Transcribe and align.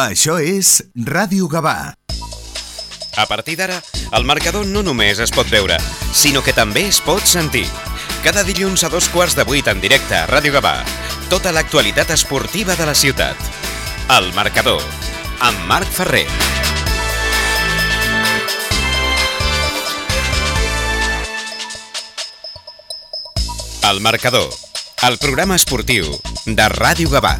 Això 0.00 0.38
és 0.40 0.80
Ràdio 0.96 1.44
Gavà. 1.50 1.92
A 3.20 3.24
partir 3.28 3.56
d'ara, 3.58 3.76
el 4.16 4.24
marcador 4.24 4.64
no 4.64 4.80
només 4.86 5.18
es 5.20 5.32
pot 5.34 5.50
veure, 5.52 5.76
sinó 6.16 6.40
que 6.40 6.54
també 6.56 6.86
es 6.88 7.02
pot 7.04 7.20
sentir. 7.28 7.66
Cada 8.24 8.44
dilluns 8.46 8.84
a 8.84 8.88
dos 8.88 9.10
quarts 9.12 9.36
de 9.36 9.44
vuit 9.44 9.68
en 9.68 9.80
directe 9.82 10.16
a 10.16 10.24
Ràdio 10.30 10.54
Gavà. 10.56 10.78
Tota 11.28 11.52
l'actualitat 11.52 12.14
esportiva 12.16 12.76
de 12.80 12.88
la 12.88 12.94
ciutat. 12.94 13.36
El 14.16 14.32
marcador, 14.32 14.80
amb 15.44 15.68
Marc 15.68 15.92
Ferrer. 15.92 16.24
El 23.90 24.00
marcador, 24.00 24.48
el 25.08 25.18
programa 25.18 25.60
esportiu 25.60 26.08
de 26.46 26.72
Ràdio 26.72 27.12
Gavà. 27.12 27.36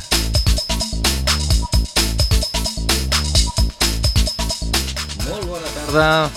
Tarda, 5.90 6.30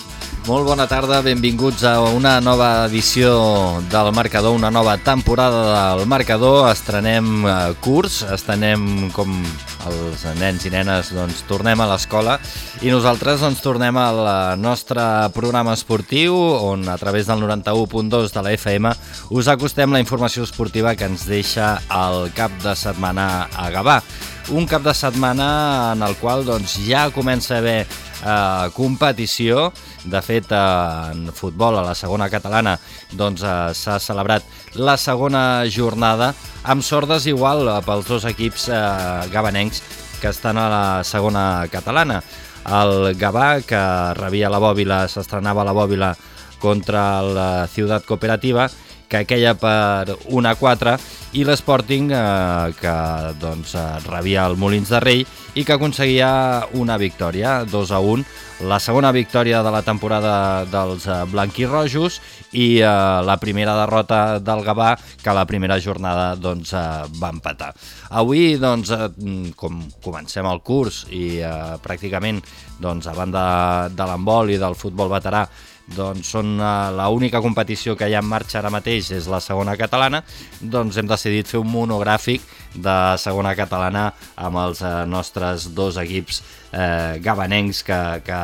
molt 0.47 0.65
bona 0.65 0.87
tarda, 0.89 1.19
benvinguts 1.21 1.83
a 1.85 1.99
una 2.09 2.39
nova 2.41 2.87
edició 2.87 3.83
del 3.91 4.09
Marcador, 4.09 4.55
una 4.57 4.71
nova 4.73 4.95
temporada 4.97 5.93
del 5.93 6.07
Marcador. 6.09 6.71
Estrenem 6.71 7.45
eh, 7.45 7.53
curs, 7.83 8.23
estrenem 8.33 9.11
com 9.13 9.35
els 9.85 10.25
nens 10.39 10.65
i 10.65 10.71
nenes, 10.73 11.11
doncs 11.13 11.43
tornem 11.45 11.83
a 11.83 11.87
l'escola 11.91 12.39
i 12.81 12.89
nosaltres 12.89 13.43
doncs 13.45 13.61
tornem 13.61 13.97
al 13.99 14.23
nostre 14.57 15.05
programa 15.35 15.75
esportiu 15.77 16.33
on 16.33 16.87
a 16.89 16.97
través 16.97 17.29
del 17.29 17.43
91.2 17.45 18.33
de 18.33 18.41
la 18.41 18.53
FM 18.57 18.93
us 19.37 19.51
acostem 19.53 19.93
la 19.93 20.01
informació 20.01 20.47
esportiva 20.47 20.95
que 20.95 21.05
ens 21.05 21.27
deixa 21.29 21.75
el 21.93 22.31
cap 22.33 22.55
de 22.63 22.73
setmana 22.73 23.51
a 23.53 23.69
Gavà. 23.69 24.01
Un 24.49 24.65
cap 24.67 24.81
de 24.83 24.95
setmana 24.97 25.93
en 25.93 26.01
el 26.03 26.17
qual 26.19 26.41
doncs, 26.43 26.79
ja 26.87 27.05
comença 27.13 27.55
a 27.55 27.61
haver 27.61 27.85
eh, 28.23 28.69
competició. 28.75 29.71
De 30.03 30.21
fet, 30.21 30.51
eh, 30.51 31.11
en 31.11 31.31
futbol, 31.35 31.77
a 31.77 31.83
la 31.83 31.95
segona 31.95 32.29
catalana, 32.29 32.77
doncs 33.11 33.43
eh, 33.43 33.73
s'ha 33.75 33.99
celebrat 33.99 34.43
la 34.75 34.97
segona 34.97 35.63
jornada 35.69 36.33
amb 36.63 36.83
sort 36.83 37.11
desigual 37.11 37.67
eh, 37.67 37.79
pels 37.85 38.07
dos 38.07 38.25
equips 38.25 38.69
eh, 38.69 39.29
gabanencs 39.33 39.83
que 40.21 40.31
estan 40.31 40.57
a 40.57 40.69
la 40.71 40.85
segona 41.03 41.67
catalana. 41.71 42.21
El 42.63 43.11
Gavà, 43.19 43.59
que 43.67 43.81
rebia 44.15 44.49
la 44.49 44.61
bòbila, 44.63 45.03
s'estrenava 45.11 45.65
la 45.67 45.75
bòbila 45.75 46.13
contra 46.63 47.19
la 47.21 47.67
Ciutat 47.67 48.05
Cooperativa, 48.07 48.69
que 49.13 49.27
queia 49.29 49.53
per 49.53 50.17
1 50.25 50.49
a 50.49 50.55
4 50.57 50.97
i 51.37 51.43
l'Sporting 51.45 52.09
eh, 52.13 52.73
que 52.79 52.93
doncs, 53.41 53.75
eh, 53.77 53.83
rebia 54.07 54.47
el 54.49 54.57
Molins 54.57 54.89
de 54.89 55.01
Rei 55.03 55.21
i 55.53 55.61
que 55.65 55.75
aconseguia 55.75 56.65
una 56.81 56.97
victòria, 56.97 57.59
2 57.69 57.91
a 57.93 57.99
1, 58.01 58.25
la 58.69 58.79
segona 58.81 59.11
victòria 59.13 59.61
de 59.65 59.73
la 59.73 59.83
temporada 59.85 60.65
dels 60.69 61.05
eh, 61.05 61.17
blanquirrojos 61.29 62.19
i 62.57 62.79
eh, 62.81 62.89
la 63.25 63.37
primera 63.41 63.75
derrota 63.77 64.39
del 64.41 64.63
Gavà 64.65 64.95
que 65.21 65.35
la 65.35 65.45
primera 65.45 65.77
jornada 65.77 66.33
doncs, 66.33 66.73
eh, 66.73 66.81
va 67.21 67.29
empatar. 67.33 67.69
Avui, 68.17 68.55
doncs, 68.57 68.93
eh, 68.93 69.11
com 69.57 69.83
comencem 70.01 70.49
el 70.49 70.63
curs 70.65 71.03
i 71.13 71.37
eh, 71.41 71.53
pràcticament 71.85 72.41
doncs, 72.81 73.05
a 73.05 73.13
banda 73.13 73.45
de 73.93 74.09
l'handbol 74.09 74.49
i 74.53 74.57
del 74.61 74.77
futbol 74.79 75.13
veterà 75.13 75.45
doncs 75.91 76.29
són 76.31 76.55
uh, 76.61 76.89
l'única 76.95 77.41
competició 77.43 77.97
que 77.99 78.07
hi 78.07 78.15
ha 78.15 78.21
en 78.23 78.29
marxa 78.29 78.59
ara 78.61 78.71
mateix 78.73 79.11
és 79.17 79.27
la 79.31 79.41
segona 79.43 79.75
catalana, 79.79 80.23
doncs 80.61 80.97
hem 80.97 81.09
decidit 81.09 81.49
fer 81.51 81.59
un 81.59 81.71
monogràfic 81.71 82.45
de 82.73 82.97
segona 83.21 83.51
catalana 83.57 84.09
amb 84.35 84.61
els 84.63 84.81
uh, 84.81 85.03
nostres 85.09 85.67
dos 85.75 85.99
equips 86.01 86.41
eh, 86.73 87.19
gabanencs 87.21 87.83
que, 87.85 87.99
que 88.25 88.41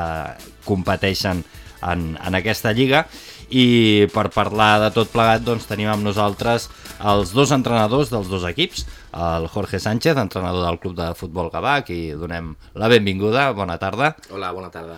competeixen 0.68 1.44
en, 1.82 2.14
en 2.20 2.38
aquesta 2.38 2.74
lliga. 2.76 3.06
I 3.50 4.06
per 4.14 4.28
parlar 4.30 4.76
de 4.84 4.92
tot 4.94 5.10
plegat 5.10 5.42
doncs 5.42 5.66
tenim 5.66 5.90
amb 5.90 6.06
nosaltres 6.06 6.68
els 7.00 7.32
dos 7.34 7.50
entrenadors 7.56 8.12
dels 8.14 8.30
dos 8.30 8.46
equips, 8.46 8.86
el 9.14 9.48
Jorge 9.48 9.80
Sánchez, 9.80 10.18
entrenador 10.18 10.66
del 10.66 10.80
Club 10.80 10.96
de 10.98 11.14
Futbol 11.16 11.50
Gavà, 11.54 11.80
i 11.90 12.12
donem 12.18 12.54
la 12.78 12.90
benvinguda, 12.92 13.50
bona 13.58 13.78
tarda. 13.82 14.16
Hola, 14.32 14.52
bona 14.52 14.70
tarda. 14.74 14.98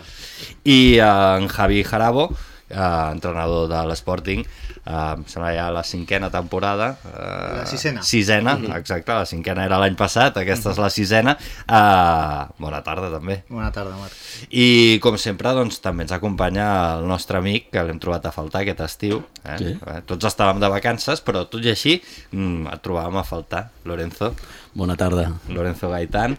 I 0.64 0.98
eh, 0.98 1.06
en 1.06 1.48
Javi 1.48 1.82
Jarabo, 1.84 2.30
eh, 2.72 3.12
entrenador 3.12 3.68
de 3.70 3.80
l'Sporting, 3.90 4.42
eh, 4.42 4.92
em 5.12 5.24
sembla 5.30 5.52
ja 5.54 5.68
la 5.70 5.84
cinquena 5.86 6.30
temporada. 6.32 6.96
Eh, 7.06 7.58
La 7.60 7.66
sisena. 7.68 8.02
Sisena, 8.02 8.56
exacte, 8.78 9.12
la 9.12 9.26
cinquena 9.28 9.66
era 9.68 9.78
l'any 9.78 9.94
passat, 9.98 10.36
aquesta 10.40 10.72
és 10.72 10.80
la 10.82 10.90
sisena. 10.90 11.36
Eh, 11.68 12.40
bona 12.58 12.82
tarda 12.82 13.12
també. 13.12 13.42
Bona 13.52 13.70
tarda, 13.74 13.94
Marc. 14.00 14.16
I 14.50 14.98
com 15.04 15.18
sempre, 15.20 15.52
doncs, 15.54 15.78
també 15.84 16.06
ens 16.06 16.12
acompanya 16.16 16.66
el 16.98 17.06
nostre 17.10 17.38
amic, 17.38 17.70
que 17.70 17.84
l'hem 17.84 18.00
trobat 18.02 18.26
a 18.26 18.34
faltar 18.34 18.62
aquest 18.64 18.80
estiu. 18.88 19.22
Eh? 19.44 19.58
Sí. 19.60 19.76
Eh, 19.76 20.00
Tots 20.08 20.26
estàvem 20.32 20.58
de 20.62 20.68
vacances, 20.72 21.22
però 21.22 21.44
tot 21.48 21.62
i 21.62 21.70
així 21.72 21.98
mm, 22.32 22.72
et 22.72 22.82
trobàvem 22.82 23.20
a 23.20 23.26
faltar, 23.28 23.68
Lorenzo. 23.84 24.32
Bona 24.74 24.96
tarda. 24.96 25.28
Lorenzo 25.52 25.90
Gaitán. 25.92 26.38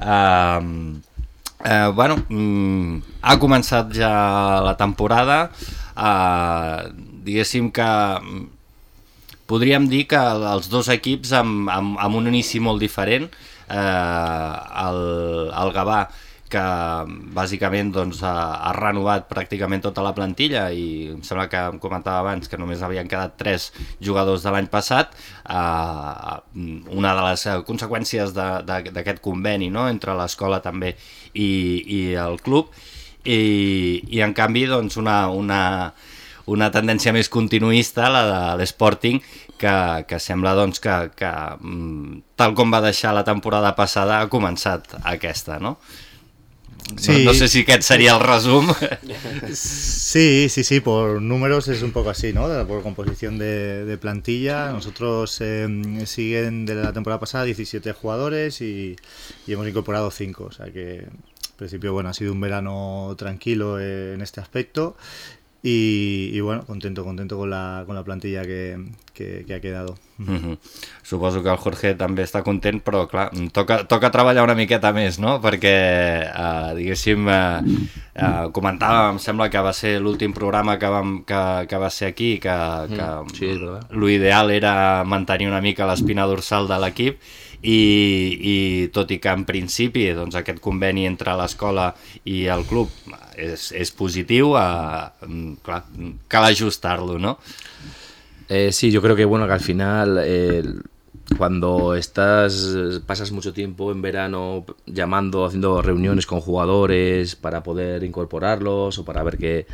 Uh, 0.00 0.96
eh, 1.64 1.88
bueno, 1.94 2.18
mm, 2.28 3.20
ha 3.22 3.38
començat 3.40 3.92
ja 3.96 4.12
la 4.64 4.76
temporada. 4.76 5.50
Uh, 5.96 6.92
diguéssim 7.24 7.70
que 7.72 7.86
mm, 7.86 8.44
podríem 9.48 9.86
dir 9.88 10.04
que 10.10 10.20
els 10.20 10.68
dos 10.68 10.90
equips 10.92 11.32
amb, 11.38 11.70
amb, 11.72 11.96
amb 12.02 12.18
un 12.20 12.28
inici 12.32 12.60
molt 12.60 12.82
diferent. 12.82 13.30
Eh, 13.66 14.52
el, 14.86 15.00
el 15.50 15.72
Gavà 15.74 16.04
que 16.50 16.64
bàsicament 17.36 17.92
doncs, 17.94 18.22
ha, 18.26 18.34
ha 18.68 18.72
renovat 18.76 19.28
pràcticament 19.30 19.82
tota 19.84 20.04
la 20.04 20.14
plantilla 20.16 20.68
i 20.70 21.12
em 21.14 21.22
sembla 21.26 21.48
que 21.52 21.62
em 21.74 21.78
comentava 21.82 22.22
abans 22.22 22.48
que 22.48 22.58
només 22.60 22.82
havien 22.86 23.10
quedat 23.10 23.34
tres 23.40 23.70
jugadors 24.00 24.46
de 24.46 24.54
l'any 24.54 24.70
passat 24.72 25.14
eh, 25.14 26.36
una 26.94 27.14
de 27.18 27.24
les 27.30 27.46
conseqüències 27.66 28.34
d'aquest 28.36 29.22
conveni 29.24 29.70
no? 29.74 29.88
entre 29.90 30.14
l'escola 30.14 30.62
també 30.62 30.94
i, 31.34 31.48
i 31.82 32.02
el 32.20 32.38
club 32.44 32.70
i, 33.26 34.02
i 34.08 34.22
en 34.22 34.34
canvi 34.34 34.64
doncs, 34.70 34.96
una, 35.00 35.26
una, 35.28 35.60
una 36.46 36.70
tendència 36.74 37.12
més 37.14 37.28
continuista, 37.32 38.08
la 38.12 38.22
de 38.28 38.40
l'Sporting, 38.62 39.20
que, 39.58 39.74
que 40.08 40.20
sembla 40.22 40.54
doncs, 40.56 40.80
que, 40.82 40.96
que 41.18 41.32
mm, 41.58 42.22
tal 42.38 42.54
com 42.58 42.72
va 42.72 42.84
deixar 42.84 43.14
la 43.16 43.26
temporada 43.26 43.74
passada 43.78 44.20
ha 44.20 44.30
començat 44.32 44.98
aquesta, 45.02 45.60
no? 45.62 45.76
Sí. 46.96 47.24
No, 47.24 47.32
no 47.32 47.34
sé 47.34 47.48
si 47.48 47.60
aquest 47.60 47.82
seria 47.82 48.14
el 48.14 48.20
resum. 48.20 48.72
Sí, 49.52 50.48
sí, 50.48 50.62
sí, 50.64 50.80
por 50.80 51.20
números 51.20 51.68
es 51.68 51.82
un 51.82 51.92
poco 51.92 52.10
así, 52.10 52.32
¿no? 52.32 52.46
Por 52.66 52.82
composición 52.82 53.38
de, 53.38 53.84
de 53.84 53.98
plantilla. 53.98 54.70
Nosotros 54.70 55.38
eh, 55.40 55.66
siguen 56.06 56.64
de 56.64 56.76
la 56.76 56.92
temporada 56.92 57.18
pasada 57.20 57.44
17 57.44 57.92
jugadores 57.92 58.60
y, 58.60 58.96
y 59.46 59.52
hemos 59.52 59.66
incorporado 59.68 60.10
5. 60.10 60.44
O 60.44 60.52
sea 60.52 60.66
que, 60.72 60.98
en 60.98 61.56
principio, 61.56 61.92
bueno, 61.92 62.08
ha 62.08 62.14
sido 62.14 62.32
un 62.32 62.40
verano 62.40 63.14
tranquilo 63.18 63.80
eh, 63.80 64.14
en 64.14 64.22
este 64.22 64.40
aspecto. 64.40 64.96
Y, 65.62 66.30
y 66.32 66.40
bueno, 66.40 66.64
contento, 66.64 67.02
contento 67.02 67.36
con 67.36 67.50
la, 67.50 67.82
con 67.86 67.96
la 67.96 68.04
plantilla 68.04 68.42
que, 68.42 68.78
que- 69.12 69.44
que 69.46 69.54
ha 69.54 69.60
quedado. 69.60 69.96
Mhm. 70.18 70.58
Suposo 71.02 71.42
que 71.42 71.48
el 71.50 71.56
Jorge 71.56 71.94
també 71.98 72.22
està 72.22 72.42
content, 72.44 72.78
però 72.84 73.06
clar, 73.10 73.30
toca, 73.52 73.80
toca 73.88 74.10
treballar 74.14 74.44
una 74.44 74.54
miqueta 74.54 74.92
més, 74.94 75.18
no? 75.18 75.40
Perquè, 75.42 75.72
eh, 76.30 76.74
diguéssim, 76.76 77.26
eh, 77.28 77.62
eh, 78.14 78.46
comentàvem, 78.52 79.16
em 79.16 79.18
sembla 79.18 79.48
que 79.50 79.58
va 79.64 79.72
ser 79.76 79.96
l'últim 80.00 80.32
programa 80.36 80.78
que, 80.78 80.86
vam, 80.92 81.16
que, 81.26 81.40
que 81.68 81.76
va 81.82 81.90
ser 81.90 82.12
aquí, 82.12 82.38
que, 82.38 82.56
que 82.92 83.08
sí, 83.34 83.50
és 83.50 83.58
verdad. 83.58 83.90
l'ideal 83.90 84.50
era 84.52 85.02
mantenir 85.04 85.48
una 85.48 85.60
mica 85.60 85.86
l'espina 85.88 86.26
dorsal 86.30 86.68
de 86.68 86.78
l'equip 86.84 87.18
i, 87.62 87.78
i 88.52 88.56
tot 88.94 89.10
i 89.10 89.20
que 89.22 89.32
en 89.32 89.44
principi 89.48 90.08
doncs, 90.16 90.36
aquest 90.38 90.60
conveni 90.64 91.06
entre 91.08 91.36
l'escola 91.38 91.90
i 92.24 92.44
el 92.52 92.66
club 92.68 92.90
és, 93.36 93.70
és 93.72 93.92
positiu, 93.96 94.54
eh, 94.58 95.30
clar, 95.64 95.82
cal 96.28 96.50
ajustar-lo, 96.50 97.18
no? 97.18 97.38
Eh, 98.48 98.70
sí, 98.72 98.90
yo 98.90 99.02
creo 99.02 99.16
que 99.16 99.24
bueno 99.24 99.46
que 99.46 99.52
al 99.52 99.60
final 99.60 100.20
eh, 100.22 100.62
cuando 101.36 101.94
estás 101.96 102.76
pasas 103.06 103.32
mucho 103.32 103.52
tiempo 103.52 103.90
en 103.90 104.00
verano 104.00 104.64
llamando, 104.86 105.44
haciendo 105.44 105.82
reuniones 105.82 106.26
con 106.26 106.40
jugadores 106.40 107.34
para 107.34 107.62
poder 107.62 108.04
incorporarlos 108.04 108.98
o 108.98 109.04
para 109.04 109.22
ver 109.24 109.36
qué, 109.36 109.66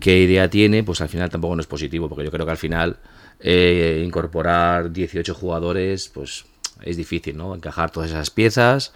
qué 0.00 0.20
idea 0.20 0.50
tiene, 0.50 0.84
pues 0.84 1.00
al 1.00 1.08
final 1.08 1.30
tampoco 1.30 1.56
no 1.56 1.62
es 1.62 1.66
positivo, 1.66 2.08
porque 2.08 2.24
yo 2.24 2.30
creo 2.30 2.44
que 2.44 2.52
al 2.52 2.58
final 2.58 2.98
eh, 3.40 4.02
incorporar 4.04 4.92
18 4.92 5.34
jugadores, 5.34 6.10
pues 6.12 6.44
es 6.84 6.96
difícil, 6.96 7.36
¿no? 7.36 7.54
Encajar 7.54 7.90
todas 7.90 8.10
esas 8.10 8.30
piezas. 8.30 8.92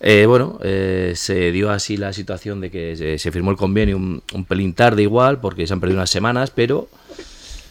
Eh, 0.00 0.26
bueno, 0.26 0.58
eh, 0.62 1.12
se 1.16 1.50
dio 1.52 1.70
así 1.70 1.96
la 1.96 2.12
situación 2.12 2.60
de 2.60 2.70
que 2.70 3.18
se, 3.18 3.32
firmó 3.32 3.50
el 3.50 3.56
convenio 3.56 3.96
un, 3.96 4.22
un 4.34 4.44
pelín 4.44 4.74
tarde 4.74 5.02
igual, 5.02 5.40
porque 5.40 5.66
se 5.66 5.72
han 5.72 5.80
perdido 5.80 5.98
unas 5.98 6.10
semanas, 6.10 6.50
pero 6.50 6.88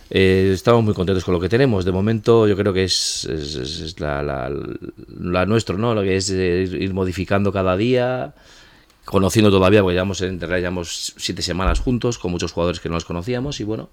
eh, 0.10 0.51
estamos 0.54 0.84
muy 0.84 0.94
contentos 0.94 1.24
con 1.25 1.34
lo 1.34 1.40
que 1.40 1.50
tenemos. 1.50 1.86
De 1.86 1.92
momento 1.92 2.48
yo 2.48 2.56
creo 2.56 2.74
que 2.74 2.86
es 2.86 3.95
la, 4.00 4.24
la, 4.24 4.51
la, 5.19 5.45
nuestro, 5.45 5.78
¿no? 5.78 5.94
Lo 5.94 6.01
que 6.01 6.16
es 6.16 6.30
ir 6.30 6.94
modificando 6.94 7.51
cada 7.51 7.75
día, 7.78 8.34
conociendo 9.05 9.51
todavía, 9.51 9.81
porque 9.81 9.94
llevamos, 9.94 10.21
en 10.21 10.39
realidad 10.39 10.59
llevamos 10.59 11.13
siete 11.17 11.41
semanas 11.41 11.79
juntos 11.79 12.17
con 12.17 12.31
muchos 12.31 12.51
jugadores 12.51 12.79
que 12.79 12.89
no 12.89 12.95
los 12.95 13.05
conocíamos 13.05 13.59
y 13.59 13.63
bueno, 13.63 13.89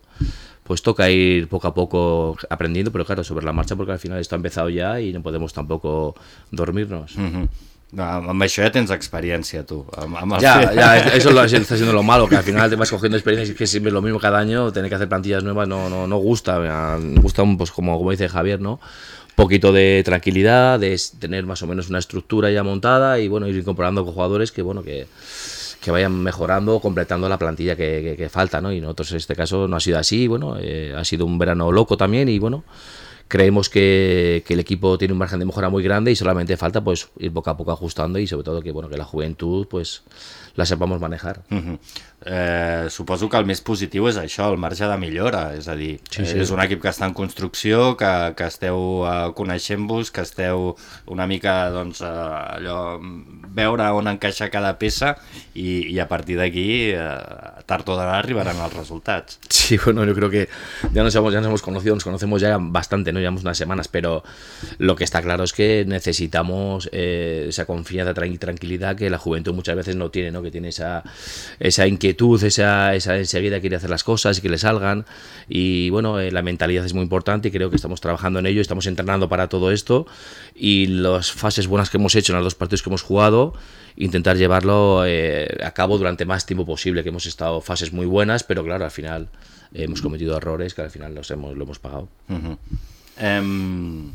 pues 0.64 0.82
toca 0.82 1.10
ir 1.10 1.48
poco 1.48 1.68
a 1.68 1.74
poco 1.74 2.36
aprendiendo, 2.48 2.92
pero 2.92 3.04
claro, 3.04 3.24
sobre 3.24 3.44
la 3.44 3.52
marcha 3.52 3.76
porque 3.76 3.92
al 3.92 3.98
final 3.98 4.18
esto 4.18 4.34
ha 4.34 4.38
empezado 4.38 4.68
ya 4.68 5.00
y 5.00 5.12
no 5.12 5.22
podemos 5.22 5.52
tampoco 5.52 6.14
dormirnos. 6.50 7.16
Uh 7.16 7.20
-huh. 7.20 7.48
No, 7.92 8.04
amb 8.04 8.44
això 8.44 8.62
ja 8.62 8.70
tens 8.70 8.92
experiència, 8.94 9.64
tu. 9.66 9.80
Amb, 9.98 10.14
amb 10.20 10.36
el 10.36 10.44
ya, 10.44 10.98
eso 11.18 11.32
lo, 11.34 11.42
está 11.42 11.74
siendo 11.74 11.92
lo 11.92 12.04
malo, 12.04 12.28
que 12.28 12.36
al 12.36 12.44
final 12.44 12.70
te 12.70 12.76
vas 12.76 12.90
cogiendo 12.90 13.16
experiencia 13.16 13.52
y 13.52 13.56
que 13.56 13.66
siempre 13.66 13.88
es 13.88 13.94
lo 13.94 14.02
mismo 14.02 14.20
cada 14.20 14.38
año, 14.38 14.70
tener 14.70 14.88
que 14.88 14.94
hacer 14.94 15.08
plantillas 15.08 15.42
nuevas 15.42 15.66
no, 15.66 15.88
no, 15.90 16.06
no 16.06 16.16
gusta. 16.18 16.60
Me 17.00 17.20
gusta, 17.20 17.42
pues 17.58 17.72
como, 17.72 17.98
como 17.98 18.12
dice 18.12 18.28
Javier, 18.28 18.60
¿no? 18.60 18.78
Poquito 19.40 19.72
de 19.72 20.02
tranquilidad, 20.04 20.78
de 20.78 21.00
tener 21.18 21.46
más 21.46 21.62
o 21.62 21.66
menos 21.66 21.88
una 21.88 21.98
estructura 21.98 22.50
ya 22.50 22.62
montada 22.62 23.18
y 23.20 23.26
bueno, 23.26 23.48
ir 23.48 23.56
incorporando 23.56 24.04
con 24.04 24.12
jugadores 24.12 24.52
que, 24.52 24.60
bueno, 24.60 24.82
que 24.82 25.06
que 25.80 25.90
vayan 25.90 26.12
mejorando, 26.22 26.78
completando 26.78 27.26
la 27.26 27.38
plantilla 27.38 27.74
que, 27.74 28.02
que, 28.02 28.16
que, 28.16 28.28
falta, 28.28 28.60
¿no? 28.60 28.70
Y 28.70 28.82
nosotros 28.82 29.12
en 29.12 29.16
este 29.16 29.34
caso 29.34 29.66
no 29.66 29.76
ha 29.76 29.80
sido 29.80 29.98
así, 29.98 30.28
bueno, 30.28 30.56
eh, 30.60 30.94
ha 30.94 31.06
sido 31.06 31.24
un 31.24 31.38
verano 31.38 31.72
loco 31.72 31.96
también 31.96 32.28
y 32.28 32.38
bueno, 32.38 32.64
creemos 33.30 33.70
que, 33.70 34.42
que, 34.44 34.54
el 34.54 34.60
equipo 34.60 34.98
tiene 34.98 35.12
un 35.12 35.18
margen 35.18 35.38
de 35.38 35.46
mejora 35.46 35.70
muy 35.70 35.84
grande 35.84 36.10
y 36.10 36.16
solamente 36.16 36.56
falta 36.56 36.82
pues 36.82 37.08
ir 37.18 37.32
poco 37.32 37.48
a 37.48 37.56
poco 37.56 37.70
ajustando 37.70 38.18
y 38.18 38.26
sobre 38.26 38.42
todo 38.44 38.60
que 38.60 38.72
bueno 38.72 38.88
que 38.88 38.98
la 38.98 39.04
juventud 39.04 39.68
pues 39.68 40.02
la 40.56 40.66
sepamos 40.66 41.00
manejar. 41.00 41.42
Uh 41.50 41.56
-huh. 41.56 41.78
eh, 42.26 42.86
suposo 42.90 43.28
que 43.28 43.36
el 43.38 43.46
més 43.46 43.60
positiu 43.60 44.08
és 44.08 44.16
això, 44.16 44.50
el 44.52 44.58
marge 44.58 44.86
de 44.86 44.96
millora, 44.98 45.54
és 45.56 45.68
a 45.68 45.74
dir, 45.74 46.00
sí, 46.10 46.26
sí. 46.26 46.38
és 46.38 46.50
un 46.50 46.60
equip 46.60 46.82
que 46.82 46.88
està 46.88 47.06
en 47.06 47.14
construcció, 47.14 47.96
que, 47.96 48.34
que 48.36 48.44
esteu 48.44 48.76
uh, 49.06 49.32
coneixent-vos, 49.32 50.10
que 50.10 50.20
esteu 50.20 50.76
una 51.06 51.26
mica, 51.26 51.70
doncs, 51.70 52.00
uh, 52.00 52.56
allò, 52.56 53.00
veure 53.54 53.88
on 53.96 54.08
encaixa 54.08 54.50
cada 54.50 54.76
peça 54.78 55.16
i, 55.54 55.94
i 55.94 55.98
a 55.98 56.08
partir 56.08 56.36
d'aquí, 56.36 56.92
uh, 56.92 57.62
tard 57.64 57.88
o 57.88 57.96
d'ara 57.96 58.18
arribaran 58.18 58.60
els 58.60 58.74
resultats. 58.74 59.38
Sí, 59.48 59.78
bueno, 59.84 60.04
yo 60.04 60.14
creo 60.14 60.30
que 60.30 60.48
ya 60.92 61.02
nos, 61.02 61.14
hemos, 61.14 61.32
ya 61.32 61.40
nos 61.40 61.48
hemos 61.48 61.62
conocido, 61.62 61.94
nos 61.94 62.04
conocemos 62.04 62.40
ya 62.40 62.58
bastante, 62.60 63.12
¿no? 63.12 63.19
Llevamos 63.20 63.42
unas 63.42 63.58
semanas, 63.58 63.88
pero 63.88 64.22
lo 64.78 64.96
que 64.96 65.04
está 65.04 65.22
claro 65.22 65.44
es 65.44 65.52
que 65.52 65.84
necesitamos 65.86 66.88
eh, 66.92 67.46
esa 67.48 67.66
confianza 67.66 68.10
y 68.26 68.38
tranquilidad 68.38 68.96
que 68.96 69.10
la 69.10 69.18
juventud 69.18 69.54
muchas 69.54 69.76
veces 69.76 69.96
no 69.96 70.10
tiene, 70.10 70.30
¿no? 70.30 70.42
Que 70.42 70.50
tiene 70.50 70.68
esa, 70.68 71.02
esa 71.58 71.86
inquietud, 71.86 72.42
esa, 72.42 72.94
esa 72.94 73.16
enseguida 73.16 73.60
quiere 73.60 73.76
hacer 73.76 73.90
las 73.90 74.04
cosas 74.04 74.38
y 74.38 74.40
que 74.40 74.48
le 74.48 74.58
salgan. 74.58 75.04
Y 75.48 75.90
bueno, 75.90 76.18
eh, 76.20 76.30
la 76.32 76.42
mentalidad 76.42 76.84
es 76.84 76.94
muy 76.94 77.02
importante 77.02 77.48
y 77.48 77.50
creo 77.50 77.70
que 77.70 77.76
estamos 77.76 78.00
trabajando 78.00 78.38
en 78.38 78.46
ello, 78.46 78.60
estamos 78.60 78.86
entrenando 78.86 79.28
para 79.28 79.48
todo 79.48 79.70
esto 79.70 80.06
y 80.54 80.86
las 80.86 81.32
fases 81.32 81.66
buenas 81.66 81.90
que 81.90 81.96
hemos 81.96 82.14
hecho 82.14 82.32
en 82.32 82.38
los 82.38 82.44
dos 82.44 82.54
partidos 82.54 82.82
que 82.82 82.90
hemos 82.90 83.02
jugado, 83.02 83.54
intentar 83.96 84.36
llevarlo 84.36 85.04
eh, 85.06 85.58
a 85.62 85.72
cabo 85.72 85.98
durante 85.98 86.24
más 86.24 86.46
tiempo 86.46 86.64
posible, 86.66 87.02
que 87.02 87.10
hemos 87.10 87.26
estado 87.26 87.60
fases 87.60 87.92
muy 87.92 88.06
buenas, 88.06 88.44
pero 88.44 88.64
claro, 88.64 88.84
al 88.84 88.90
final 88.90 89.28
hemos 89.72 90.02
cometido 90.02 90.36
errores 90.36 90.74
que 90.74 90.82
al 90.82 90.90
final 90.90 91.14
los 91.14 91.30
hemos, 91.30 91.56
lo 91.56 91.64
hemos 91.64 91.78
pagado. 91.78 92.08
Uh 92.28 92.34
-huh. 92.34 92.58
Um, 93.20 94.12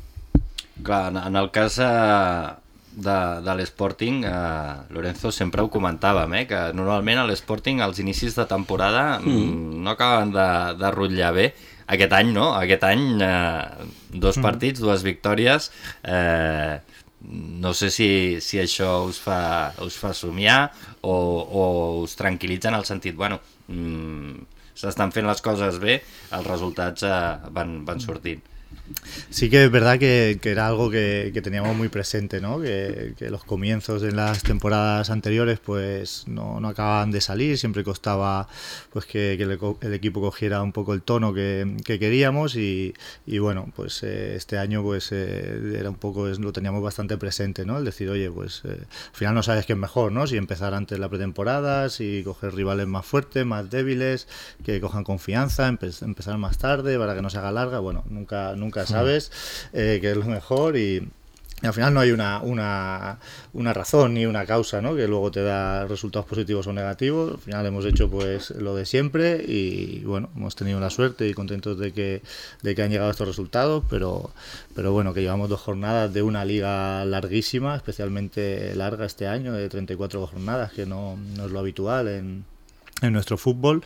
clar, 0.83 1.09
en 1.25 1.41
el 1.41 1.51
cas... 1.55 1.79
Uh 1.79 2.65
de, 2.95 3.41
de 3.43 3.55
l'Sporting, 3.55 4.23
eh, 4.25 4.75
Lorenzo 4.95 5.31
sempre 5.31 5.61
ho 5.61 5.69
comentàvem, 5.71 6.33
eh, 6.39 6.45
que 6.47 6.61
normalment 6.77 7.21
a 7.21 7.27
l'Sporting 7.27 7.83
els 7.83 7.99
inicis 7.99 8.37
de 8.37 8.47
temporada 8.49 9.19
mm. 9.19 9.83
no 9.83 9.93
acaben 9.93 10.31
de, 10.35 10.49
de 10.79 10.91
rotllar 10.95 11.33
bé. 11.35 11.49
Aquest 11.91 12.15
any 12.17 12.31
no, 12.33 12.49
aquest 12.57 12.87
any 12.87 13.05
eh, 13.21 13.87
dos 14.09 14.39
mm. 14.39 14.45
partits, 14.47 14.81
dues 14.81 15.03
victòries, 15.05 15.69
eh, 16.07 16.79
no 17.65 17.73
sé 17.73 17.91
si, 17.91 18.09
si 18.41 18.61
això 18.61 19.03
us 19.09 19.19
fa, 19.21 19.73
us 19.83 19.97
fa 19.99 20.13
somiar 20.13 20.71
o, 21.01 21.13
o 21.13 21.63
us 22.03 22.15
tranquil·litza 22.17 22.71
en 22.71 22.79
el 22.79 22.87
sentit, 22.87 23.15
bueno, 23.17 23.41
mm, 23.67 24.51
s'estan 24.75 25.13
fent 25.15 25.27
les 25.27 25.41
coses 25.43 25.79
bé, 25.83 25.99
els 26.31 26.47
resultats 26.47 27.05
eh, 27.05 27.23
van, 27.53 27.81
van 27.85 28.03
sortint. 28.03 28.54
Sí 29.29 29.49
que 29.49 29.65
es 29.65 29.71
verdad 29.71 29.97
que, 29.99 30.39
era 30.43 30.67
algo 30.67 30.89
que, 30.89 31.31
teníamos 31.43 31.75
muy 31.75 31.89
presente, 31.89 32.39
¿no? 32.41 32.61
Que, 32.61 33.13
los 33.29 33.43
comienzos 33.43 34.03
en 34.03 34.15
las 34.15 34.43
temporadas 34.43 35.09
anteriores 35.09 35.59
pues 35.59 36.27
no, 36.27 36.59
no 36.59 36.69
acababan 36.69 37.11
de 37.11 37.21
salir, 37.21 37.57
siempre 37.57 37.83
costaba 37.83 38.47
pues 38.91 39.05
que, 39.05 39.33
el, 39.33 39.93
equipo 39.93 40.21
cogiera 40.21 40.61
un 40.61 40.71
poco 40.71 40.93
el 40.93 41.01
tono 41.01 41.33
que, 41.33 41.75
queríamos 41.85 42.55
y, 42.55 42.93
bueno, 43.39 43.71
pues 43.75 44.03
eh, 44.03 44.35
este 44.35 44.57
año 44.57 44.83
pues 44.83 45.11
eh, 45.11 45.75
era 45.77 45.89
un 45.89 45.95
poco, 45.95 46.27
lo 46.27 46.53
teníamos 46.53 46.83
bastante 46.83 47.17
presente, 47.17 47.65
¿no? 47.65 47.77
El 47.77 47.85
decir, 47.85 48.09
oye, 48.09 48.29
pues 48.29 48.61
eh, 48.65 48.77
al 48.79 49.15
final 49.15 49.35
no 49.35 49.43
sabes 49.43 49.65
qué 49.65 49.73
es 49.73 49.79
mejor, 49.79 50.11
¿no? 50.11 50.27
Si 50.27 50.37
empezar 50.37 50.73
antes 50.73 50.99
la 50.99 51.09
pretemporada, 51.09 51.89
si 51.89 52.21
coger 52.23 52.53
rivales 52.53 52.87
más 52.87 53.05
fuertes, 53.05 53.45
más 53.45 53.69
débiles, 53.69 54.27
que 54.63 54.79
cojan 54.79 55.03
confianza, 55.03 55.67
empe 55.67 55.89
empezar 56.01 56.37
más 56.37 56.57
tarde 56.57 56.97
para 56.97 57.15
que 57.15 57.21
no 57.21 57.29
se 57.29 57.37
haga 57.37 57.51
larga, 57.51 57.79
bueno, 57.79 58.03
nunca, 58.09 58.55
nunca 58.55 58.64
sabes 58.85 59.31
eh, 59.73 59.99
que 60.01 60.11
es 60.11 60.17
lo 60.17 60.25
mejor 60.25 60.77
y, 60.77 61.07
y 61.63 61.67
al 61.67 61.73
final 61.73 61.93
no 61.93 62.01
hay 62.01 62.11
una, 62.11 62.41
una, 62.41 63.17
una, 63.53 63.73
razón 63.73 64.13
ni 64.13 64.25
una 64.25 64.45
causa 64.45 64.81
¿no? 64.81 64.93
que 64.93 65.07
luego 65.07 65.31
te 65.31 65.41
da 65.41 65.87
resultados 65.87 66.27
positivos 66.27 66.67
o 66.67 66.73
negativos. 66.73 67.35
Al 67.35 67.39
final 67.39 67.65
hemos 67.65 67.85
hecho 67.85 68.09
pues 68.09 68.51
lo 68.51 68.75
de 68.75 68.85
siempre 68.85 69.41
y 69.47 70.01
bueno, 70.03 70.29
hemos 70.35 70.55
tenido 70.55 70.81
la 70.81 70.89
suerte 70.89 71.27
y 71.29 71.33
contentos 71.33 71.79
de 71.79 71.93
que, 71.93 72.21
de 72.61 72.75
que 72.75 72.83
han 72.83 72.91
llegado 72.91 73.09
estos 73.09 73.27
resultados, 73.27 73.85
pero, 73.89 74.31
pero 74.75 74.91
bueno, 74.91 75.13
que 75.13 75.21
llevamos 75.21 75.49
dos 75.49 75.61
jornadas 75.61 76.13
de 76.13 76.23
una 76.23 76.43
liga 76.43 77.05
larguísima, 77.05 77.77
especialmente 77.77 78.75
larga 78.75 79.05
este 79.05 79.25
año, 79.25 79.53
de 79.53 79.69
34 79.69 80.27
jornadas, 80.27 80.73
que 80.73 80.85
no, 80.85 81.17
no 81.37 81.45
es 81.45 81.51
lo 81.51 81.59
habitual 81.59 82.09
en, 82.09 82.43
en 83.01 83.13
nuestro 83.13 83.37
fútbol 83.37 83.83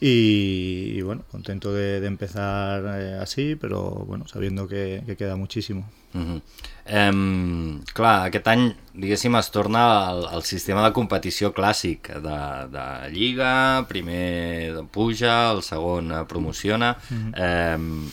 y, 0.00 0.94
y 0.96 1.02
bueno, 1.02 1.22
contento 1.30 1.72
de, 1.72 2.00
de 2.00 2.06
empezar 2.06 2.84
eh, 3.00 3.18
así, 3.20 3.56
pero 3.56 4.04
bueno, 4.06 4.26
sabiendo 4.28 4.68
que, 4.68 5.02
que 5.06 5.16
queda 5.16 5.36
muchísimo. 5.36 5.88
Uh 6.12 6.18
-huh. 6.18 7.12
um, 7.12 7.82
clar, 7.94 8.26
aquest 8.26 8.48
any, 8.48 8.74
diguéssim, 8.94 9.36
es 9.36 9.50
torna 9.50 10.08
al, 10.08 10.26
al 10.26 10.42
sistema 10.42 10.82
de 10.84 10.92
competició 10.92 11.52
clàssic 11.54 12.08
de, 12.18 12.40
de 12.72 13.10
Lliga, 13.12 13.86
primer 13.88 14.82
puja, 14.90 15.52
el 15.52 15.62
segon 15.62 16.26
promociona. 16.26 16.96
Uh 17.10 17.16
-huh. 17.16 18.10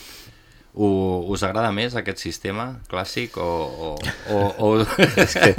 Um, 0.74 1.30
us 1.30 1.42
agrada 1.42 1.70
més 1.74 1.94
aquest 1.98 2.18
sistema 2.22 2.80
clásico 2.88 3.42
o, 3.42 3.96
o, 4.30 4.38
o... 4.58 4.80
es 5.16 5.34
que, 5.34 5.54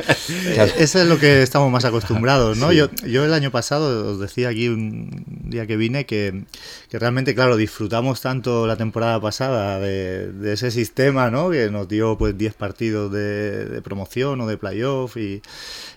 eso 0.77 1.01
es 1.01 1.07
lo 1.07 1.19
que 1.19 1.41
estamos 1.41 1.71
más 1.71 1.85
acostumbrados, 1.85 2.57
¿no? 2.57 2.69
Sí. 2.69 2.78
Yo, 2.78 2.89
yo 3.06 3.25
el 3.25 3.33
año 3.33 3.51
pasado 3.51 4.13
os 4.13 4.19
decía 4.19 4.49
aquí 4.49 4.68
un 4.69 5.23
día 5.28 5.68
que 5.68 5.78
vine 5.78 6.06
que, 6.06 6.45
que 6.89 6.99
realmente, 6.99 7.35
claro, 7.35 7.57
disfrutamos 7.57 8.21
tanto 8.21 8.68
la 8.68 8.78
temporada 8.78 9.19
pasada 9.19 9.80
de, 9.80 10.31
de 10.31 10.54
ese 10.54 10.71
sistema, 10.71 11.30
¿no? 11.30 11.49
Que 11.49 11.69
nos 11.69 11.87
dio 11.87 12.18
pues 12.18 12.37
10 12.37 12.54
partidos 12.56 13.11
de, 13.11 13.66
de, 13.66 13.81
promoción 13.81 14.42
o 14.42 14.47
de 14.47 14.57
playoff 14.57 15.18
y, 15.18 15.42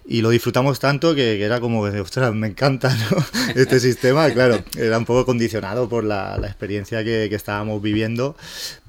y 0.07 0.23
lo 0.23 0.31
disfrutamos 0.31 0.81
tanto 0.81 1.15
que, 1.15 1.39
que, 1.39 1.45
era 1.45 1.61
como 1.61 1.91
que, 1.91 2.01
ostras, 2.01 2.35
me 2.35 2.49
encanta, 2.49 2.95
¿no? 2.95 3.25
Este 3.55 3.81
sistema, 3.81 4.31
claro, 4.31 4.63
era 4.77 4.99
un 4.99 5.05
poco 5.05 5.27
condicionado 5.27 5.89
por 5.89 6.05
la, 6.05 6.39
la 6.39 6.47
experiencia 6.47 7.05
que, 7.05 7.27
que 7.29 7.35
estábamos 7.35 7.83
viviendo, 7.83 8.37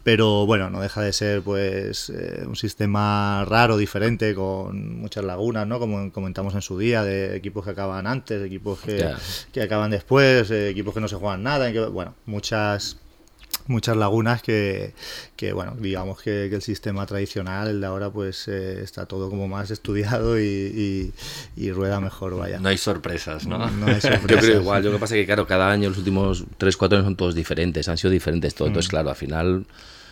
pero 0.04 0.46
bueno, 0.46 0.70
no 0.70 0.82
deja 0.82 1.02
de 1.02 1.14
ser 1.14 1.42
pues 1.42 2.10
eh, 2.10 2.44
un 2.46 2.56
sistema 2.56 3.46
raro, 3.46 3.78
diferente, 3.78 4.36
con 4.36 5.00
muchas 5.00 5.24
lagunas, 5.24 5.66
¿no? 5.66 5.80
Como 5.80 6.12
comentamos 6.12 6.54
en 6.56 6.62
su 6.62 6.78
día, 6.78 7.04
de 7.04 7.36
equipos 7.36 7.64
que 7.64 7.72
acaban 7.72 8.06
antes, 8.06 8.44
equipos 8.44 8.82
que, 8.82 8.98
yeah. 8.98 9.18
que 9.54 9.62
acaban 9.62 9.92
después, 9.92 10.52
eh, 10.52 10.70
equipos 10.70 10.94
que 10.94 11.00
no 11.00 11.08
se 11.08 11.16
juegan 11.16 11.44
nada, 11.44 11.72
que, 11.72 11.80
bueno, 11.86 12.16
muchas 12.26 12.98
muchas 13.68 13.98
lagunas 13.98 14.42
que, 14.42 14.94
que 15.36 15.54
bueno, 15.54 15.76
digamos 15.80 16.22
que, 16.22 16.48
que, 16.50 16.56
el 16.56 16.62
sistema 16.62 17.06
tradicional, 17.06 17.68
el 17.68 17.82
de 17.82 17.88
ahora, 17.88 18.10
pues 18.10 18.48
eh, 18.48 18.82
está 18.82 19.06
todo 19.06 19.30
como 19.30 19.48
más 19.48 19.72
estudiado 19.72 20.40
y, 20.40 20.44
y, 20.44 21.14
y, 21.56 21.72
rueda 21.72 22.00
mejor, 22.00 22.38
vaya. 22.38 22.60
No 22.60 22.70
hay 22.70 22.78
sorpresas, 22.78 23.48
¿no? 23.48 23.58
No 23.70 23.88
hay 23.88 24.02
sorpresas. 24.02 24.22
Yo 24.30 24.38
creo 24.38 24.62
igual, 24.62 24.84
lo 24.84 24.92
que 24.92 25.00
pasa 25.00 25.16
es 25.16 25.22
que, 25.22 25.26
claro, 25.26 25.48
cada 25.48 25.70
año, 25.70 25.90
los 25.90 25.98
últimos 25.98 26.46
3, 26.58 26.78
4 26.78 26.98
años 26.98 27.06
son 27.06 27.16
todos 27.16 27.36
diferentes, 27.36 27.88
han 27.88 27.98
sido 27.98 28.12
diferentes 28.12 28.54
todos, 28.56 28.70
mm. 28.70 28.72
entonces, 28.72 28.90
claro, 28.90 29.10
al 29.10 29.16
final 29.16 29.66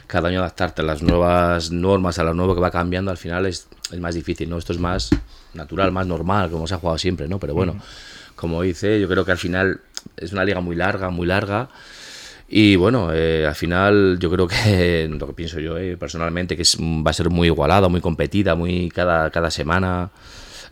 cada 0.08 0.28
año 0.28 0.40
adaptarte 0.40 0.82
a 0.82 0.86
las 0.86 1.02
nuevas 1.02 1.72
normas, 1.72 2.20
a 2.20 2.26
lo 2.26 2.34
nuevo 2.34 2.54
que 2.54 2.60
va 2.60 2.70
cambiando, 2.70 3.12
al 3.12 3.18
final 3.18 3.46
es, 3.46 3.68
es 3.92 4.00
más 4.00 4.14
difícil, 4.14 4.50
¿no? 4.50 4.58
Esto 4.58 4.74
es 4.74 4.80
más 4.80 5.10
natural, 5.54 5.94
más 5.94 6.06
normal, 6.06 6.52
como 6.52 6.68
se 6.68 6.74
ha 6.74 6.78
jugado 6.78 6.98
siempre, 6.98 7.30
¿no? 7.30 7.40
Pero 7.40 7.54
bueno, 7.54 7.78
como 8.36 8.62
dice, 8.62 9.00
yo 9.00 9.08
creo 9.08 9.24
que 9.24 9.32
al 9.32 9.38
final 9.38 9.80
es 10.18 10.34
una 10.34 10.44
liga 10.44 10.60
muy 10.60 10.76
larga, 10.76 11.10
muy 11.10 11.28
larga. 11.28 11.70
Y 12.54 12.76
bueno, 12.76 13.14
eh, 13.14 13.46
al 13.48 13.56
final 13.56 14.18
yo 14.20 14.30
creo 14.30 14.48
que 14.48 15.08
lo 15.20 15.28
que 15.28 15.34
pienso 15.34 15.60
yo 15.60 15.78
eh, 15.78 15.96
personalmente, 15.98 16.56
que 16.56 16.64
es, 16.64 16.78
va 16.80 17.12
a 17.12 17.14
ser 17.14 17.30
muy 17.30 17.48
igualada, 17.48 17.88
muy 17.88 18.02
competida, 18.02 18.56
muy 18.56 18.90
cada, 18.90 19.30
cada 19.30 19.50
semana. 19.52 20.12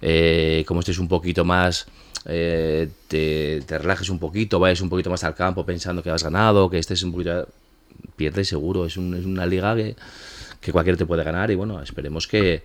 Eh, 0.02 0.64
como 0.68 0.82
estés 0.82 1.00
un 1.00 1.08
poquito 1.08 1.46
más, 1.46 1.88
eh, 2.26 2.90
te, 3.08 3.62
te 3.66 3.78
relajes 3.78 4.10
un 4.10 4.20
poquito, 4.20 4.60
vayas 4.60 4.82
un 4.82 4.90
poquito 4.90 5.10
más 5.10 5.24
al 5.24 5.36
campo 5.36 5.66
pensando 5.66 6.04
que 6.04 6.10
has 6.10 6.24
ganado, 6.24 6.70
que 6.70 6.80
estés 6.80 7.02
un 7.04 7.12
poquito 7.14 7.48
pierde 8.18 8.44
seguro. 8.46 8.86
Es, 8.86 8.98
un- 8.98 9.16
es 9.16 9.26
una 9.26 9.46
liga 9.46 9.76
que, 9.76 9.96
que 10.62 10.72
cualquiera 10.74 10.98
te 10.98 11.06
puede 11.06 11.24
ganar 11.24 11.52
y 11.52 11.56
bueno, 11.56 11.82
esperemos 11.82 12.28
que, 12.28 12.64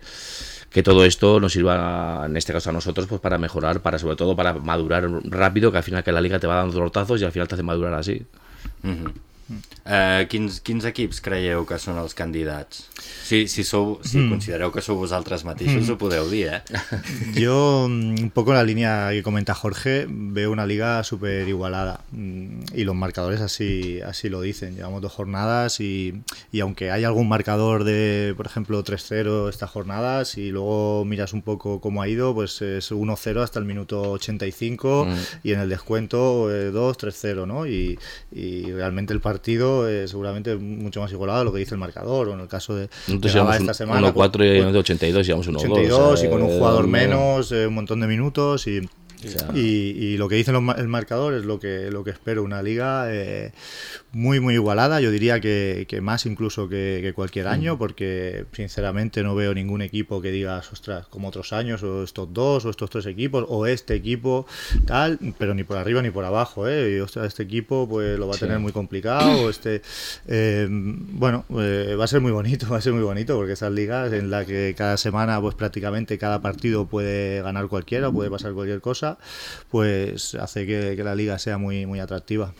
que 0.71 0.83
todo 0.83 1.05
esto 1.05 1.39
nos 1.39 1.53
sirva, 1.53 2.23
en 2.27 2.37
este 2.37 2.53
caso 2.53 2.69
a 2.71 2.73
nosotros, 2.73 3.07
pues 3.07 3.21
para 3.21 3.37
mejorar, 3.37 3.81
para 3.81 3.99
sobre 3.99 4.15
todo 4.17 4.35
para 4.35 4.53
madurar 4.55 5.07
rápido, 5.25 5.71
que 5.71 5.77
al 5.77 5.83
final 5.83 6.03
que 6.03 6.11
la 6.11 6.21
liga 6.21 6.39
te 6.39 6.47
va 6.47 6.55
dando 6.55 6.73
tortazos 6.75 7.21
y 7.21 7.25
al 7.25 7.31
final 7.31 7.47
te 7.47 7.55
hace 7.55 7.63
madurar 7.63 7.93
así. 7.93 8.25
Mm-hmm. 8.83 9.24
Eh, 9.85 10.25
quins, 10.27 10.59
quins 10.65 10.85
equips 10.89 11.19
creieu 11.21 11.65
que 11.69 11.77
són 11.77 11.99
els 12.01 12.15
candidats? 12.17 12.87
Si, 13.25 13.43
si, 13.47 13.63
sou, 13.63 13.99
si 14.01 14.17
Mm. 14.17 14.29
considereu 14.31 14.71
que 14.73 14.81
sou 14.81 14.95
vosaltres 14.97 15.43
mateixos, 15.45 15.85
Mm. 15.87 15.91
ho 15.93 15.97
podeu 15.97 16.27
dir, 16.29 16.47
eh? 16.47 16.61
Yo, 17.35 17.85
mm, 17.87 18.15
un 18.23 18.31
poco 18.31 18.51
en 18.51 18.57
la 18.57 18.63
línea 18.63 19.09
que 19.11 19.21
comenta 19.21 19.53
Jorge, 19.53 20.07
veo 20.09 20.51
una 20.51 20.65
liga 20.65 21.03
súper 21.03 21.47
igualada 21.47 22.01
mm, 22.11 22.73
y 22.73 22.83
los 22.85 22.95
marcadores 22.95 23.41
así, 23.41 24.01
así 24.01 24.29
lo 24.29 24.41
dicen. 24.41 24.75
Llevamos 24.75 25.01
dos 25.03 25.11
jornadas 25.11 25.79
y, 25.79 26.23
y 26.51 26.61
aunque 26.61 26.89
hay 26.89 27.03
algún 27.03 27.29
marcador 27.29 27.83
de, 27.83 28.33
por 28.35 28.47
ejemplo, 28.47 28.83
3-0 28.83 29.49
estas 29.49 29.69
jornadas 29.69 30.37
y 30.39 30.49
luego 30.49 31.05
miras 31.05 31.33
un 31.33 31.43
poco 31.43 31.79
cómo 31.81 32.01
ha 32.01 32.07
ido, 32.07 32.33
pues 32.33 32.61
es 32.63 32.91
1-0 32.91 33.43
hasta 33.43 33.59
el 33.59 33.65
minuto 33.65 34.01
85 34.13 35.05
Mm. 35.05 35.13
y 35.43 35.51
en 35.51 35.59
el 35.59 35.69
descuento 35.69 36.49
eh, 36.51 36.71
2-3-0, 36.71 37.45
¿no? 37.45 37.67
Y, 37.67 37.99
y 38.31 38.71
realmente 38.71 39.13
el 39.13 39.19
partido 39.19 39.34
es 39.87 40.09
seguramente 40.11 40.55
mucho 40.55 41.01
más 41.01 41.11
igualado 41.11 41.41
a 41.41 41.43
lo 41.43 41.53
que 41.53 41.59
dice 41.59 41.75
el 41.75 41.79
marcador 41.79 42.29
o 42.29 42.33
en 42.33 42.39
el 42.41 42.47
caso 42.47 42.75
de, 42.75 42.89
Nosotros 43.07 43.33
llevamos 43.33 43.55
esta 43.57 43.73
semana. 43.73 44.11
1-4 44.13 44.31
pues- 44.31 44.57
y 44.57 44.61
pues- 44.61 44.73
de 44.73 44.79
82 44.79 45.25
llevamos 45.27 45.47
1-2. 45.47 45.55
82 45.63 46.23
y 46.23 46.29
con 46.29 46.41
un 46.41 46.49
jugador 46.49 46.81
no- 46.83 46.87
menos, 46.89 47.51
eh, 47.51 47.67
un 47.67 47.73
montón 47.75 47.99
de 48.01 48.07
minutos 48.07 48.67
y, 48.67 48.81
sea- 49.23 49.49
y, 49.55 49.59
y 49.59 50.17
lo 50.17 50.27
que 50.27 50.35
dice 50.35 50.51
el 50.51 50.87
marcador 50.87 51.33
es 51.33 51.45
lo 51.45 51.59
que, 51.59 51.89
lo 51.91 52.03
que 52.03 52.11
espero, 52.11 52.43
una 52.43 52.61
liga 52.61 53.05
eh, 53.09 53.51
muy 54.15 54.39
muy 54.39 54.53
igualada, 54.53 55.01
yo 55.01 55.11
diría 55.11 55.41
que, 55.41 55.85
que 55.89 55.99
más 55.99 56.25
incluso 56.25 56.69
que, 56.69 56.99
que 57.01 57.11
cualquier 57.11 57.49
año, 57.49 57.77
porque 57.77 58.45
sinceramente 58.53 59.21
no 59.23 59.35
veo 59.35 59.53
ningún 59.53 59.81
equipo 59.81 60.21
que 60.21 60.31
digas, 60.31 60.71
ostras, 60.71 61.05
como 61.07 61.27
otros 61.27 61.51
años, 61.51 61.83
o 61.83 62.01
estos 62.01 62.33
dos, 62.33 62.63
o 62.63 62.69
estos 62.69 62.89
tres 62.89 63.07
equipos, 63.07 63.45
o 63.49 63.67
este 63.67 63.93
equipo, 63.93 64.47
tal, 64.85 65.19
pero 65.37 65.53
ni 65.53 65.65
por 65.65 65.75
arriba 65.75 66.01
ni 66.01 66.11
por 66.11 66.23
abajo, 66.23 66.65
¿eh? 66.65 66.95
Y, 66.95 66.99
ostras, 67.01 67.27
este 67.27 67.43
equipo 67.43 67.89
pues 67.89 68.17
lo 68.17 68.29
va 68.29 68.35
a 68.35 68.39
tener 68.39 68.57
muy 68.57 68.71
complicado, 68.71 69.49
este, 69.49 69.81
eh, 70.29 70.65
bueno, 70.69 71.43
eh, 71.49 71.97
va 71.99 72.05
a 72.05 72.07
ser 72.07 72.21
muy 72.21 72.31
bonito, 72.31 72.67
va 72.71 72.77
a 72.77 72.81
ser 72.81 72.93
muy 72.93 73.03
bonito, 73.03 73.35
porque 73.35 73.51
esas 73.51 73.73
ligas 73.73 74.13
en 74.13 74.31
la 74.31 74.45
que 74.45 74.75
cada 74.77 74.95
semana, 74.95 75.41
pues 75.41 75.55
prácticamente 75.55 76.17
cada 76.17 76.41
partido 76.41 76.85
puede 76.85 77.41
ganar 77.41 77.67
cualquiera, 77.67 78.09
puede 78.09 78.29
pasar 78.29 78.53
cualquier 78.53 78.79
cosa, 78.79 79.17
pues 79.69 80.35
hace 80.35 80.65
que, 80.65 80.93
que 80.95 81.03
la 81.03 81.15
liga 81.15 81.37
sea 81.37 81.57
muy, 81.57 81.85
muy 81.85 81.99
atractiva. 81.99 82.53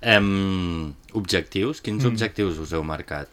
Em, 0.00 0.92
objectius? 1.12 1.80
Quins 1.80 2.04
Mm. 2.04 2.06
objectius 2.08 2.58
us 2.58 2.72
heu 2.72 2.82
marcat? 2.84 3.28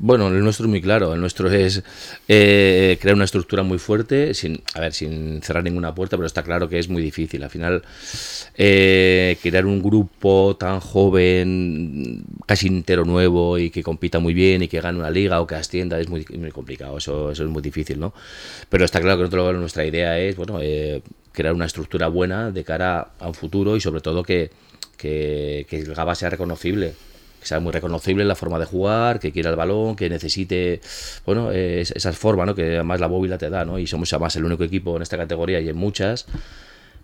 Bueno, 0.00 0.28
el 0.28 0.44
nuestro 0.44 0.66
es 0.66 0.70
muy 0.70 0.80
claro. 0.80 1.12
El 1.12 1.20
nuestro 1.20 1.50
es 1.50 1.82
eh, 2.28 2.98
crear 3.00 3.16
una 3.16 3.24
estructura 3.24 3.64
muy 3.64 3.78
fuerte, 3.78 4.32
sin, 4.32 4.62
a 4.74 4.80
ver, 4.80 4.92
sin 4.92 5.42
cerrar 5.42 5.64
ninguna 5.64 5.92
puerta, 5.92 6.16
pero 6.16 6.26
está 6.26 6.44
claro 6.44 6.68
que 6.68 6.78
es 6.78 6.88
muy 6.88 7.02
difícil. 7.02 7.42
Al 7.42 7.50
final, 7.50 7.82
eh, 8.56 9.36
crear 9.42 9.66
un 9.66 9.82
grupo 9.82 10.56
tan 10.58 10.78
joven, 10.78 12.22
casi 12.46 12.68
entero 12.68 13.04
nuevo 13.04 13.58
y 13.58 13.70
que 13.70 13.82
compita 13.82 14.20
muy 14.20 14.34
bien 14.34 14.62
y 14.62 14.68
que 14.68 14.80
gane 14.80 14.98
una 15.00 15.10
liga 15.10 15.40
o 15.40 15.48
que 15.48 15.56
ascienda 15.56 15.98
es 15.98 16.08
muy, 16.08 16.24
muy 16.38 16.52
complicado. 16.52 16.98
Eso, 16.98 17.32
eso 17.32 17.42
es 17.42 17.50
muy 17.50 17.60
difícil, 17.62 17.98
¿no? 17.98 18.14
Pero 18.68 18.84
está 18.84 19.00
claro 19.00 19.28
que 19.28 19.36
nuestra 19.54 19.84
idea 19.84 20.16
es, 20.20 20.36
bueno, 20.36 20.60
eh, 20.62 21.02
crear 21.32 21.54
una 21.54 21.66
estructura 21.66 22.06
buena 22.06 22.52
de 22.52 22.62
cara 22.62 23.08
a 23.18 23.26
un 23.26 23.34
futuro 23.34 23.74
y 23.76 23.80
sobre 23.80 24.00
todo 24.00 24.22
que, 24.22 24.50
que, 24.98 25.66
que 25.70 25.78
el 25.78 25.94
GABA 25.94 26.14
sea 26.14 26.28
reconocible 26.30 26.92
que 27.40 27.46
sea 27.46 27.60
muy 27.60 27.70
reconocible 27.70 28.22
en 28.22 28.28
la 28.28 28.34
forma 28.34 28.58
de 28.58 28.64
jugar, 28.64 29.20
que 29.20 29.30
quiera 29.30 29.48
el 29.50 29.54
balón, 29.54 29.94
que 29.94 30.10
necesite, 30.10 30.80
bueno, 31.24 31.52
eh, 31.52 31.82
es- 31.82 31.92
esas 31.92 32.18
formas, 32.18 32.48
¿no? 32.48 32.54
Que 32.56 32.74
además 32.74 32.98
la 32.98 33.06
bóvila 33.06 33.38
te 33.38 33.48
da, 33.48 33.64
¿no? 33.64 33.78
Y 33.78 33.86
somos 33.86 34.12
además 34.12 34.34
el 34.34 34.44
único 34.44 34.64
equipo 34.64 34.96
en 34.96 35.02
esta 35.02 35.16
categoría 35.16 35.60
y 35.60 35.68
en 35.68 35.76
muchas 35.76 36.26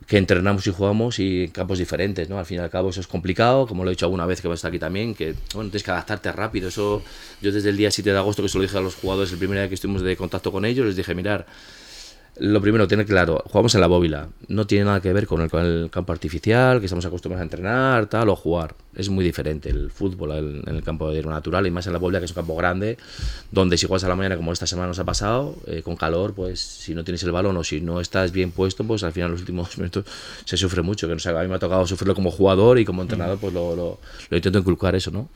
que 0.08 0.18
entrenamos 0.18 0.66
y 0.66 0.72
jugamos 0.72 1.20
y 1.20 1.44
en 1.44 1.50
campos 1.52 1.78
diferentes, 1.78 2.28
¿no? 2.28 2.38
Al 2.40 2.44
fin 2.46 2.56
y 2.58 2.60
al 2.60 2.68
cabo 2.68 2.90
eso 2.90 3.00
es 3.00 3.06
complicado, 3.06 3.66
como 3.68 3.84
lo 3.84 3.90
he 3.90 3.94
dicho 3.94 4.06
alguna 4.06 4.26
vez 4.26 4.40
que 4.40 4.48
hemos 4.48 4.58
estado 4.58 4.70
aquí 4.72 4.80
también, 4.80 5.14
que, 5.14 5.34
bueno, 5.54 5.70
tienes 5.70 5.84
que 5.84 5.92
adaptarte 5.92 6.32
rápido. 6.32 6.66
Eso, 6.68 7.02
yo 7.40 7.52
desde 7.52 7.68
el 7.70 7.76
día 7.76 7.92
7 7.92 8.10
de 8.10 8.18
agosto 8.18 8.42
que 8.42 8.48
se 8.48 8.58
lo 8.58 8.62
dije 8.62 8.76
a 8.76 8.80
los 8.80 8.96
jugadores 8.96 9.30
el 9.30 9.38
primer 9.38 9.56
día 9.58 9.68
que 9.68 9.76
estuvimos 9.76 10.02
de 10.02 10.16
contacto 10.16 10.50
con 10.50 10.64
ellos, 10.64 10.84
les 10.84 10.96
dije, 10.96 11.14
mirar, 11.14 11.46
lo 12.36 12.60
primero, 12.60 12.88
tener 12.88 13.06
claro, 13.06 13.42
jugamos 13.46 13.74
en 13.76 13.80
la 13.80 13.86
bóvila. 13.86 14.28
No 14.48 14.66
tiene 14.66 14.86
nada 14.86 15.00
que 15.00 15.12
ver 15.12 15.26
con 15.26 15.40
el, 15.40 15.48
con 15.50 15.64
el 15.64 15.88
campo 15.90 16.12
artificial, 16.12 16.80
que 16.80 16.86
estamos 16.86 17.04
acostumbrados 17.06 17.40
a 17.42 17.44
entrenar, 17.44 18.06
tal, 18.06 18.28
o 18.28 18.34
jugar. 18.36 18.74
Es 18.96 19.08
muy 19.08 19.24
diferente 19.24 19.68
el 19.70 19.90
fútbol 19.90 20.32
el- 20.32 20.62
en 20.66 20.74
el 20.76 20.82
campo 20.82 21.10
de 21.10 21.22
natural 21.22 21.66
y 21.66 21.70
más 21.70 21.86
en 21.86 21.92
la 21.92 21.98
bóvila, 22.00 22.18
que 22.18 22.24
es 22.24 22.32
un 22.32 22.36
campo 22.36 22.56
grande, 22.56 22.98
donde 23.52 23.76
si 23.78 23.86
juegas 23.86 24.04
a 24.04 24.08
la 24.08 24.16
mañana, 24.16 24.36
como 24.36 24.52
esta 24.52 24.66
semana 24.66 24.88
nos 24.88 24.98
ha 24.98 25.04
pasado, 25.04 25.56
eh, 25.66 25.82
con 25.82 25.94
calor, 25.96 26.34
pues 26.34 26.60
si 26.60 26.94
no 26.94 27.04
tienes 27.04 27.22
el 27.22 27.30
balón 27.32 27.56
o 27.56 27.62
si 27.64 27.80
no 27.80 28.00
estás 28.00 28.32
bien 28.32 28.50
puesto, 28.50 28.82
pues 28.84 29.04
al 29.04 29.12
final 29.12 29.30
los 29.30 29.40
últimos 29.40 29.78
minutos 29.78 30.04
se 30.44 30.56
sufre 30.56 30.82
mucho. 30.82 31.06
Que 31.06 31.14
no 31.14 31.20
sé, 31.20 31.30
a 31.30 31.40
mí 31.42 31.48
me 31.48 31.54
ha 31.54 31.58
tocado 31.60 31.86
sufrirlo 31.86 32.14
como 32.16 32.30
jugador 32.32 32.78
y 32.80 32.84
como 32.84 33.02
entrenador, 33.02 33.38
pues 33.38 33.52
lo, 33.54 33.76
lo, 33.76 33.98
lo 34.30 34.36
intento 34.36 34.58
inculcar 34.58 34.94
eso, 34.96 35.10
¿no? 35.12 35.28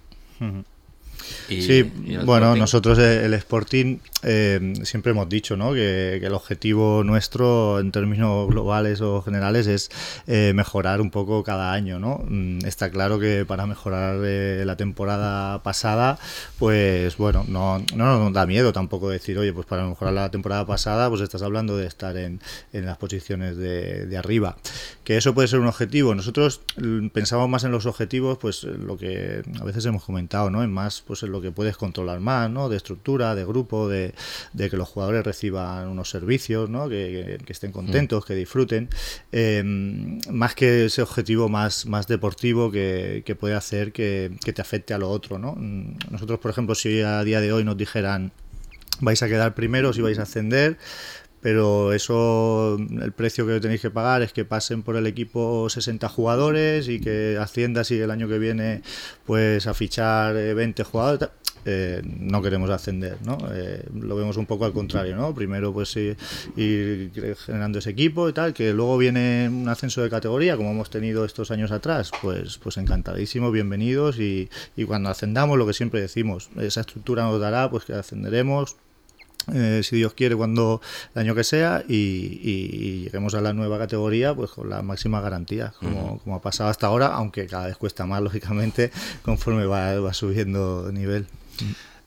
Sí, 1.49 1.83
bueno, 2.25 2.47
Sporting? 2.47 2.59
nosotros 2.61 2.99
eh, 2.99 3.25
el 3.27 3.35
Sporting 3.35 3.99
eh, 4.23 4.75
siempre 4.83 5.13
hemos 5.13 5.29
dicho 5.29 5.57
¿no? 5.57 5.73
que, 5.73 6.19
que 6.21 6.27
el 6.27 6.35
objetivo 6.35 7.05
nuestro 7.05 7.79
en 7.79 7.93
términos 7.93 8.49
globales 8.49 9.01
o 9.01 9.23
generales 9.23 9.67
es 9.67 9.91
eh, 10.27 10.53
mejorar 10.55 11.01
un 11.01 11.11
poco 11.11 11.45
cada 11.45 11.73
año. 11.73 11.99
¿no? 11.99 12.25
Mm, 12.27 12.65
Está 12.65 12.91
claro 12.91 13.19
que 13.19 13.45
para 13.47 13.67
mejorar 13.67 14.19
eh, 14.25 14.63
la 14.67 14.77
temporada 14.77 15.63
pasada, 15.63 16.19
pues 16.59 17.17
bueno, 17.17 17.45
no, 17.49 17.79
no 17.95 18.19
nos 18.19 18.33
da 18.33 18.47
miedo 18.47 18.73
tampoco 18.73 19.09
decir, 19.09 19.39
oye, 19.39 19.53
pues 19.53 19.67
para 19.67 19.87
mejorar 19.87 20.15
la 20.15 20.31
temporada 20.31 20.67
pasada, 20.67 21.09
pues 21.09 21.21
estás 21.21 21.43
hablando 21.43 21.77
de 21.77 21.87
estar 21.87 22.17
en, 22.17 22.41
en 22.73 22.87
las 22.87 22.99
posiciones 22.99 23.57
de, 23.57 24.07
de 24.07 24.17
arriba. 24.17 24.57
Que 25.05 25.17
eso 25.17 25.35
puede 25.35 25.49
ser 25.49 25.61
un 25.61 25.67
objetivo. 25.67 26.15
Nosotros 26.15 26.61
mm, 26.77 27.09
pensamos 27.09 27.49
más 27.49 27.65
en 27.65 27.73
los 27.73 27.87
objetivos, 27.87 28.39
pues 28.39 28.65
lo 28.65 28.97
que 28.97 29.43
a 29.61 29.65
veces 29.65 29.85
hemos 29.87 30.05
comentado, 30.05 30.51
¿no? 30.51 30.63
En 30.63 30.73
más, 30.73 31.03
pues 31.07 31.23
en 31.23 31.33
lo 31.33 31.41
que 31.41 31.51
puedes 31.51 31.77
controlar 31.77 32.21
más, 32.21 32.51
¿no? 32.51 32.69
De 32.69 32.77
estructura, 32.77 33.35
de 33.35 33.45
grupo, 33.45 33.89
de, 33.89 34.08
de 34.53 34.71
que 34.71 34.77
los 34.77 34.89
jugadores 34.89 35.25
reciban 35.25 35.89
unos 35.89 36.11
servicios, 36.11 36.69
¿no? 36.71 36.89
Que, 36.89 37.39
que- 37.45 37.53
estén 37.53 37.73
contentos, 37.73 38.25
que 38.25 38.35
disfruten. 38.35 38.89
Eh, 39.33 39.63
más 40.31 40.55
que 40.55 40.85
ese 40.87 41.03
objetivo 41.03 41.49
más, 41.49 41.87
más 41.87 42.07
deportivo 42.07 42.71
que, 42.71 43.23
que 43.25 43.35
puede 43.35 43.55
hacer 43.55 43.93
que, 43.93 44.31
que 44.45 44.53
te 44.53 44.63
afecte 44.63 44.95
a 44.95 44.99
lo 44.99 45.09
otro, 45.11 45.39
¿no? 45.39 45.55
Mm, 45.57 45.97
Nosotros, 46.11 46.39
por 46.39 46.51
ejemplo, 46.51 46.75
si 46.75 47.01
a 47.01 47.23
día 47.25 47.41
de 47.41 47.53
hoy 47.53 47.65
nos 47.65 47.77
dijeran 47.77 48.33
vais 49.01 49.23
a 49.23 49.29
quedar 49.29 49.55
primeros 49.55 49.97
y 49.99 50.03
vais 50.03 50.19
a 50.19 50.23
ascender, 50.23 50.77
pero 51.41 51.93
eso, 51.93 52.77
el 53.01 53.13
precio 53.13 53.47
que 53.47 53.61
tenéis 53.61 53.81
que 53.81 53.91
pagar 53.91 54.23
es 54.23 54.33
que 54.33 54.45
pasen 54.45 54.83
por 54.83 54.97
el 54.97 55.07
equipo 55.07 55.71
60 55.71 56.09
jugadores 56.09 56.89
y 56.89 57.01
que 57.01 57.39
asciendas 57.41 57.93
y 57.93 57.99
el 58.01 58.11
año 58.11 58.27
que 58.29 58.41
viene 58.41 58.83
pues 59.25 59.69
a 59.69 59.75
fichar 59.75 60.37
eh, 60.37 60.53
20 60.55 60.83
jugadores. 60.83 61.29
Eh, 61.65 62.03
no 62.05 62.41
queremos 62.43 62.71
ascender, 62.71 63.19
¿no? 63.25 63.39
Eh, 63.53 63.85
lo 63.95 64.17
vemos 64.17 64.37
un 64.37 64.47
poco 64.47 64.65
al 64.65 64.73
contrario, 64.73 65.17
¿no? 65.17 65.35
Primero 65.35 65.73
pues 65.73 65.91
sí, 65.91 66.15
ir 66.57 67.37
generando 67.45 67.79
ese 67.79 67.91
equipo 67.91 68.29
y 68.29 68.33
tal, 68.33 68.55
que 68.55 68.73
luego 68.73 68.97
viene 68.99 69.49
un 69.51 69.69
ascenso 69.69 70.03
de 70.03 70.11
categoría 70.11 70.57
como 70.57 70.71
hemos 70.71 70.91
tenido 70.91 71.25
estos 71.25 71.51
años 71.51 71.71
atrás, 71.71 72.11
pues 72.23 72.59
pues 72.59 72.77
encantadísimo, 72.77 73.51
bienvenidos 73.51 74.19
y, 74.19 74.49
y 74.77 74.85
cuando 74.85 75.09
ascendamos 75.11 75.59
lo 75.59 75.67
que 75.67 75.73
siempre 75.75 76.01
decimos, 76.01 76.51
esa 76.61 76.81
estructura 76.81 77.25
nos 77.25 77.41
dará 77.41 77.71
pues 77.71 77.85
que 77.85 77.93
ascenderemos, 77.93 78.77
eh, 79.55 79.81
si 79.83 79.97
Dios 79.97 80.13
quiere, 80.15 80.37
cuando 80.37 80.81
el 81.15 81.21
año 81.23 81.35
que 81.35 81.43
sea, 81.45 81.83
y, 81.89 81.95
y- 81.95 82.71
y 82.73 83.03
lleguemos 83.05 83.35
a 83.35 83.41
la 83.41 83.53
nueva 83.55 83.79
categoría 83.79 84.35
pues 84.35 84.51
con 84.51 84.69
la 84.69 84.83
máxima 84.83 85.21
garantía, 85.23 85.73
como, 85.81 86.19
como 86.19 86.37
ha 86.37 86.43
pasado 86.43 86.69
hasta 86.69 86.87
ahora, 86.87 87.07
aunque 87.09 87.47
cada 87.47 87.67
vez 87.67 87.77
cuesta 87.79 88.05
más, 88.05 88.21
lógicamente, 88.29 88.91
conforme 89.23 89.65
va, 89.67 89.99
va 90.01 90.13
subiendo 90.13 90.91
nivel. 90.93 91.27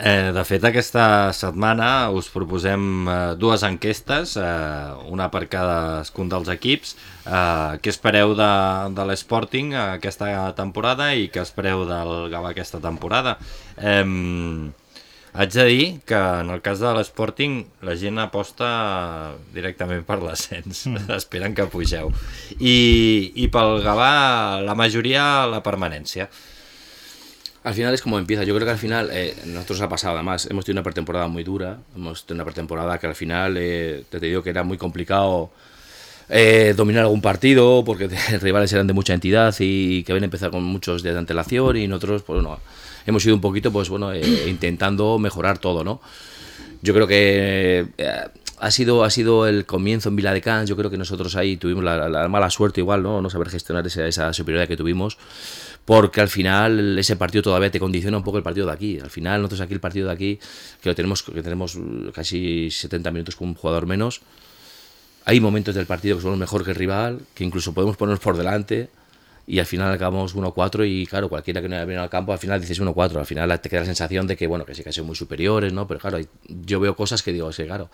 Eh, 0.01 0.31
de 0.33 0.41
fet, 0.49 0.63
aquesta 0.65 1.29
setmana 1.37 2.09
us 2.09 2.25
proposem 2.33 3.05
eh, 3.05 3.17
dues 3.37 3.61
enquestes, 3.67 4.33
eh, 4.41 5.11
una 5.13 5.27
per 5.29 5.43
cadascun 5.45 6.31
dels 6.31 6.49
equips. 6.49 6.95
Eh, 7.21 7.77
què 7.83 7.93
espereu 7.93 8.33
de, 8.33 8.51
de 8.97 9.05
l'Sporting 9.05 9.75
aquesta 9.77 10.31
temporada 10.57 11.11
i 11.13 11.29
què 11.29 11.43
espereu 11.45 11.85
del 11.85 12.31
Gavà 12.33 12.55
aquesta 12.55 12.81
temporada? 12.81 13.35
Eh, 13.77 14.01
haig 15.33 15.53
de 15.53 15.65
dir 15.69 15.85
que 16.09 16.17
en 16.17 16.49
el 16.49 16.63
cas 16.65 16.81
de 16.81 16.95
l'Sporting 16.97 17.61
la 17.85 17.93
gent 17.95 18.17
aposta 18.19 18.71
directament 19.53 20.01
per 20.07 20.17
l'ascens, 20.23 20.87
mm. 20.89 21.11
esperen 21.19 21.53
que 21.53 21.69
pugeu. 21.69 22.09
I, 22.57 22.77
I 23.35 23.51
pel 23.53 23.83
Gavà 23.85 24.15
la 24.65 24.73
majoria 24.73 25.45
la 25.45 25.61
permanència. 25.61 26.27
Al 27.63 27.73
final 27.73 27.93
es 27.93 28.01
como 28.01 28.17
empieza. 28.17 28.43
Yo 28.43 28.55
creo 28.55 28.65
que 28.65 28.71
al 28.71 28.79
final, 28.79 29.09
eh, 29.11 29.35
nosotros 29.45 29.79
nos 29.79 29.85
ha 29.85 29.89
pasado 29.89 30.15
además, 30.15 30.47
hemos 30.49 30.65
tenido 30.65 30.79
una 30.79 30.83
pretemporada 30.83 31.27
muy 31.27 31.43
dura, 31.43 31.77
hemos 31.95 32.25
tenido 32.25 32.43
una 32.43 32.45
pretemporada 32.45 32.97
que 32.97 33.07
al 33.07 33.15
final, 33.15 33.55
eh, 33.57 34.03
te 34.09 34.19
digo 34.19 34.41
que 34.41 34.49
era 34.49 34.63
muy 34.63 34.77
complicado 34.77 35.51
eh, 36.33 36.73
dominar 36.77 37.03
algún 37.03 37.21
partido 37.21 37.83
porque 37.83 38.07
rivales 38.41 38.71
eran 38.71 38.87
de 38.87 38.93
mucha 38.93 39.13
entidad 39.13 39.53
y 39.59 40.01
que 40.03 40.13
habían 40.13 40.23
empezado 40.23 40.51
con 40.51 40.63
muchos 40.63 41.03
de 41.03 41.17
antelación 41.17 41.75
y 41.75 41.87
nosotros, 41.89 42.23
pues 42.23 42.41
bueno, 42.41 42.57
hemos 43.05 43.25
ido 43.25 43.35
un 43.35 43.41
poquito, 43.41 43.69
pues 43.71 43.89
bueno, 43.89 44.13
eh, 44.13 44.21
intentando 44.47 45.19
mejorar 45.19 45.57
todo, 45.57 45.83
¿no? 45.83 45.99
Yo 46.81 46.93
creo 46.93 47.05
que 47.05 47.85
eh, 47.97 48.15
ha 48.59 48.71
sido, 48.71 49.03
ha 49.03 49.09
sido 49.09 49.45
el 49.45 49.65
comienzo 49.65 50.07
en 50.07 50.15
Vila 50.15 50.33
de 50.33 50.41
Cans. 50.41 50.69
Yo 50.69 50.77
creo 50.77 50.89
que 50.89 50.97
nosotros 50.97 51.35
ahí 51.35 51.57
tuvimos 51.57 51.83
la, 51.83 52.07
la 52.07 52.27
mala 52.27 52.49
suerte, 52.49 52.79
igual, 52.79 53.03
¿no? 53.03 53.21
No 53.21 53.29
saber 53.29 53.49
gestionar 53.49 53.85
esa, 53.85 54.07
esa 54.07 54.31
superioridad 54.31 54.67
que 54.67 54.77
tuvimos 54.77 55.17
porque 55.85 56.21
al 56.21 56.29
final 56.29 56.99
ese 56.99 57.15
partido 57.15 57.43
todavía 57.43 57.71
te 57.71 57.79
condiciona 57.79 58.17
un 58.17 58.23
poco 58.23 58.37
el 58.37 58.43
partido 58.43 58.67
de 58.67 58.73
aquí. 58.73 58.99
Al 58.99 59.09
final 59.09 59.41
nosotros 59.41 59.61
aquí 59.61 59.73
el 59.73 59.79
partido 59.79 60.07
de 60.07 60.13
aquí, 60.13 60.39
que 60.81 60.89
lo 60.89 60.95
tenemos, 60.95 61.23
que 61.23 61.41
tenemos 61.41 61.77
casi 62.13 62.69
70 62.69 63.11
minutos 63.11 63.35
con 63.35 63.49
un 63.49 63.55
jugador 63.55 63.85
menos, 63.85 64.21
hay 65.25 65.39
momentos 65.39 65.75
del 65.75 65.85
partido 65.85 66.17
que 66.17 66.23
somos 66.23 66.37
mejor 66.37 66.63
que 66.63 66.71
el 66.71 66.75
rival, 66.75 67.21
que 67.33 67.43
incluso 67.43 67.73
podemos 67.73 67.97
ponernos 67.97 68.19
por 68.19 68.37
delante 68.37 68.89
y 69.47 69.59
al 69.59 69.65
final 69.65 69.91
acabamos 69.91 70.35
1-4 70.35 70.87
y 70.87 71.05
claro, 71.05 71.27
cualquiera 71.27 71.61
que 71.61 71.67
no 71.67 71.75
haya 71.75 71.85
venido 71.85 72.03
al 72.03 72.09
campo, 72.09 72.31
al 72.31 72.39
final 72.39 72.61
dices 72.61 72.81
1-4, 72.81 73.17
al 73.17 73.25
final 73.25 73.59
te 73.59 73.69
queda 73.69 73.81
la 73.81 73.85
sensación 73.85 74.27
de 74.27 74.37
que 74.37 74.47
bueno, 74.47 74.65
que 74.65 74.75
sí 74.75 74.83
que 74.83 74.93
sido 74.93 75.05
muy 75.05 75.15
superiores, 75.15 75.73
¿no? 75.73 75.87
Pero 75.87 75.99
claro, 75.99 76.19
yo 76.47 76.79
veo 76.79 76.95
cosas 76.95 77.21
que 77.21 77.33
digo, 77.33 77.51
sí, 77.51 77.65
claro, 77.65 77.89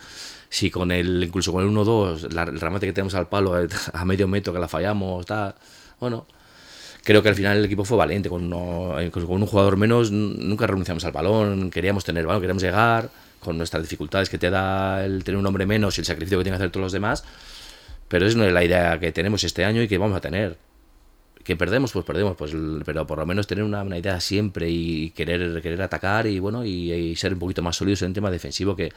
si 0.50 0.70
con 0.70 0.92
el, 0.92 1.24
incluso 1.24 1.52
con 1.52 1.64
el 1.64 1.70
1-2, 1.72 2.50
el 2.50 2.60
remate 2.60 2.86
que 2.86 2.94
tenemos 2.94 3.16
al 3.16 3.28
palo 3.28 3.56
a 3.94 4.06
medio 4.06 4.28
metro 4.28 4.54
que 4.54 4.60
la 4.60 4.68
fallamos, 4.68 5.26
tal, 5.26 5.56
bueno, 6.00 6.28
creo 7.08 7.24
que 7.24 7.30
al 7.30 7.36
final 7.36 7.60
el 7.60 7.64
equipo 7.64 7.86
fue 7.86 7.96
valiente, 7.96 8.28
con, 8.28 8.50
con 8.50 9.42
un 9.42 9.46
jugador 9.46 9.78
menos 9.78 10.12
nunca 10.12 10.68
renunciamos 10.68 11.06
al 11.06 11.14
balón, 11.14 11.72
queríamos 11.72 12.04
tener 12.04 12.26
balón, 12.28 12.42
queríamos 12.42 12.62
llegar, 12.62 13.10
con 13.40 13.58
nuestras 13.58 13.82
dificultades 13.82 14.30
que 14.30 14.38
te 14.38 14.50
da 14.50 15.06
el 15.06 15.24
tener 15.24 15.40
un 15.40 15.46
hombre 15.46 15.66
menos 15.66 15.98
y 15.98 16.02
el 16.02 16.06
sacrificio 16.06 16.38
que 16.38 16.44
tienen 16.44 16.60
que 16.60 16.64
hacer 16.64 16.72
todos 16.74 16.84
los 16.84 16.92
demás, 16.92 17.24
pero 18.10 18.28
es 18.28 18.36
la 18.36 18.62
idea 18.62 19.00
que 19.00 19.14
tenemos 19.14 19.46
este 19.46 19.64
año 19.64 19.82
y 19.82 19.88
que 19.88 19.98
vamos 19.98 20.18
a 20.18 20.20
tener 20.20 20.58
que 21.48 21.56
perdemos, 21.56 21.94
pues 21.94 22.04
perdemos, 22.04 22.36
pues, 22.36 22.52
pero 22.84 23.08
por 23.08 23.20
lo 23.20 23.26
menos 23.26 23.48
tener 23.48 23.64
una, 23.64 23.98
idea 23.98 24.20
siempre 24.20 24.70
y 24.70 25.12
querer, 25.12 25.62
querer 25.62 25.82
atacar 25.82 26.28
y 26.28 26.40
bueno, 26.40 26.66
y, 26.66 27.16
ser 27.16 27.34
un 27.34 27.40
poquito 27.40 27.64
más 27.64 27.78
sólidos 27.78 28.02
en 28.02 28.10
el 28.10 28.14
tema 28.14 28.30
defensivo 28.30 28.76
que, 28.76 28.92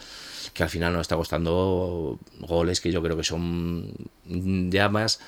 que 0.52 0.64
al 0.64 0.69
final 0.69 0.92
nos 0.92 1.02
está 1.02 1.14
costando 1.14 2.19
goles 2.40 2.80
que 2.80 2.90
yo 2.90 3.00
creo 3.02 3.16
que 3.16 3.23
son 3.23 3.92
ya 4.26 4.88
más, 4.88 5.21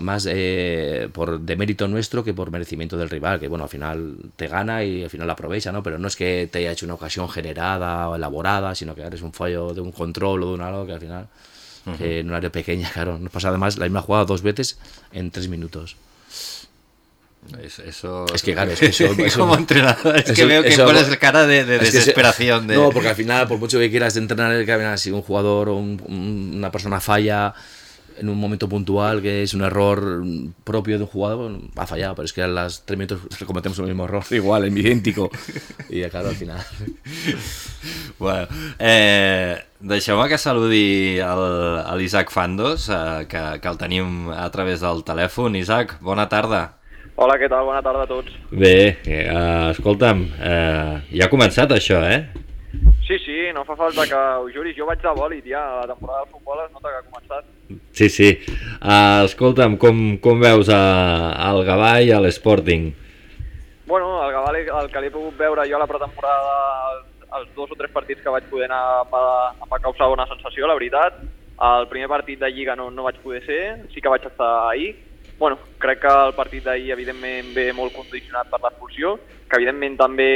más 0.00 0.28
eh, 0.28 1.08
por 1.14 1.40
demérito 1.40 1.88
nuestro 1.88 2.22
que 2.22 2.34
por 2.34 2.50
merecimiento 2.50 2.98
del 2.98 3.08
rival, 3.08 3.40
que 3.40 3.48
bueno, 3.48 3.64
al 3.64 3.70
final 3.70 4.16
te 4.36 4.46
gana 4.46 4.84
y 4.84 5.02
al 5.02 5.08
final 5.08 5.30
aprovecha, 5.30 5.72
¿no? 5.72 5.82
Pero 5.82 5.98
no 5.98 6.08
es 6.08 6.16
que 6.16 6.46
te 6.52 6.58
haya 6.58 6.72
hecho 6.72 6.84
una 6.84 6.94
ocasión 6.94 7.26
generada 7.30 8.10
o 8.10 8.16
elaborada, 8.16 8.74
sino 8.74 8.94
que 8.94 9.00
eres 9.00 9.22
un 9.22 9.32
fallo 9.32 9.72
de 9.72 9.80
un 9.80 9.92
control 9.92 10.42
o 10.42 10.48
de 10.48 10.54
un 10.56 10.60
algo 10.60 10.84
que 10.84 10.92
al 10.92 11.00
final, 11.00 11.26
en 12.00 12.28
un 12.28 12.34
área 12.34 12.52
pequeña, 12.52 12.90
claro, 12.92 13.18
nos 13.18 13.32
pasa 13.32 13.48
además 13.48 13.78
la 13.78 13.86
misma 13.86 14.02
jugada 14.02 14.26
dos 14.26 14.42
veces 14.42 14.78
en 15.10 15.30
tres 15.30 15.48
minutos. 15.48 15.96
Eso, 17.62 18.26
es 18.32 18.42
que 18.42 18.52
claro, 18.52 18.70
es 18.70 18.80
que 18.80 18.86
eso, 19.26 19.40
como 19.40 19.56
entrenador, 19.56 20.16
es 20.18 20.32
que 20.32 20.44
veo 20.44 20.62
que 20.62 20.76
pones 20.76 21.16
cara 21.16 21.46
de, 21.46 21.64
desesperación. 21.64 22.66
de... 22.66 22.76
No, 22.76 22.90
porque 22.90 23.08
al 23.08 23.16
final, 23.16 23.48
por 23.48 23.58
mucho 23.58 23.78
que 23.78 23.90
quieras 23.90 24.16
entrenar, 24.16 24.64
que 24.64 24.98
si 24.98 25.10
un 25.10 25.22
jugador 25.22 25.70
o 25.70 25.76
una 25.76 26.70
persona 26.70 27.00
falla 27.00 27.54
en 28.20 28.28
un 28.28 28.38
momento 28.38 28.68
puntual, 28.68 29.22
que 29.22 29.42
es 29.42 29.54
un 29.54 29.62
error 29.62 30.22
propio 30.64 30.98
de 30.98 31.04
un 31.04 31.10
jugador, 31.10 31.58
ha 31.76 31.86
fallado, 31.86 32.14
pero 32.14 32.26
es 32.26 32.32
que 32.32 32.42
a 32.42 32.48
las 32.48 32.84
tres 32.84 32.98
minutos 32.98 33.20
cometemos 33.46 33.78
el 33.78 33.86
mismo 33.86 34.04
error, 34.04 34.24
igual, 34.30 34.66
idéntico. 34.78 35.30
Y 35.88 36.02
claro, 36.04 36.28
al 36.28 36.36
final. 36.36 36.64
Bueno, 38.20 38.48
eh, 38.78 39.56
deixeu-me 39.80 40.26
que 40.28 40.36
saludi 40.36 41.16
l'Isaac 41.96 42.28
Fandos, 42.28 42.90
eh, 42.92 43.24
que, 43.24 43.40
que 43.62 43.70
el 43.70 43.78
tenim 43.80 44.28
a 44.28 44.50
través 44.52 44.84
del 44.84 45.00
telèfon. 45.08 45.56
Isaac, 45.56 45.96
bona 46.04 46.28
tarda. 46.28 46.79
Hola, 47.20 47.34
què 47.36 47.50
tal? 47.52 47.66
Bona 47.68 47.82
tarda 47.84 48.06
a 48.06 48.08
tots. 48.08 48.32
Bé, 48.48 48.96
eh, 49.04 49.24
escolta'm, 49.74 50.22
eh, 50.40 50.92
ja 51.18 51.26
ha 51.26 51.28
començat 51.28 51.68
això, 51.74 51.98
eh? 52.08 52.22
Sí, 53.04 53.18
sí, 53.20 53.34
no 53.52 53.60
fa 53.68 53.76
falta 53.76 54.06
que 54.08 54.16
ho 54.16 54.46
juris. 54.48 54.72
Jo 54.78 54.86
vaig 54.88 55.02
de 55.02 55.12
bòlit 55.18 55.50
ja, 55.50 55.60
la 55.82 55.90
temporada 55.90 56.22
del 56.22 56.30
futbol 56.32 56.62
es 56.64 56.70
nota 56.72 56.88
que 56.88 56.96
ha 56.96 57.08
començat. 57.10 57.50
Sí, 57.92 58.08
sí. 58.08 58.30
Uh, 58.80 59.26
escolta'm, 59.26 59.76
com, 59.76 60.00
com 60.24 60.40
veus 60.40 60.70
a, 60.72 60.80
al 61.50 61.60
Gavà 61.68 61.92
i 62.00 62.14
a 62.16 62.22
l'Sporting? 62.24 62.88
Bueno, 63.90 64.08
el 64.24 64.32
Gavà 64.38 64.80
el 64.80 64.88
que 64.88 65.04
l'he 65.04 65.12
pogut 65.12 65.36
veure 65.36 65.68
jo 65.68 65.76
a 65.76 65.82
la 65.84 65.90
pretemporada, 65.90 66.56
els, 67.36 67.52
dos 67.52 67.68
o 67.68 67.76
tres 67.76 67.92
partits 67.92 68.24
que 68.24 68.32
vaig 68.32 68.48
poder 68.48 68.70
anar 68.70 69.04
em 69.04 69.68
va 69.68 69.82
causar 69.84 70.08
bona 70.08 70.28
sensació, 70.32 70.64
la 70.64 70.78
veritat. 70.80 71.20
El 71.68 71.84
primer 71.92 72.08
partit 72.08 72.40
de 72.40 72.48
Lliga 72.48 72.80
no, 72.80 72.88
no 72.88 73.04
vaig 73.04 73.20
poder 73.20 73.44
ser, 73.44 73.62
sí 73.92 74.00
que 74.00 74.08
vaig 74.08 74.24
estar 74.24 74.70
ahir, 74.70 74.94
bueno, 75.40 75.58
crec 75.80 76.02
que 76.02 76.10
el 76.12 76.34
partit 76.36 76.66
d'ahir 76.66 76.92
evidentment 76.92 77.54
ve 77.56 77.70
molt 77.72 77.94
condicionat 77.96 78.50
per 78.52 78.60
l'expulsió, 78.60 79.14
que 79.48 79.56
evidentment 79.56 79.96
també 79.96 80.28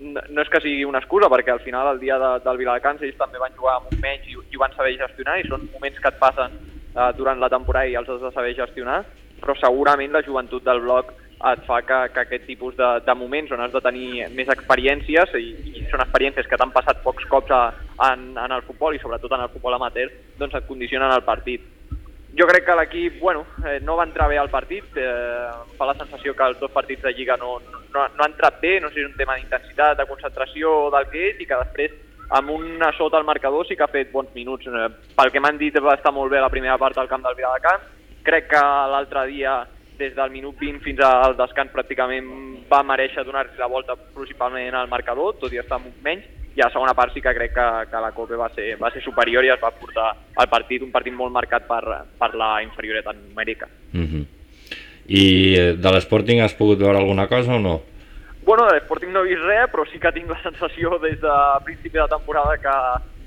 no 0.00 0.40
és 0.40 0.48
que 0.48 0.62
sigui 0.64 0.86
una 0.88 1.02
excusa, 1.02 1.28
perquè 1.28 1.52
al 1.52 1.60
final 1.60 1.90
el 1.92 2.00
dia 2.00 2.16
de, 2.18 2.30
del 2.44 2.56
Viladecans 2.62 3.04
ells 3.04 3.20
també 3.20 3.38
van 3.42 3.52
jugar 3.56 3.76
amb 3.76 3.92
un 3.92 4.00
menys 4.00 4.24
i, 4.32 4.32
i 4.32 4.56
ho 4.56 4.64
van 4.64 4.72
saber 4.72 4.96
gestionar, 4.96 5.36
i 5.38 5.46
són 5.50 5.68
moments 5.74 6.00
que 6.00 6.08
et 6.08 6.18
passen 6.24 6.56
eh, 6.56 7.12
durant 7.20 7.38
la 7.40 7.52
temporada 7.52 7.92
i 7.92 8.00
els 8.00 8.08
has 8.08 8.24
de 8.24 8.32
saber 8.32 8.56
gestionar, 8.56 9.02
però 9.44 9.58
segurament 9.60 10.16
la 10.16 10.24
joventut 10.24 10.64
del 10.64 10.80
bloc 10.88 11.12
et 11.52 11.64
fa 11.68 11.82
que, 11.84 12.00
que 12.14 12.24
aquest 12.24 12.46
tipus 12.48 12.76
de, 12.80 12.90
de 13.04 13.14
moments 13.14 13.52
on 13.52 13.60
has 13.60 13.76
de 13.76 13.84
tenir 13.84 14.24
més 14.32 14.48
experiències 14.48 15.36
i, 15.36 15.50
i 15.68 15.84
són 15.92 16.00
experiències 16.00 16.48
que 16.48 16.56
t'han 16.56 16.72
passat 16.72 17.04
pocs 17.04 17.28
cops 17.28 17.52
a, 17.52 17.64
en, 18.08 18.30
en 18.40 18.56
el 18.56 18.64
futbol 18.64 18.96
i 18.96 19.02
sobretot 19.04 19.36
en 19.36 19.44
el 19.44 19.52
futbol 19.52 19.76
amateur, 19.76 20.08
doncs 20.40 20.56
et 20.56 20.68
condicionen 20.70 21.12
el 21.12 21.28
partit 21.28 21.75
jo 22.38 22.46
crec 22.46 22.66
que 22.66 22.74
l'equip 22.76 23.20
bueno, 23.20 23.46
eh, 23.64 23.78
no 23.80 23.96
va 23.96 24.04
entrar 24.04 24.28
bé 24.28 24.36
al 24.38 24.50
partit, 24.50 24.84
eh, 24.96 25.48
fa 25.78 25.86
la 25.88 25.94
sensació 25.96 26.34
que 26.36 26.44
els 26.44 26.58
dos 26.60 26.70
partits 26.70 27.02
de 27.02 27.12
Lliga 27.14 27.36
no, 27.40 27.58
no, 27.64 28.02
no 28.02 28.24
han 28.24 28.32
entrat 28.32 28.60
bé, 28.60 28.78
no 28.80 28.90
sé 28.90 28.98
si 28.98 29.04
és 29.04 29.08
un 29.08 29.16
tema 29.16 29.36
d'intensitat, 29.36 29.96
de 29.96 30.06
concentració 30.10 30.72
o 30.86 30.90
del 30.92 31.08
que 31.12 31.30
és, 31.30 31.40
i 31.40 31.48
que 31.48 31.60
després 31.62 31.96
amb 32.36 32.50
un 32.50 32.82
sota 32.98 33.18
el 33.18 33.24
marcador 33.24 33.66
sí 33.66 33.76
que 33.76 33.86
ha 33.86 33.92
fet 33.92 34.10
bons 34.12 34.34
minuts. 34.34 34.66
Eh, 34.66 34.88
pel 35.16 35.32
que 35.32 35.40
m'han 35.40 35.58
dit 35.58 35.78
va 35.80 35.96
estar 35.96 36.12
molt 36.12 36.30
bé 36.32 36.42
la 36.42 36.52
primera 36.52 36.76
part 36.78 36.98
al 36.98 37.08
camp 37.08 37.24
del 37.24 37.38
Viladecans, 37.38 37.88
crec 38.26 38.50
que 38.50 38.62
l'altre 38.92 39.26
dia 39.30 39.62
des 39.96 40.14
del 40.14 40.30
minut 40.30 40.58
20 40.60 40.82
fins 40.84 41.00
al 41.00 41.36
descans 41.38 41.72
pràcticament 41.72 42.26
va 42.68 42.82
mereixer 42.84 43.24
donar-li 43.24 43.56
la 43.56 43.70
volta 43.70 43.96
principalment 43.96 44.74
al 44.74 44.90
marcador, 44.92 45.38
tot 45.40 45.52
i 45.54 45.62
estar 45.62 45.80
menys, 46.04 46.26
i 46.56 46.62
a 46.62 46.70
la 46.70 46.72
segona 46.72 46.94
part 46.96 47.12
sí 47.12 47.20
que 47.20 47.34
crec 47.36 47.52
que, 47.52 47.66
que 47.90 48.00
la 48.00 48.12
Copa 48.16 48.38
va 48.40 48.48
ser, 48.54 48.70
va 48.80 48.90
ser 48.90 49.02
superior 49.04 49.44
i 49.44 49.52
es 49.52 49.60
va 49.60 49.74
portar 49.76 50.08
al 50.40 50.48
partit, 50.48 50.82
un 50.82 50.92
partit 50.94 51.12
molt 51.12 51.34
marcat 51.34 51.66
per, 51.68 51.82
per 52.16 52.30
la 52.34 52.62
inferioritat 52.64 53.16
numèrica. 53.16 53.68
Uh 53.92 53.98
mhm. 53.98 54.06
-huh. 54.12 54.24
I 55.08 55.54
eh, 55.54 55.72
de 55.76 55.90
l'Sporting 55.92 56.40
has 56.40 56.54
pogut 56.54 56.78
veure 56.78 56.98
alguna 56.98 57.28
cosa 57.28 57.54
o 57.54 57.58
no? 57.58 57.82
Bueno, 58.42 58.66
de 58.66 58.74
l'Sporting 58.74 59.12
no 59.12 59.20
he 59.20 59.28
vist 59.28 59.42
res, 59.42 59.70
però 59.70 59.84
sí 59.90 59.98
que 59.98 60.12
tinc 60.12 60.28
la 60.28 60.42
sensació 60.48 60.98
des 60.98 61.20
de 61.20 61.36
principi 61.64 61.98
de 61.98 62.08
temporada 62.08 62.56
que 62.58 62.76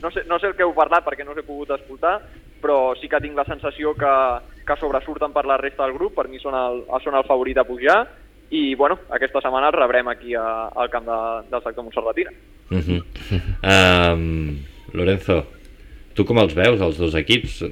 no 0.02 0.12
sé, 0.12 0.24
no 0.26 0.40
sé 0.40 0.48
el 0.48 0.56
que 0.56 0.64
heu 0.64 0.74
parlat 0.74 1.06
perquè 1.06 1.26
no 1.26 1.32
us 1.32 1.38
he 1.38 1.44
pogut 1.44 1.70
escoltar, 1.72 2.22
però 2.62 2.96
sí 3.00 3.08
que 3.08 3.20
tinc 3.22 3.36
la 3.36 3.46
sensació 3.46 3.94
que, 3.94 4.14
que 4.66 4.76
sobresurten 4.80 5.32
per 5.32 5.46
la 5.46 5.58
resta 5.58 5.86
del 5.86 5.94
grup, 5.94 6.16
per 6.16 6.28
mi 6.28 6.40
són 6.40 6.56
el, 6.56 6.84
són 7.04 7.16
el 7.16 7.28
favorit 7.28 7.58
a 7.58 7.68
pujar, 7.68 8.08
i 8.52 8.74
bueno, 8.76 8.98
aquesta 9.10 9.42
setmana 9.42 9.70
el 9.70 9.78
rebrem 9.78 10.08
aquí 10.10 10.34
a, 10.36 10.68
al 10.70 10.90
camp 10.90 11.06
de, 11.06 11.20
del 11.52 11.64
sector 11.64 11.84
Montserratina. 11.84 12.32
Uh 12.70 12.78
-huh. 12.78 13.04
um, 14.14 14.58
Lorenzo, 14.94 15.46
tu 16.14 16.26
com 16.26 16.38
els 16.38 16.54
veus, 16.54 16.82
els 16.82 16.98
dos 16.98 17.16
equips? 17.16 17.64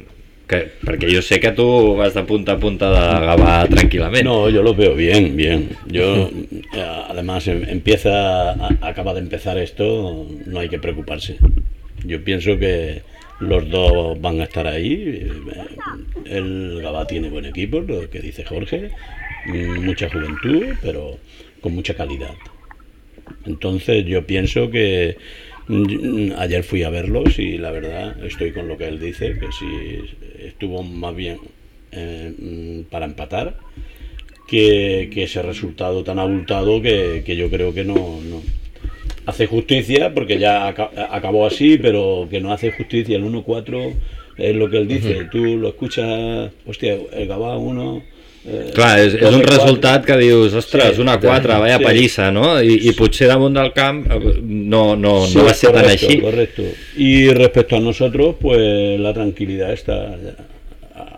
Que, 0.48 0.62
perquè 0.80 1.10
yo 1.12 1.22
sé 1.22 1.42
que 1.42 1.52
tú 1.52 1.96
vas 1.98 2.14
de 2.14 2.24
punta 2.24 2.54
a 2.54 2.58
punta 2.58 2.90
de 2.90 3.26
Gabá 3.26 3.68
tranquilamente. 3.68 4.24
No, 4.24 4.50
yo 4.50 4.64
los 4.64 4.78
veo 4.78 4.96
bien, 4.96 5.36
bien. 5.36 5.70
Yo, 5.88 6.30
eh, 6.74 7.04
además, 7.10 7.48
em, 7.50 7.68
empieza, 7.68 8.54
acaba 8.80 9.14
de 9.14 9.20
empezar 9.20 9.58
esto, 9.58 10.26
no 10.46 10.60
hay 10.60 10.70
que 10.70 10.80
preocuparse. 10.80 11.38
Yo 12.06 12.24
pienso 12.24 12.58
que 12.58 13.02
los 13.40 13.70
dos 13.70 14.20
van 14.22 14.40
a 14.40 14.46
estar 14.46 14.66
ahí. 14.68 15.30
El 16.26 16.82
Gabá 16.82 17.06
tiene 17.06 17.30
buen 17.30 17.46
equipo, 17.46 17.82
lo 17.82 18.10
que 18.10 18.22
dice 18.22 18.46
Jorge, 18.46 18.92
mucha 19.48 20.10
juventud, 20.10 20.76
pero 20.82 21.18
con 21.62 21.74
mucha 21.74 21.94
calidad. 21.94 22.36
Entonces 23.46 24.06
yo 24.06 24.26
pienso 24.26 24.70
que 24.70 25.18
mm, 25.68 26.32
ayer 26.38 26.64
fui 26.64 26.84
a 26.84 26.90
verlos 26.90 27.40
y 27.40 27.58
la 27.58 27.72
verdad 27.72 28.24
estoy 28.24 28.52
con 28.52 28.68
lo 28.68 28.78
que 28.78 28.88
él 28.88 29.00
dice, 29.00 29.38
que 29.40 29.48
si 29.52 30.46
estuvo 30.46 30.84
más 30.84 31.16
bien 31.16 31.38
eh, 31.92 32.34
mm, 32.38 32.90
para 32.90 33.06
empatar 33.06 33.58
que, 34.48 35.10
ese 35.16 35.42
resultado 35.42 36.04
tan 36.04 36.20
abultado 36.20 36.82
que, 36.82 37.24
yo 37.38 37.50
creo 37.50 37.74
que 37.74 37.84
no, 37.84 38.20
hace 39.26 39.46
justicia, 39.46 40.14
porque 40.14 40.40
ya 40.40 40.68
acabó 40.68 41.46
así, 41.46 41.78
pero 41.78 42.28
que 42.30 42.40
no 42.40 42.54
hace 42.54 42.72
justicia 42.72 43.18
el 43.18 43.26
1-4 43.26 43.94
es 44.38 44.56
lo 44.56 44.70
que 44.70 44.78
él 44.78 44.88
dice. 44.88 45.28
Tú 45.32 45.58
lo 45.58 45.70
escuchas, 45.70 46.52
hostia, 46.66 46.98
el 47.12 47.28
Gabá 47.28 47.58
1 47.58 48.17
Eh, 48.48 48.70
Clar, 48.72 48.94
és, 49.04 49.14
és 49.20 49.34
un 49.36 49.42
resultat 49.44 50.06
que 50.08 50.16
dius, 50.22 50.54
ostres, 50.56 50.96
sí, 50.96 51.02
una 51.04 51.18
4, 51.20 51.58
vaya 51.60 51.78
sí. 51.78 51.84
pallissa, 51.84 52.30
no? 52.32 52.54
I, 52.64 52.78
I 52.88 52.94
potser 52.96 53.28
damunt 53.28 53.58
del 53.58 53.74
camp 53.76 54.06
eh, 54.08 54.20
no, 54.42 54.96
no, 54.96 55.26
sí, 55.28 55.36
no 55.36 55.44
va 55.50 55.54
ser 55.54 55.74
correcto, 55.74 55.84
tan 55.84 55.92
així. 55.98 56.20
Correcto. 56.22 56.64
Y 56.96 57.28
respecto 57.34 57.76
a 57.76 57.82
nosotros, 57.82 58.36
pues 58.40 59.00
la 59.00 59.14
tranquilidad 59.14 59.74
está 59.74 60.16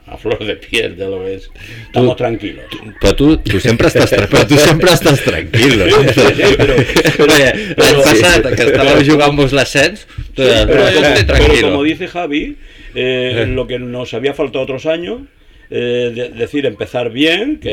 a, 0.08 0.18
flor 0.18 0.44
de 0.44 0.56
piel 0.56 0.98
de 0.98 1.06
lo 1.08 1.24
que 1.24 1.36
es. 1.36 1.50
Estamos 1.86 2.16
tranquilos. 2.18 2.66
Però 3.00 3.14
tu, 3.16 3.38
tu 3.46 3.60
sempre 3.62 3.88
estàs, 3.88 4.10
però 4.28 4.42
tu 4.50 4.58
sempre 4.58 4.90
estàs 4.92 5.22
tranquil, 5.24 5.78
no? 5.86 6.02
Sí, 6.10 6.26
sí, 6.34 6.56
però- 6.58 6.76
però- 7.16 7.38
L'any 7.38 7.76
però- 7.78 8.04
passat, 8.04 8.50
que 8.58 8.66
estàveu 8.72 9.04
jugant-vos 9.06 9.54
l'ascens, 9.54 10.08
tu 10.34 10.42
Pero, 10.42 10.66
però 10.66 10.88
estic 10.90 11.14
pero 11.14 11.26
tranquilo. 11.30 11.68
como 11.70 11.84
dice 11.86 12.08
Javi, 12.10 12.56
eh, 12.96 13.46
lo 13.54 13.68
que 13.68 13.78
nos 13.78 14.16
había 14.16 14.34
faltado 14.34 14.64
otros 14.66 14.88
años, 14.88 15.22
eh, 15.70 16.12
de- 16.14 16.30
decir, 16.30 16.66
empezar 16.66 17.12
bien, 17.12 17.60
que 17.60 17.70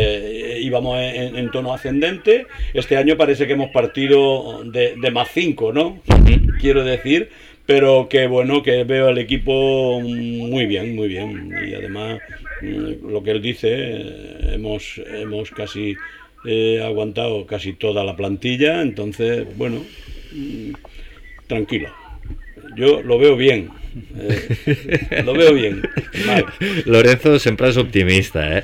eh, 0.56 0.60
íbamos 0.60 0.98
en, 0.98 1.36
en 1.36 1.50
tono 1.50 1.72
ascendente. 1.72 2.46
Este 2.74 2.96
año 2.96 3.16
parece 3.16 3.46
que 3.46 3.54
hemos 3.54 3.70
partido 3.70 4.62
de, 4.64 4.94
de 5.00 5.10
más 5.10 5.28
5, 5.32 5.72
¿no? 5.72 6.00
Quiero 6.60 6.84
decir, 6.84 7.30
pero 7.64 8.08
que 8.08 8.26
bueno, 8.26 8.62
que 8.62 8.84
veo 8.84 9.08
al 9.08 9.18
equipo 9.18 10.00
muy 10.00 10.66
bien, 10.66 10.94
muy 10.94 11.08
bien. 11.08 11.52
Y 11.68 11.74
además, 11.74 12.20
mm, 12.62 13.10
lo 13.10 13.22
que 13.22 13.30
él 13.32 13.42
dice, 13.42 13.68
eh, 13.72 14.50
hemos, 14.54 15.00
hemos 15.12 15.50
casi 15.50 15.94
eh, 16.44 16.80
aguantado 16.84 17.44
casi 17.46 17.72
toda 17.72 18.04
la 18.04 18.14
plantilla, 18.14 18.82
entonces, 18.82 19.46
bueno, 19.56 19.82
mm, 20.32 20.72
tranquilo. 21.46 21.88
Yo 22.76 23.02
lo 23.02 23.18
veo 23.18 23.36
bien. 23.36 23.70
Eh, 24.18 25.22
lo 25.24 25.32
veo 25.34 25.54
bien. 25.54 25.82
Vale. 26.26 26.44
Lorenzo 26.86 27.38
sempre 27.38 27.68
és 27.70 27.76
optimista, 27.76 28.58
eh? 28.58 28.62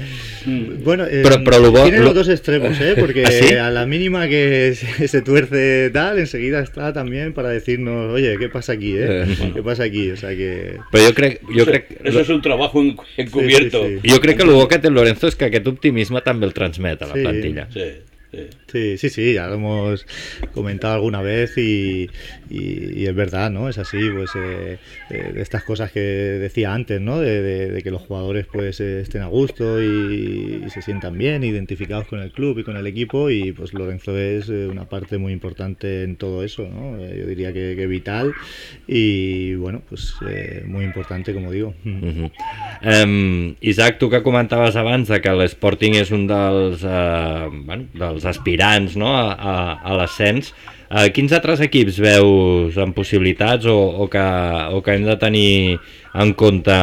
Bueno, 0.85 1.05
eh, 1.05 1.21
Pero- 1.23 1.43
pero 1.45 1.59
lo 1.61 1.73
tiene 1.83 1.99
lo- 1.99 2.05
los 2.07 2.15
dos 2.15 2.29
extremos, 2.29 2.81
¿eh? 2.81 2.95
Porque 2.99 3.25
¿Ah, 3.25 3.31
sí? 3.31 3.55
a 3.55 3.71
la 3.71 3.87
mínima 3.87 4.29
que 4.29 4.75
se, 4.77 5.09
se 5.09 5.23
tuerce 5.23 5.91
tal, 5.93 6.19
enseguida 6.19 6.61
está 6.61 6.93
también 6.93 7.33
para 7.33 7.49
decirnos, 7.51 8.13
oye, 8.13 8.37
¿qué 8.39 8.49
pasa 8.49 8.73
aquí, 8.73 8.93
eh? 8.97 9.25
Eh. 9.25 9.51
¿Qué 9.55 9.63
pasa 9.63 9.85
aquí? 9.85 10.11
O 10.11 10.17
sea 10.17 10.31
que... 10.31 10.77
Però 10.93 11.07
jo 11.09 11.15
crec, 11.15 11.41
jo 11.43 11.53
Eso, 11.63 11.67
crec, 11.67 11.87
eso 12.05 12.21
es 12.21 12.29
un 12.29 12.43
trabajo 12.43 12.81
en- 12.81 12.97
encubierto. 13.17 13.87
Sí, 13.87 13.99
sí, 14.03 14.09
jo 14.11 14.21
crec 14.21 14.37
que 14.37 14.43
el 14.45 14.51
bo 14.51 14.69
que 14.69 14.79
té 14.79 14.89
el 14.89 14.95
Lorenzo 14.95 15.29
és 15.29 15.37
que 15.37 15.47
aquest 15.49 15.67
optimisme 15.67 16.21
també 16.23 16.47
el 16.47 16.53
transmet 16.55 17.01
a 17.03 17.07
la 17.07 17.15
Sí. 17.15 17.23
plantilla. 17.23 17.69
Sí, 17.73 17.85
sí. 18.33 18.97
Sí, 18.97 19.11
sí, 19.11 19.35
ya 19.35 19.49
lo 19.49 19.55
hemos 19.55 20.07
comentado 20.55 20.95
alguna 20.95 21.21
vez 21.21 21.59
y, 21.59 22.09
y- 22.49 23.05
es 23.07 23.15
verdad, 23.15 23.51
¿no? 23.51 23.69
Es 23.69 23.77
así, 23.79 24.09
pues 24.11 24.31
eh, 24.35 24.79
eh, 25.11 25.33
estas 25.37 25.63
cosas 25.65 25.93
que 25.93 26.01
decía 26.01 26.73
antes, 26.73 27.01
¿no? 27.01 27.21
De, 27.21 27.81
que 27.83 27.91
los 27.91 28.01
jugadores 28.03 28.47
pues 28.51 28.81
eh, 28.81 29.01
estén 29.01 29.23
a 29.23 29.27
gusto 29.27 29.83
y, 29.83 30.65
se 30.71 30.81
sientan 30.81 31.19
bien, 31.19 31.45
identificados 31.45 32.07
con 32.07 32.21
el 32.21 32.31
club 32.31 32.59
y 32.61 32.65
con 32.65 32.77
el 32.77 32.87
equipo 32.87 33.29
y 33.29 33.53
pues 33.53 33.75
Lorenzo 33.75 34.17
es 34.17 34.49
eh, 34.49 34.69
una 34.71 34.89
parte 34.89 35.19
muy 35.19 35.33
importante 35.33 36.05
en 36.05 36.17
todo 36.17 36.43
eso, 36.43 36.67
¿no? 36.67 36.99
Eh, 36.99 37.19
yo 37.21 37.27
diría 37.27 37.53
que, 37.53 37.75
que 37.77 37.87
vital 37.87 38.33
y 38.87 39.55
bueno, 39.57 39.83
pues 39.89 40.15
muy 40.65 40.85
importante, 40.85 41.35
como 41.35 41.51
digo. 41.51 41.75
Um, 41.85 43.55
Isaac, 43.61 43.99
tu 43.99 44.09
que 44.09 44.23
comentaves 44.23 44.77
abans 44.77 45.11
que 45.23 45.33
l'Sporting 45.35 45.95
és 46.01 46.11
un 46.15 46.27
dels, 46.27 46.83
bueno, 46.83 47.87
dels 47.95 48.22
aspirants 48.29 48.97
no? 49.01 49.11
a, 49.13 49.33
a, 49.35 49.55
a 49.83 49.97
l'ascens, 49.99 50.53
uh, 50.89 51.09
quins 51.15 51.33
altres 51.37 51.63
equips 51.65 52.01
veus 52.03 52.79
amb 52.81 52.97
possibilitats 52.97 53.69
o, 53.71 53.77
o, 54.05 54.09
que, 54.13 54.25
o 54.73 54.83
que 54.85 54.97
hem 54.97 55.07
de 55.09 55.17
tenir 55.21 55.79
en 56.15 56.35
compte 56.39 56.77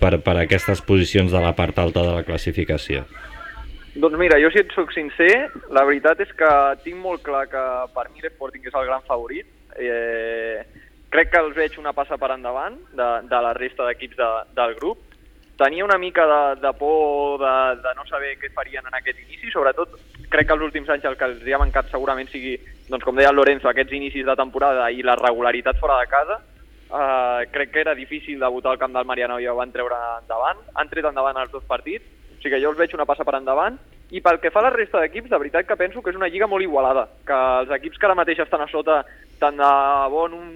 per, 0.00 0.18
per 0.24 0.36
aquestes 0.42 0.84
posicions 0.86 1.34
de 1.34 1.42
la 1.42 1.54
part 1.58 1.78
alta 1.82 2.04
de 2.04 2.20
la 2.20 2.26
classificació? 2.26 3.04
Doncs 3.98 4.18
mira, 4.20 4.36
jo 4.38 4.50
si 4.54 4.60
et 4.60 4.70
soc 4.76 4.92
sincer, 4.94 5.48
la 5.74 5.82
veritat 5.88 6.20
és 6.22 6.30
que 6.38 6.50
tinc 6.84 7.00
molt 7.02 7.24
clar 7.26 7.48
que 7.50 7.62
per 7.94 8.04
mi 8.12 8.22
l'Sporting 8.22 8.68
és 8.68 8.76
el 8.78 8.86
gran 8.86 9.02
favorit. 9.08 9.48
Eh, 9.74 10.62
crec 11.10 11.32
que 11.32 11.40
els 11.42 11.56
veig 11.56 11.78
una 11.80 11.94
passa 11.96 12.18
per 12.20 12.30
endavant 12.34 12.76
de, 12.94 13.08
de 13.26 13.40
la 13.42 13.54
resta 13.56 13.88
d'equips 13.88 14.20
de, 14.20 14.28
del 14.54 14.76
grup. 14.78 15.02
Tenia 15.58 15.82
una 15.82 15.98
mica 15.98 16.28
de, 16.30 16.60
de 16.62 16.72
por 16.78 17.40
de, 17.42 17.54
de 17.82 17.94
no 17.98 18.06
saber 18.06 18.36
què 18.38 18.52
farien 18.54 18.86
en 18.86 18.94
aquest 19.00 19.18
inici, 19.24 19.50
sobretot 19.50 19.96
crec 20.28 20.46
que 20.48 20.56
els 20.56 20.64
últims 20.64 20.88
anys 20.92 21.06
el 21.08 21.16
que 21.16 21.26
els 21.28 21.42
ha 21.52 21.60
mancat 21.60 21.90
segurament 21.92 22.28
sigui, 22.32 22.56
doncs 22.88 23.04
com 23.04 23.16
deia 23.16 23.32
el 23.32 23.36
Lorenzo, 23.36 23.68
aquests 23.70 23.96
inicis 23.96 24.26
de 24.26 24.36
temporada 24.36 24.90
i 24.90 25.02
la 25.02 25.16
regularitat 25.18 25.80
fora 25.80 25.98
de 26.00 26.08
casa. 26.10 26.38
Uh, 26.88 27.44
crec 27.52 27.72
que 27.74 27.82
era 27.82 27.94
difícil 27.94 28.40
debutar 28.40 28.72
al 28.72 28.80
camp 28.80 28.94
del 28.96 29.04
Mariano 29.04 29.36
i 29.40 29.46
ho 29.46 29.56
van 29.56 29.72
treure 29.72 29.96
endavant. 30.22 30.62
Han 30.74 30.88
tret 30.88 31.04
endavant 31.04 31.36
els 31.36 31.52
dos 31.52 31.64
partits, 31.68 32.04
o 32.04 32.40
sigui 32.40 32.54
que 32.54 32.62
jo 32.62 32.72
els 32.72 32.78
veig 32.80 32.94
una 32.96 33.08
passa 33.08 33.26
per 33.28 33.36
endavant. 33.36 33.76
I 34.08 34.22
pel 34.24 34.38
que 34.40 34.50
fa 34.50 34.62
a 34.62 34.68
la 34.68 34.72
resta 34.72 35.02
d'equips, 35.02 35.28
de 35.28 35.40
veritat 35.40 35.66
que 35.68 35.76
penso 35.76 36.00
que 36.00 36.14
és 36.14 36.16
una 36.16 36.30
lliga 36.32 36.48
molt 36.48 36.64
igualada, 36.64 37.04
que 37.28 37.36
els 37.60 37.74
equips 37.76 38.00
que 38.00 38.08
ara 38.08 38.16
mateix 38.16 38.40
estan 38.40 38.64
a 38.64 38.70
sota, 38.72 39.02
tant 39.38 39.60
de 39.60 39.72
bo 40.08 40.24
en 40.30 40.38
un 40.38 40.48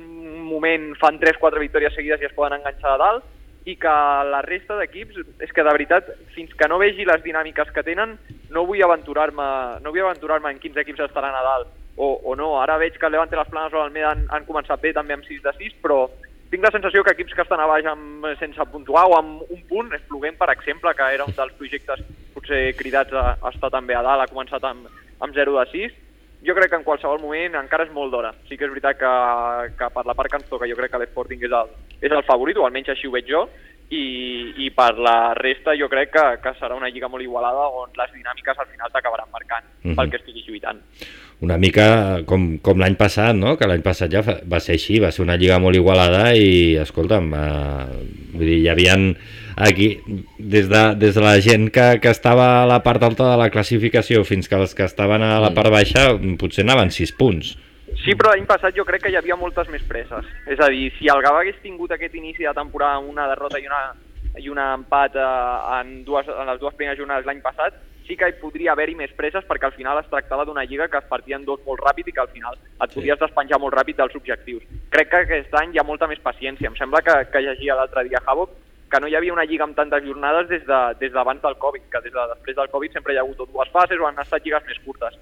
moment 0.49 0.95
fan 1.01 1.21
3-4 1.21 1.61
victòries 1.61 1.93
seguides 1.95 2.23
i 2.23 2.31
es 2.31 2.37
poden 2.37 2.57
enganxar 2.57 2.95
de 2.95 3.03
dalt, 3.05 3.29
i 3.64 3.77
que 3.79 3.92
la 4.27 4.40
resta 4.42 4.77
d'equips, 4.79 5.20
és 5.44 5.53
que 5.55 5.62
de 5.62 5.75
veritat, 5.75 6.09
fins 6.35 6.51
que 6.59 6.68
no 6.70 6.81
vegi 6.83 7.07
les 7.07 7.22
dinàmiques 7.22 7.70
que 7.75 7.85
tenen, 7.87 8.16
no 8.51 8.66
vull 8.66 8.83
aventurar-me 8.83 9.46
no 9.85 9.92
vull 9.92 10.03
aventurar-me 10.03 10.51
en 10.51 10.59
quins 10.62 10.81
equips 10.83 11.05
estaran 11.07 11.37
a 11.37 11.44
dalt 11.46 11.70
o, 11.96 12.16
o 12.25 12.35
no. 12.37 12.57
Ara 12.61 12.81
veig 12.83 12.98
que 12.98 13.07
el 13.07 13.14
Levante, 13.14 13.38
les 13.38 13.51
Planes 13.53 13.72
o 13.72 13.79
l'Almeda 13.79 14.11
han, 14.12 14.27
han 14.35 14.48
començat 14.48 14.83
bé 14.83 14.92
també 14.96 15.14
amb 15.14 15.27
6 15.29 15.44
de 15.46 15.55
6, 15.61 15.79
però 15.85 16.05
tinc 16.53 16.66
la 16.66 16.72
sensació 16.75 17.05
que 17.05 17.14
equips 17.14 17.33
que 17.37 17.46
estan 17.46 17.62
a 17.62 17.68
baix 17.70 17.87
amb, 17.88 18.27
sense 18.40 18.66
puntuar 18.72 19.07
o 19.09 19.16
amb 19.16 19.46
un 19.48 19.62
punt, 19.70 19.94
Espluguem, 19.96 20.35
per 20.37 20.51
exemple, 20.53 20.92
que 20.98 21.12
era 21.14 21.25
un 21.25 21.33
dels 21.37 21.55
projectes 21.57 22.03
potser 22.35 22.75
cridats 22.77 23.14
a, 23.14 23.37
a 23.40 23.53
estar 23.55 23.70
també 23.72 23.94
a 23.96 24.03
dalt, 24.05 24.27
ha 24.27 24.33
començat 24.33 24.64
amb, 24.66 24.90
amb 25.22 25.38
0 25.38 25.55
de 25.61 25.64
6, 25.70 26.01
jo 26.47 26.55
crec 26.55 26.71
que 26.71 26.81
en 26.81 26.87
qualsevol 26.87 27.21
moment 27.23 27.55
encara 27.61 27.87
és 27.87 27.93
molt 27.95 28.13
d'hora. 28.13 28.33
Sí 28.49 28.57
que 28.59 28.67
és 28.67 28.73
veritat 28.73 28.99
que, 28.99 29.13
que 29.79 29.91
per 29.95 30.07
la 30.07 30.15
part 30.19 30.31
que 30.31 30.41
ens 30.41 30.49
toca 30.51 30.69
jo 30.71 30.79
crec 30.79 30.91
que 30.93 31.03
l'Sporting 31.03 31.45
és, 31.47 31.53
el, 31.53 31.77
és 32.01 32.11
el 32.13 32.25
favorit, 32.27 32.59
o 32.59 32.67
almenys 32.67 32.93
així 32.95 33.07
ho 33.07 33.15
veig 33.15 33.31
jo, 33.31 33.47
i, 33.93 34.05
i 34.65 34.71
per 34.75 34.97
la 34.99 35.35
resta 35.37 35.75
jo 35.79 35.89
crec 35.93 36.13
que, 36.15 36.25
que 36.43 36.55
serà 36.59 36.77
una 36.79 36.89
lliga 36.89 37.11
molt 37.13 37.25
igualada 37.25 37.67
on 37.83 37.93
les 37.99 38.15
dinàmiques 38.15 38.59
al 38.59 38.71
final 38.71 38.93
t'acabaran 38.93 39.29
marcant 39.33 39.65
uh 39.65 39.91
-huh. 39.91 39.97
pel 39.97 40.11
que 40.11 40.17
estiguis 40.17 40.47
lluitant. 40.49 40.81
Una 41.43 41.59
mica 41.59 42.23
com, 42.25 42.59
com 42.59 42.79
l'any 42.79 42.97
passat, 42.97 43.35
no? 43.35 43.57
que 43.59 43.67
l'any 43.67 43.83
passat 43.83 44.11
ja 44.11 44.23
va 44.23 44.61
ser 44.61 44.75
així, 44.75 45.01
va 45.01 45.11
ser 45.11 45.23
una 45.23 45.37
lliga 45.37 45.59
molt 45.59 45.77
igualada 45.77 46.35
i, 46.35 46.77
escolta'm, 46.77 47.35
eh, 47.35 47.87
vull 48.33 48.47
dir, 48.47 48.59
hi 48.63 48.69
havia 48.69 48.95
aquí, 49.57 50.01
des 50.38 50.69
de, 50.69 50.83
des 50.97 51.15
de 51.15 51.25
la 51.25 51.38
gent 51.41 51.69
que, 51.71 51.99
que 52.01 52.11
estava 52.11 52.62
a 52.62 52.67
la 52.67 52.83
part 52.83 53.03
alta 53.03 53.31
de 53.31 53.37
la 53.41 53.51
classificació 53.51 54.25
fins 54.25 54.49
que 54.49 54.59
els 54.59 54.75
que 54.75 54.87
estaven 54.88 55.23
a 55.23 55.38
la 55.43 55.53
part 55.57 55.73
baixa 55.73 56.11
potser 56.41 56.67
anaven 56.67 56.91
6 56.91 57.15
punts. 57.19 57.55
Sí, 58.03 58.17
però 58.19 58.33
l'any 58.33 58.47
passat 58.49 58.75
jo 58.75 58.87
crec 58.88 59.05
que 59.05 59.12
hi 59.12 59.19
havia 59.19 59.37
moltes 59.37 59.69
més 59.71 59.83
presses. 59.87 60.27
És 60.51 60.61
a 60.61 60.69
dir, 60.73 60.88
si 60.97 61.11
el 61.12 61.21
Gavà 61.23 61.43
hagués 61.43 61.61
tingut 61.62 61.93
aquest 61.93 62.15
inici 62.19 62.47
de 62.47 62.55
temporada 62.57 62.99
amb 62.99 63.12
una 63.12 63.29
derrota 63.31 63.61
i 63.61 63.69
una, 63.69 63.83
i 64.41 64.49
un 64.49 64.59
empat 64.59 65.17
eh, 65.21 65.29
en, 65.79 65.99
dues, 66.07 66.29
en 66.29 66.49
les 66.49 66.61
dues 66.61 66.75
primeres 66.79 66.99
jornades 66.99 67.29
l'any 67.29 67.43
passat, 67.45 67.77
sí 68.09 68.17
que 68.19 68.29
hi 68.29 68.38
podria 68.41 68.73
haver-hi 68.73 68.97
més 68.99 69.12
presses 69.19 69.45
perquè 69.47 69.69
al 69.69 69.77
final 69.77 70.01
es 70.01 70.09
tractava 70.11 70.47
d'una 70.49 70.65
lliga 70.67 70.88
que 70.91 70.99
es 70.99 71.07
partia 71.11 71.38
en 71.38 71.45
dos 71.47 71.61
molt 71.67 71.85
ràpid 71.85 72.09
i 72.11 72.17
que 72.17 72.25
al 72.25 72.33
final 72.33 72.59
et 72.59 72.95
podies 72.97 73.21
despenjar 73.21 73.61
molt 73.62 73.77
ràpid 73.77 74.01
dels 74.01 74.17
objectius. 74.19 74.65
Crec 74.91 75.12
que 75.12 75.23
aquest 75.23 75.55
any 75.61 75.77
hi 75.77 75.83
ha 75.83 75.87
molta 75.87 76.09
més 76.11 76.21
paciència. 76.25 76.73
Em 76.73 76.79
sembla 76.81 77.05
que, 77.07 77.15
que 77.31 77.45
llegia 77.45 77.79
l'altre 77.79 78.09
dia 78.09 78.23
Havok 78.27 78.57
que 78.93 79.01
no 79.01 79.09
hi 79.09 79.15
havia 79.17 79.33
una 79.33 79.47
lliga 79.49 79.65
amb 79.65 79.77
tantes 79.77 80.05
jornades 80.05 80.51
des 80.51 80.67
d'abans 80.69 81.01
de, 81.01 81.09
des 81.09 81.43
del 81.43 81.57
Covid, 81.65 81.85
que 81.89 82.01
des 82.05 82.13
de 82.13 82.25
després 82.35 82.57
del 82.57 82.69
Covid 82.69 82.93
sempre 82.93 83.15
hi 83.15 83.17
ha 83.17 83.23
hagut 83.25 83.41
dues 83.41 83.71
fases 83.73 83.99
o 83.99 84.07
han 84.07 84.21
estat 84.21 84.45
lligues 84.45 84.67
més 84.69 84.81
curtes. 84.85 85.17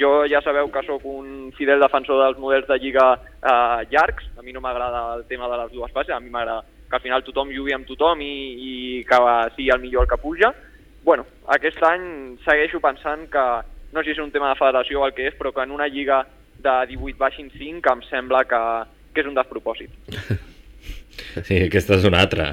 Jo 0.00 0.24
ja 0.30 0.40
sabeu 0.40 0.70
que 0.72 0.82
sóc 0.86 1.04
un 1.04 1.52
fidel 1.58 1.82
defensor 1.84 2.22
dels 2.24 2.38
models 2.40 2.66
de 2.68 2.78
lliga 2.78 3.06
eh, 3.20 3.80
llargs, 3.92 4.24
a 4.38 4.42
mi 4.42 4.56
no 4.56 4.64
m'agrada 4.64 5.02
el 5.18 5.26
tema 5.28 5.50
de 5.52 5.58
les 5.62 5.72
dues 5.72 5.92
fases, 5.92 6.14
a 6.16 6.20
mi 6.20 6.30
m'agrada 6.30 6.64
que 6.88 6.96
al 6.96 7.04
final 7.04 7.22
tothom 7.22 7.52
jugui 7.54 7.76
amb 7.76 7.86
tothom 7.86 8.24
i, 8.24 8.34
i 8.70 8.72
que 9.04 9.20
sigui 9.54 9.70
el 9.70 9.84
millor 9.84 10.08
el 10.08 10.10
que 10.10 10.22
puja. 10.24 10.54
bueno, 11.04 11.24
aquest 11.48 11.80
any 11.82 12.36
segueixo 12.44 12.80
pensant 12.80 13.28
que, 13.32 13.44
no 13.92 14.02
sé 14.02 14.10
si 14.10 14.18
és 14.18 14.24
un 14.24 14.32
tema 14.32 14.50
de 14.50 14.58
federació 14.58 15.00
o 15.00 15.06
el 15.06 15.14
que 15.16 15.28
és, 15.28 15.36
però 15.38 15.52
que 15.52 15.64
en 15.64 15.72
una 15.72 15.88
lliga 15.88 16.26
de 16.60 16.76
18 16.92 17.16
baixin 17.18 17.48
5 17.56 17.92
em 17.94 18.02
sembla 18.10 18.44
que, 18.44 18.60
que 19.14 19.24
és 19.24 19.28
un 19.30 19.36
despropòsit. 19.38 19.90
Sí, 21.46 21.60
aquesta 21.66 21.96
és 21.98 22.06
una 22.08 22.22
altra. 22.24 22.50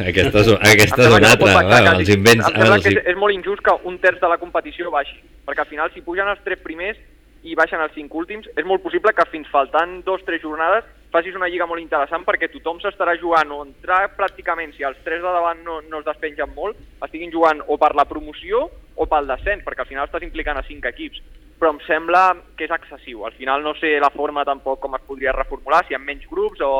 Aquesta 0.00 0.42
és, 0.42 0.52
aquesta 0.72 1.02
és 1.06 1.16
una 1.18 1.32
altra. 1.34 1.52
Bueno, 1.56 1.92
els 1.96 2.12
invents... 2.14 2.46
Em 2.46 2.56
sembla 2.56 2.78
Els... 2.78 2.86
que 2.86 2.94
és, 2.94 3.02
és 3.12 3.20
molt 3.20 3.36
injust 3.36 3.64
que 3.66 3.76
un 3.90 3.98
terç 4.02 4.22
de 4.22 4.30
la 4.32 4.40
competició 4.42 4.92
baixi, 4.94 5.18
perquè 5.46 5.64
al 5.64 5.70
final 5.72 5.92
si 5.94 6.04
pugen 6.06 6.28
els 6.32 6.42
tres 6.44 6.62
primers 6.64 7.00
i 7.46 7.54
baixen 7.54 7.82
els 7.82 7.94
cinc 7.94 8.14
últims, 8.14 8.48
és 8.58 8.66
molt 8.66 8.82
possible 8.82 9.12
que 9.14 9.28
fins 9.30 9.50
faltant 9.52 10.00
dos 10.06 10.24
o 10.24 10.26
tres 10.26 10.42
jornades 10.42 10.86
facis 11.16 11.36
una 11.38 11.48
lliga 11.48 11.66
molt 11.68 11.80
interessant 11.80 12.26
perquè 12.26 12.50
tothom 12.52 12.80
s'estarà 12.82 13.14
jugant 13.20 13.52
o 13.54 13.62
entrar 13.64 14.02
pràcticament, 14.18 14.74
si 14.76 14.84
els 14.84 14.98
tres 15.04 15.22
de 15.22 15.32
davant 15.32 15.62
no, 15.64 15.78
no 15.88 16.02
es 16.02 16.08
despengen 16.08 16.52
molt, 16.56 16.76
estiguin 17.06 17.32
jugant 17.32 17.62
o 17.66 17.78
per 17.80 17.94
la 17.96 18.04
promoció 18.08 18.66
o 18.96 19.06
pel 19.08 19.30
descens, 19.30 19.64
perquè 19.64 19.84
al 19.84 19.90
final 19.90 20.08
estàs 20.08 20.26
implicant 20.26 20.60
a 20.60 20.66
cinc 20.66 20.84
equips. 20.92 21.22
Però 21.56 21.70
em 21.72 21.78
sembla 21.86 22.34
que 22.58 22.66
és 22.66 22.74
excessiu. 22.74 23.24
Al 23.24 23.32
final 23.32 23.62
no 23.64 23.72
sé 23.78 23.94
la 24.02 24.12
forma 24.12 24.44
tampoc 24.44 24.82
com 24.82 24.96
es 24.98 25.04
podria 25.08 25.32
reformular, 25.32 25.86
si 25.86 25.96
amb 25.96 26.04
menys 26.04 26.26
grups 26.28 26.60
o, 26.60 26.72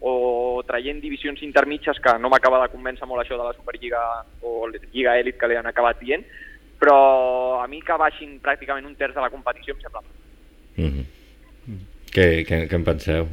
o 0.00 0.62
traient 0.66 1.00
divisions 1.02 1.42
intermitges, 1.42 1.98
que 1.98 2.18
no 2.18 2.30
m'acaba 2.30 2.62
de 2.62 2.70
convèncer 2.72 3.06
molt 3.06 3.24
això 3.24 3.38
de 3.38 3.48
la 3.48 3.56
Superliga 3.56 4.02
o 4.42 4.68
Lliga 4.92 5.18
Elit 5.18 5.38
que 5.38 5.48
li 5.48 5.58
han 5.58 5.66
acabat 5.66 5.98
dient, 6.00 6.24
però 6.78 7.58
a 7.62 7.66
mi 7.66 7.80
que 7.82 7.98
baixin 7.98 8.38
pràcticament 8.40 8.86
un 8.86 8.94
terç 8.94 9.14
de 9.14 9.24
la 9.24 9.30
competició 9.30 9.74
em 9.74 9.80
sembla 9.82 10.02
Mm 10.78 10.90
-hmm. 10.94 11.04
què, 12.14 12.46
què, 12.46 12.68
què 12.70 12.74
en 12.76 12.84
penseu? 12.84 13.26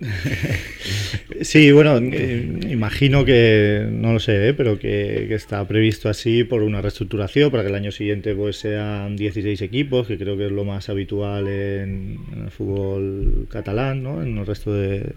Sí, 1.40 1.70
bueno, 1.70 1.98
eh, 1.98 2.58
imagino 2.68 3.24
que, 3.24 3.86
no 3.90 4.12
lo 4.12 4.18
sé, 4.18 4.48
eh, 4.48 4.54
pero 4.54 4.78
que, 4.78 5.26
que 5.28 5.34
está 5.34 5.66
previsto 5.68 6.08
así 6.08 6.42
por 6.42 6.62
una 6.62 6.82
reestructuración, 6.82 7.50
para 7.50 7.62
que 7.62 7.68
el 7.68 7.76
año 7.76 7.92
siguiente 7.92 8.34
pues 8.34 8.56
sean 8.56 9.14
16 9.14 9.62
equipos, 9.62 10.08
que 10.08 10.18
creo 10.18 10.36
que 10.36 10.46
es 10.46 10.52
lo 10.52 10.64
más 10.64 10.88
habitual 10.88 11.46
en, 11.46 12.18
el 12.44 12.50
fútbol 12.50 13.46
catalán, 13.50 14.02
¿no? 14.02 14.22
en 14.22 14.38
el 14.38 14.46
resto 14.46 14.72
de, 14.74 15.14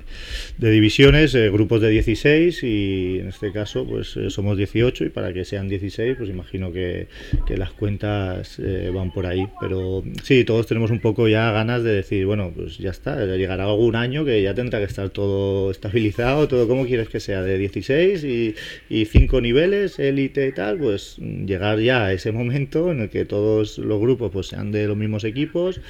divisiones, 0.59 1.33
eh, 1.33 1.49
grupos 1.49 1.81
de 1.81 1.89
16 1.89 2.63
y 2.63 3.19
en 3.19 3.29
este 3.29 3.51
caso 3.51 3.87
pues 3.87 4.15
somos 4.29 4.57
18 4.57 5.05
y 5.05 5.09
para 5.09 5.33
que 5.33 5.43
sean 5.43 5.69
16 5.69 6.17
pues 6.17 6.29
imagino 6.29 6.71
que, 6.71 7.07
que 7.47 7.57
las 7.57 7.71
cuentas 7.71 8.61
van 8.93 9.11
por 9.11 9.25
ahí, 9.25 9.47
pero 9.59 10.03
sí, 10.23 10.43
todos 10.43 10.67
tenemos 10.67 10.91
un 10.91 10.99
poco 10.99 11.27
ya 11.27 11.51
ganas 11.51 11.83
de 11.83 11.93
decir, 11.93 12.25
bueno, 12.25 12.51
pues 12.55 12.77
ya 12.77 12.91
está, 12.91 13.25
llegará 13.25 13.63
algún 13.65 13.95
año 13.95 14.23
que 14.23 14.30
ya 14.39 14.53
tendrá 14.53 14.79
que 14.79 14.85
estar 14.85 15.09
todo 15.09 15.71
estabilizado, 15.71 16.47
todo 16.47 16.67
como 16.67 16.85
quieres 16.85 17.09
que 17.09 17.19
sea, 17.19 17.41
de 17.41 17.57
16 17.57 18.23
y, 18.23 18.55
y 18.89 19.05
cinco 19.05 19.41
niveles, 19.41 19.99
élite 19.99 20.47
y 20.47 20.51
tal, 20.53 20.77
pues 20.77 21.15
mm, 21.19 21.45
llegar 21.45 21.79
ya 21.79 22.05
a 22.05 22.13
ese 22.13 22.31
momento 22.31 22.91
en 22.91 23.01
el 23.01 23.09
que 23.09 23.25
todos 23.25 23.77
los 23.77 23.99
grupos 23.99 24.31
pues 24.31 24.47
sean 24.47 24.71
de 24.71 24.87
los 24.87 24.97
mismos 24.97 25.23
equipos. 25.23 25.81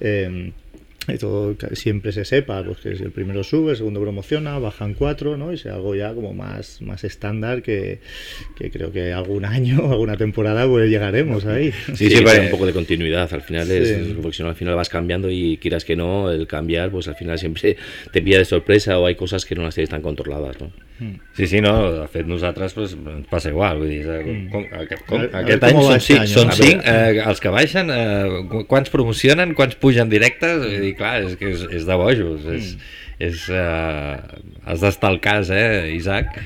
eh, 0.00 0.52
y 1.08 1.18
todo 1.18 1.56
que 1.56 1.74
siempre 1.74 2.12
se 2.12 2.24
sepa 2.24 2.62
pues 2.62 2.78
que 2.78 2.96
si 2.96 3.02
el 3.02 3.10
primero 3.10 3.42
sube, 3.42 3.72
el 3.72 3.76
segundo 3.76 4.00
promociona, 4.00 4.58
bajan 4.58 4.94
cuatro, 4.94 5.36
¿no? 5.36 5.52
Y 5.52 5.58
sea 5.58 5.74
algo 5.74 5.94
ya 5.94 6.14
como 6.14 6.32
más, 6.32 6.80
más 6.80 7.02
estándar 7.04 7.62
que, 7.62 8.00
que 8.56 8.70
creo 8.70 8.92
que 8.92 9.12
algún 9.12 9.44
año, 9.44 9.90
alguna 9.90 10.16
temporada 10.16 10.66
pues 10.66 10.88
llegaremos 10.90 11.44
ahí. 11.46 11.72
Sí, 11.94 12.08
sí, 12.10 12.22
para 12.22 12.42
un 12.42 12.50
poco 12.50 12.66
de 12.66 12.72
continuidad. 12.72 13.32
Al 13.32 13.42
final 13.42 13.70
es, 13.70 13.88
Sí. 13.88 14.16
porque 14.22 14.36
si 14.36 14.42
no, 14.42 14.48
al 14.48 14.54
final 14.54 14.74
vas 14.76 14.88
cambiando 14.88 15.30
y 15.30 15.56
quieras 15.58 15.84
que 15.84 15.96
no, 15.96 16.30
el 16.30 16.46
cambiar, 16.46 16.90
pues 16.90 17.08
al 17.08 17.16
final 17.16 17.38
siempre 17.38 17.76
te 18.12 18.22
pilla 18.22 18.38
de 18.38 18.44
sorpresa 18.44 18.98
o 18.98 19.06
hay 19.06 19.14
cosas 19.14 19.44
que 19.44 19.54
no 19.54 19.62
las 19.62 19.74
tienes 19.74 19.90
tan 19.90 20.02
controladas, 20.02 20.60
¿no? 20.60 20.70
Sí, 21.34 21.46
sí, 21.46 21.60
no, 21.64 21.72
de 21.92 22.06
fet 22.08 22.26
nosaltres 22.26 22.74
pues, 22.74 22.92
ens 22.94 23.26
passa 23.30 23.48
igual, 23.50 23.78
vull 23.78 23.88
dir, 23.88 24.02
eh, 24.06 24.48
com, 24.52 24.64
aquest, 24.80 25.04
com, 25.08 25.18
A 25.18 25.20
veure- 25.22 25.36
a 25.36 25.42
aquest 25.44 25.64
any 25.68 25.76
com 25.78 25.82
són, 25.90 26.00
cinc, 26.00 26.20
any, 26.20 26.32
són 26.32 26.46
no? 26.50 26.56
cinc 26.58 26.82
eh, 26.84 27.22
els 27.26 27.40
que 27.40 27.48
baixen, 27.54 27.90
eh, 27.90 28.42
qu- 28.50 28.66
quants 28.70 28.90
promocionen, 28.90 29.54
quants 29.54 29.76
pugen 29.76 30.08
directes, 30.12 30.58
vull 30.62 30.80
dir, 30.86 30.94
clar, 30.96 31.22
és 31.22 31.36
que 31.40 31.50
és, 31.54 31.62
és 31.80 31.86
de 31.88 31.96
bojos, 31.96 32.44
és, 32.56 32.74
és, 33.18 33.46
eh, 33.50 34.16
has 34.66 34.80
d'estar 34.84 35.10
al 35.10 35.20
cas, 35.20 35.50
eh, 35.50 35.92
Isaac? 35.94 36.36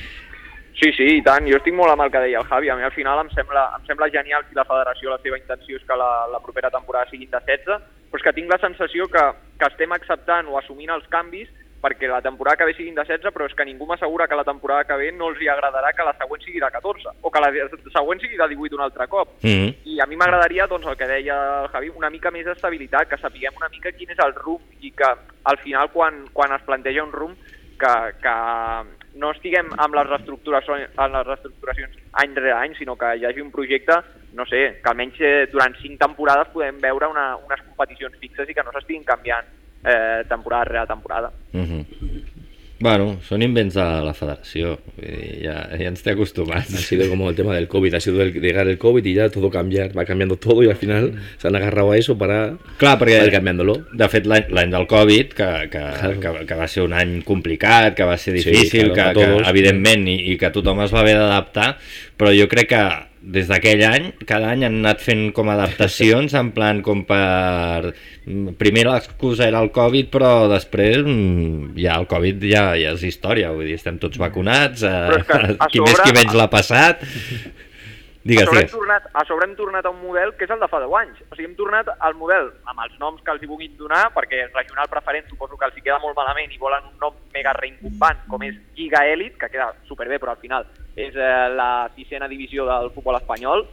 Sí, 0.76 0.90
sí, 0.92 1.06
i 1.16 1.22
tant. 1.24 1.46
Jo 1.48 1.56
estic 1.56 1.72
molt 1.72 1.88
amb 1.94 2.02
el 2.04 2.10
que 2.12 2.20
deia 2.20 2.38
el 2.42 2.44
Javi. 2.50 2.68
A 2.68 2.74
mi 2.76 2.82
al 2.84 2.92
final 2.92 3.22
em 3.22 3.30
sembla, 3.32 3.62
em 3.78 3.86
sembla 3.88 4.10
genial 4.12 4.42
si 4.44 4.54
la 4.54 4.64
federació 4.68 5.08
la 5.08 5.16
seva 5.22 5.38
intenció 5.40 5.78
és 5.78 5.84
que 5.88 5.96
la, 5.96 6.26
la 6.28 6.40
propera 6.44 6.68
temporada 6.70 7.08
siguin 7.08 7.30
de 7.32 7.40
16, 7.46 7.80
però 8.12 8.20
és 8.20 8.24
que 8.26 8.32
tinc 8.36 8.50
la 8.52 8.58
sensació 8.60 9.06
que, 9.08 9.22
que 9.56 9.70
estem 9.70 9.94
acceptant 9.96 10.50
o 10.52 10.58
assumint 10.60 10.92
els 10.92 11.06
canvis 11.08 11.48
perquè 11.86 12.08
la 12.10 12.22
temporada 12.22 12.56
que 12.56 12.66
ve 12.66 12.74
siguin 12.74 12.96
de 12.96 13.04
16, 13.06 13.30
però 13.30 13.46
és 13.46 13.54
que 13.54 13.64
ningú 13.64 13.86
m'assegura 13.86 14.26
que 14.26 14.38
la 14.38 14.44
temporada 14.44 14.84
que 14.88 14.98
ve 14.98 15.12
no 15.14 15.30
els 15.30 15.40
hi 15.40 15.50
agradarà 15.52 15.92
que 15.94 16.06
la 16.06 16.16
següent 16.18 16.42
sigui 16.42 16.62
de 16.62 16.70
14, 16.74 17.14
o 17.22 17.30
que 17.30 17.42
la 17.44 17.52
següent 17.94 18.22
sigui 18.22 18.40
de 18.40 18.48
18 18.54 18.74
un 18.74 18.82
altre 18.82 19.06
cop. 19.06 19.36
Mm 19.42 19.48
-hmm. 19.48 19.74
I 19.84 20.00
a 20.00 20.06
mi 20.06 20.16
m'agradaria, 20.16 20.66
doncs, 20.66 20.86
el 20.86 20.96
que 20.96 21.06
deia 21.06 21.36
el 21.62 21.68
Javi, 21.68 21.92
una 21.94 22.10
mica 22.10 22.30
més 22.30 22.44
d'estabilitat, 22.44 23.08
que 23.08 23.18
sapiguem 23.18 23.54
una 23.56 23.68
mica 23.68 23.92
quin 23.92 24.10
és 24.10 24.18
el 24.18 24.34
rumb 24.34 24.62
i 24.80 24.90
que 24.90 25.10
al 25.44 25.58
final 25.58 25.90
quan, 25.92 26.26
quan 26.32 26.52
es 26.52 26.62
planteja 26.62 27.04
un 27.04 27.12
rumb 27.12 27.36
que, 27.78 27.94
que 28.22 28.36
no 29.14 29.30
estiguem 29.30 29.68
amb 29.78 29.94
les 29.94 30.06
reestructuracions, 30.06 30.90
amb 30.96 31.14
les 31.14 31.26
reestructuracions 31.26 31.92
any 32.12 32.34
rere 32.34 32.52
any, 32.52 32.74
sinó 32.74 32.96
que 32.96 33.16
hi 33.16 33.24
hagi 33.24 33.40
un 33.40 33.50
projecte, 33.50 33.94
no 34.32 34.44
sé, 34.44 34.80
que 34.82 34.90
almenys 34.90 35.20
eh, 35.20 35.46
durant 35.52 35.74
cinc 35.82 36.00
temporades 36.00 36.48
podem 36.52 36.80
veure 36.80 37.06
una, 37.06 37.36
unes 37.36 37.60
competicions 37.68 38.16
fixes 38.18 38.48
i 38.48 38.54
que 38.54 38.64
no 38.64 38.72
s'estiguin 38.72 39.04
canviant 39.04 39.46
eh, 39.86 40.24
temporada 40.28 40.64
rere 40.64 40.86
temporada. 40.86 41.30
Mm 41.52 41.62
-hmm. 41.64 41.84
Bueno, 42.78 43.16
són 43.24 43.40
invents 43.40 43.72
de 43.72 43.84
la 44.04 44.12
federació, 44.12 44.74
vull 44.98 45.06
dir, 45.08 45.46
ja, 45.46 45.54
ja 45.80 45.86
ens 45.88 46.02
té 46.04 46.10
acostumats. 46.12 46.74
Ha 46.74 46.82
sido 46.84 47.08
como 47.08 47.30
el 47.30 47.34
tema 47.34 47.54
del 47.54 47.68
COVID, 47.68 47.94
ha 47.94 48.00
sido 48.00 48.20
el 48.20 48.34
llegar 48.34 48.68
el 48.68 48.76
COVID 48.76 49.02
y 49.02 49.14
ya 49.14 49.30
todo 49.30 49.48
cambiar, 49.48 49.96
va 49.96 50.04
cambiando 50.04 50.36
todo 50.36 50.62
y 50.62 50.68
al 50.68 50.76
final 50.76 51.14
se 51.38 51.48
han 51.48 51.56
agarrado 51.56 51.92
a 51.92 51.96
eso 51.96 52.18
para, 52.18 52.58
Clar, 52.76 52.98
perquè 52.98 53.16
para 53.16 53.24
ir 53.24 53.32
cambiándolo. 53.32 53.86
De 53.94 54.08
fet, 54.10 54.26
l'any 54.26 54.44
l'any 54.50 54.70
del 54.70 54.86
Covid, 54.86 55.26
que, 55.32 55.68
que, 55.70 55.78
Claro. 55.78 56.20
que, 56.20 56.44
que 56.46 56.54
va 56.54 56.68
ser 56.68 56.82
un 56.82 56.92
any 56.92 57.22
complicat, 57.22 57.94
que 57.96 58.04
va 58.04 58.18
ser 58.18 58.38
Sí, 58.38 58.50
difícil, 58.50 58.92
claro, 58.92 59.20
que, 59.20 59.24
a 59.24 59.26
todos. 59.26 59.42
que 59.42 59.48
evidentment, 59.50 60.06
i, 60.08 60.32
i 60.32 60.36
que 60.36 60.50
tothom 60.50 60.82
es 60.84 60.92
va 60.92 61.00
haver 61.00 61.16
d'adaptar, 61.16 61.78
però 62.18 62.28
jo 62.38 62.46
crec 62.46 62.68
que 62.68 62.84
des 63.26 63.48
d'aquell 63.50 63.82
any, 63.82 64.04
cada 64.28 64.52
any 64.54 64.62
han 64.68 64.76
anat 64.84 65.00
fent 65.02 65.32
com 65.34 65.48
adaptacions, 65.50 66.34
en 66.38 66.52
plan 66.54 66.78
com 66.86 67.02
per... 67.08 67.90
Primer 68.58 68.84
l'excusa 68.86 69.48
era 69.48 69.60
el 69.62 69.72
Covid, 69.74 70.08
però 70.14 70.30
després 70.50 71.02
mm, 71.02 71.74
ja 71.78 71.98
el 71.98 72.06
Covid 72.10 72.42
ja, 72.46 72.64
ja 72.78 72.94
és 72.94 73.02
història, 73.06 73.50
vull 73.54 73.66
dir, 73.66 73.76
estem 73.80 73.98
tots 74.02 74.18
vacunats, 74.22 74.86
eh, 74.86 75.20
a 75.26 75.68
qui 75.72 75.82
més 75.82 75.94
sobre- 75.94 76.06
qui 76.06 76.18
menys 76.20 76.38
l'ha 76.38 76.50
passat... 76.52 77.02
a, 77.02 77.64
Digues, 78.26 78.42
sobre 78.48 78.58
hem 78.58 78.66
digues. 78.66 78.72
tornat, 78.74 79.04
a 79.14 79.22
sobre 79.26 79.46
hem 79.46 79.52
tornat 79.54 79.86
a 79.86 79.90
un 79.94 80.00
model 80.02 80.32
que 80.34 80.48
és 80.48 80.50
el 80.50 80.58
de 80.58 80.66
fa 80.66 80.80
10 80.82 80.94
anys. 80.98 81.20
O 81.30 81.36
sigui, 81.36 81.46
hem 81.46 81.52
tornat 81.58 81.92
al 81.94 82.16
model 82.18 82.48
amb 82.66 82.80
els 82.82 82.96
noms 82.98 83.20
que 83.22 83.30
els 83.30 83.44
hi 83.44 83.46
vulguin 83.46 83.76
donar, 83.78 84.08
perquè 84.16 84.48
regional 84.48 84.90
preferent 84.90 85.28
suposo 85.30 85.54
que 85.54 85.68
els 85.68 85.76
hi 85.78 85.84
queda 85.84 86.00
molt 86.02 86.18
malament 86.18 86.50
i 86.50 86.58
volen 86.58 86.88
un 86.90 86.96
nom 87.04 87.14
mega 87.34 87.54
reincumbant, 87.54 88.24
com 88.26 88.42
és 88.42 88.58
Lliga 88.74 89.04
Elit, 89.06 89.38
que 89.38 89.50
queda 89.52 89.68
superbé, 89.86 90.18
però 90.18 90.34
al 90.34 90.42
final 90.42 90.66
és 90.96 91.14
eh, 91.14 91.48
la 91.52 91.90
sisena 91.94 92.28
divisió 92.28 92.66
del 92.66 92.90
futbol 92.94 93.18
espanyol. 93.20 93.66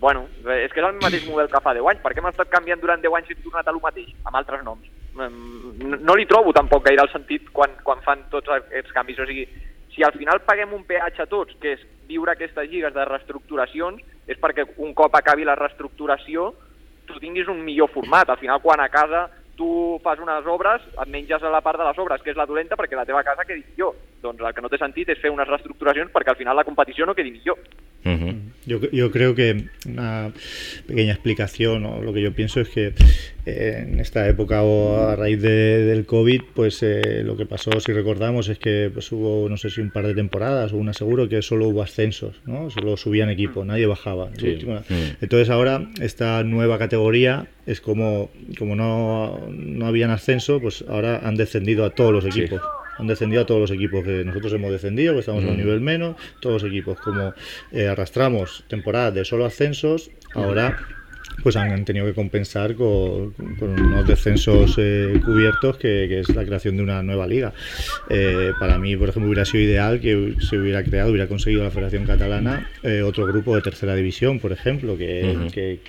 Bueno, 0.00 0.28
és 0.40 0.72
que 0.72 0.80
és 0.80 0.86
el 0.86 1.00
mateix 1.02 1.26
model 1.28 1.50
que 1.52 1.60
fa 1.60 1.74
10 1.76 1.90
anys. 1.90 2.00
Per 2.00 2.14
què 2.14 2.22
hem 2.22 2.30
estat 2.30 2.48
canviant 2.52 2.80
durant 2.80 3.02
10 3.02 3.18
anys 3.18 3.30
i 3.30 3.36
hem 3.36 3.42
tornat 3.44 3.68
a 3.68 3.74
lo 3.74 3.82
mateix, 3.84 4.14
amb 4.24 4.38
altres 4.38 4.62
noms? 4.64 4.86
Mm, 5.18 5.58
No, 5.80 5.96
no 5.96 6.14
li 6.14 6.26
trobo 6.28 6.52
tampoc 6.52 6.84
gaire 6.84 7.02
el 7.02 7.10
sentit 7.12 7.48
quan, 7.56 7.72
quan 7.82 8.00
fan 8.04 8.22
tots 8.30 8.48
aquests 8.52 8.92
canvis. 8.92 9.18
O 9.18 9.26
sigui, 9.26 9.46
si 9.94 10.04
al 10.06 10.12
final 10.16 10.42
paguem 10.46 10.72
un 10.76 10.84
peatge 10.88 11.24
a 11.24 11.28
tots, 11.28 11.56
que 11.60 11.74
és 11.74 11.84
viure 12.08 12.32
aquestes 12.32 12.68
lligues 12.70 12.94
de 12.94 13.04
reestructuracions, 13.08 14.02
és 14.30 14.38
perquè 14.38 14.66
un 14.78 14.94
cop 14.94 15.14
acabi 15.16 15.44
la 15.44 15.58
reestructuració 15.58 16.52
tu 17.10 17.18
tinguis 17.18 17.48
un 17.48 17.64
millor 17.64 17.90
format. 17.90 18.30
Al 18.30 18.38
final, 18.38 18.60
quan 18.62 18.80
a 18.80 18.88
casa 18.88 19.26
tu 19.60 20.00
fas 20.02 20.16
unes 20.24 20.46
obres, 20.48 20.80
et 20.96 21.08
menges 21.12 21.42
a 21.44 21.52
la 21.52 21.60
part 21.60 21.76
de 21.78 21.84
les 21.84 21.98
obres, 22.00 22.22
que 22.24 22.32
és 22.32 22.36
la 22.40 22.46
dolenta, 22.48 22.78
perquè 22.80 22.96
la 22.96 23.04
teva 23.04 23.20
casa 23.26 23.44
quedi 23.44 23.60
millor. 23.74 23.92
Doncs 24.24 24.40
el 24.40 24.52
que 24.56 24.60
no 24.64 24.68
té 24.72 24.76
sentit 24.80 25.08
és 25.12 25.20
fer 25.20 25.30
unes 25.32 25.48
reestructuracions 25.48 26.10
perquè 26.12 26.32
al 26.32 26.36
final 26.40 26.56
la 26.56 26.64
competició 26.64 27.06
no 27.08 27.14
quedi 27.14 27.30
millor. 27.36 27.58
Uh 28.04 28.10
-huh. 28.16 28.34
Yo, 28.64 28.78
yo 28.92 29.10
creo 29.10 29.34
que 29.34 29.64
una 29.86 30.32
pequeña 30.86 31.12
explicación, 31.12 31.84
o 31.84 32.00
lo 32.02 32.12
que 32.14 32.22
yo 32.22 32.32
pienso 32.32 32.60
es 32.60 32.68
que 32.70 32.94
eh, 33.46 33.84
en 33.88 34.00
esta 34.00 34.26
época 34.28 34.62
o 34.62 34.96
a 35.08 35.16
raíz 35.16 35.40
de- 35.40 35.84
del 35.84 36.04
COVID, 36.06 36.42
pues 36.54 36.82
eh, 36.82 37.22
lo 37.24 37.36
que 37.36 37.46
pasó, 37.46 37.78
si 37.80 37.92
recordamos, 37.92 38.48
es 38.48 38.58
que 38.58 38.90
pues, 38.92 39.10
hubo, 39.12 39.48
no 39.48 39.56
sé 39.56 39.68
si 39.70 39.80
un 39.80 39.90
par 39.90 40.06
de 40.06 40.14
temporadas 40.14 40.72
o 40.72 40.76
una 40.76 40.92
seguro, 40.92 41.28
que 41.28 41.40
solo 41.42 41.68
hubo 41.68 41.82
ascensos, 41.82 42.40
¿no? 42.46 42.70
Solo 42.70 42.96
subían 42.96 43.28
equipo, 43.30 43.64
nadie 43.64 43.86
bajaba. 43.86 44.28
Sí. 44.38 44.58
Mm. 44.66 45.22
Entonces 45.22 45.50
ahora 45.50 45.82
esta 46.00 46.42
nueva 46.44 46.78
categoría 46.78 47.46
es 47.66 47.80
como, 47.80 48.30
como 48.58 48.76
no, 48.76 49.38
no 49.52 49.86
habían 49.86 50.10
ascenso, 50.10 50.60
pues 50.60 50.84
ahora 50.88 51.20
han 51.22 51.36
descendido 51.36 51.84
a 51.84 51.90
todos 51.90 52.12
los 52.12 52.24
equipos. 52.24 52.60
Han 52.98 53.06
descendido 53.06 53.42
a 53.42 53.46
todos 53.46 53.60
los 53.60 53.70
equipos 53.70 54.04
que 54.04 54.24
nosotros 54.24 54.52
hemos 54.52 54.70
descendido, 54.70 55.14
que 55.14 55.20
estamos 55.20 55.44
a 55.44 55.48
un 55.48 55.56
nivel 55.56 55.80
menos, 55.80 56.16
todos 56.40 56.62
los 56.62 56.70
equipos. 56.70 57.00
Como 57.00 57.32
eh, 57.72 57.88
arrastramos 57.88 58.64
temporadas 58.68 59.14
de 59.14 59.24
solo 59.24 59.46
ascensos, 59.46 60.10
ahora 60.34 60.78
pues 61.42 61.56
han, 61.56 61.84
tenido 61.84 62.06
que 62.06 62.14
compensar 62.14 62.74
con, 62.74 63.32
con 63.58 63.80
unos 63.80 64.06
descensos 64.06 64.74
eh, 64.78 65.20
cubiertos 65.24 65.76
que, 65.76 66.06
que 66.08 66.20
es 66.20 66.28
la 66.34 66.44
creación 66.44 66.76
de 66.76 66.82
una 66.82 67.02
nueva 67.02 67.26
liga. 67.26 67.52
Eh, 68.08 68.52
para 68.58 68.78
mí, 68.78 68.96
por 68.96 69.08
ejemplo, 69.08 69.28
hubiera 69.28 69.44
sido 69.44 69.64
ideal 69.64 70.00
que 70.00 70.34
se 70.40 70.58
hubiera 70.58 70.82
creado, 70.82 71.10
hubiera 71.10 71.26
conseguido 71.26 71.64
la 71.64 71.70
Federación 71.70 72.04
Catalana 72.04 72.68
eh, 72.82 73.02
otro 73.02 73.26
grupo 73.26 73.54
de 73.54 73.62
tercera 73.62 73.94
división, 73.94 74.38
por 74.38 74.52
ejemplo, 74.52 74.96
que, 74.96 75.80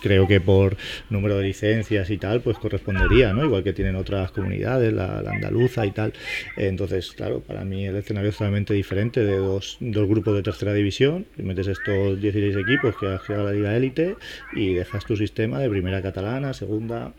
creo 0.00 0.26
que 0.26 0.40
por 0.40 0.76
número 1.10 1.38
de 1.38 1.44
licencias 1.44 2.10
y 2.10 2.18
tal, 2.18 2.40
pues 2.40 2.58
correspondería, 2.58 3.32
¿no? 3.32 3.44
Igual 3.44 3.62
que 3.62 3.72
tienen 3.72 3.96
otras 3.96 4.30
comunidades, 4.30 4.92
la, 4.92 5.22
la 5.22 5.30
andaluza 5.32 5.86
y 5.86 5.90
tal. 5.92 6.12
Eh, 6.56 6.68
entonces, 6.68 7.12
claro, 7.12 7.40
para 7.40 7.64
mí 7.64 7.86
el 7.86 7.96
escenario 7.96 8.30
es 8.30 8.36
totalmente 8.36 8.74
diferente 8.74 9.24
de 9.24 9.36
dos, 9.36 9.76
dos 9.80 10.08
grupos 10.08 10.34
de 10.34 10.42
tercera 10.42 10.72
división, 10.74 11.26
y 11.36 11.42
metes 11.42 11.68
estos 11.68 12.20
16 12.20 12.56
equipos 12.56 12.96
que 12.96 13.06
has 13.06 13.22
creado 13.22 13.44
la 13.44 13.52
Liga 13.52 13.76
Élite 13.76 14.16
y 14.54 14.75
dejas 14.76 15.04
tu 15.04 15.16
sistema 15.16 15.58
de 15.60 15.68
primera 15.68 16.00
catalana, 16.02 16.52
segunda. 16.54 17.12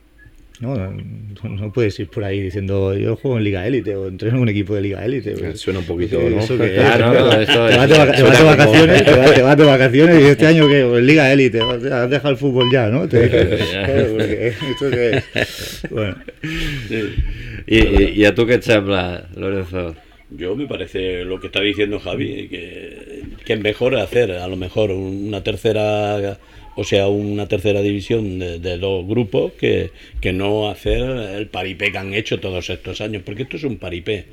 No, 0.59 0.73
no, 0.75 1.49
no 1.49 1.71
puedes 1.71 1.99
ir 1.99 2.07
por 2.07 2.23
ahí 2.23 2.41
diciendo 2.41 2.95
yo 2.97 3.15
juego 3.15 3.37
en 3.37 3.43
Liga 3.43 3.67
Élite 3.67 3.95
o 3.95 4.07
entreno 4.07 4.37
en 4.37 4.41
un 4.41 4.49
equipo 4.49 4.73
de 4.73 4.81
Liga 4.81 5.05
Élite. 5.05 5.33
pues, 5.33 5.59
Suena 5.59 5.79
un 5.81 5.85
poquito, 5.85 6.19
¿Eso 6.19 6.53
¿no? 6.55 6.59
qué 6.63 6.75
es? 6.77 6.81
Claro, 6.81 7.13
no, 7.13 7.31
eso 7.33 7.67
te 7.67 7.77
vas 7.77 7.83
es- 7.83 7.89
de, 7.91 7.97
vaca- 7.99 8.43
vacaciones, 8.43 9.05
te 9.05 9.11
vas, 9.15 9.33
te 9.35 9.41
vas 9.43 9.57
de 9.57 9.63
vacaciones 9.75 10.19
y 10.19 10.25
este 10.25 10.47
año 10.47 10.67
que 10.67 10.83
pues, 10.89 11.03
Liga 11.03 11.31
Élite, 11.31 11.59
has 11.61 12.09
dejado 12.09 12.29
el 12.31 12.37
fútbol 12.37 12.71
ya, 12.73 12.87
¿no? 12.87 13.07
Te- 13.07 13.29
claro, 13.71 14.05
porque 14.17 14.47
esto 14.47 14.89
que 14.89 15.21
es. 15.35 15.81
Bueno, 15.91 16.15
I, 17.67 17.77
i, 17.77 18.21
I 18.21 18.25
a 18.25 18.33
tu 18.33 18.45
què 18.47 18.57
et 18.57 18.63
sembla, 18.65 19.27
Lorenzo? 19.35 19.93
Yo 20.29 20.55
me 20.55 20.65
parece 20.67 21.23
lo 21.23 21.39
que 21.39 21.47
está 21.47 21.61
diciendo 21.61 21.99
Javi, 21.99 22.47
que 22.49 23.21
que 23.45 23.53
es 23.53 23.59
mejor 23.61 23.95
hacer 23.95 24.31
a 24.31 24.47
lo 24.47 24.57
mejor 24.57 24.91
una 24.91 25.41
tercera 25.43 26.37
o 26.77 26.83
sea, 26.83 27.07
una 27.07 27.47
tercera 27.47 27.81
división 27.81 28.37
de, 28.37 28.77
dos 28.77 29.07
grupos 29.07 29.53
que, 29.53 29.89
que, 30.21 30.31
no 30.31 30.69
hacer 30.69 31.01
el 31.01 31.47
paripé 31.47 31.91
que 31.91 31.97
han 31.97 32.13
hecho 32.13 32.39
todos 32.39 32.69
estos 32.69 33.01
años, 33.01 33.23
porque 33.25 33.43
esto 33.43 33.57
es 33.57 33.63
un 33.63 33.77
paripé. 33.77 34.25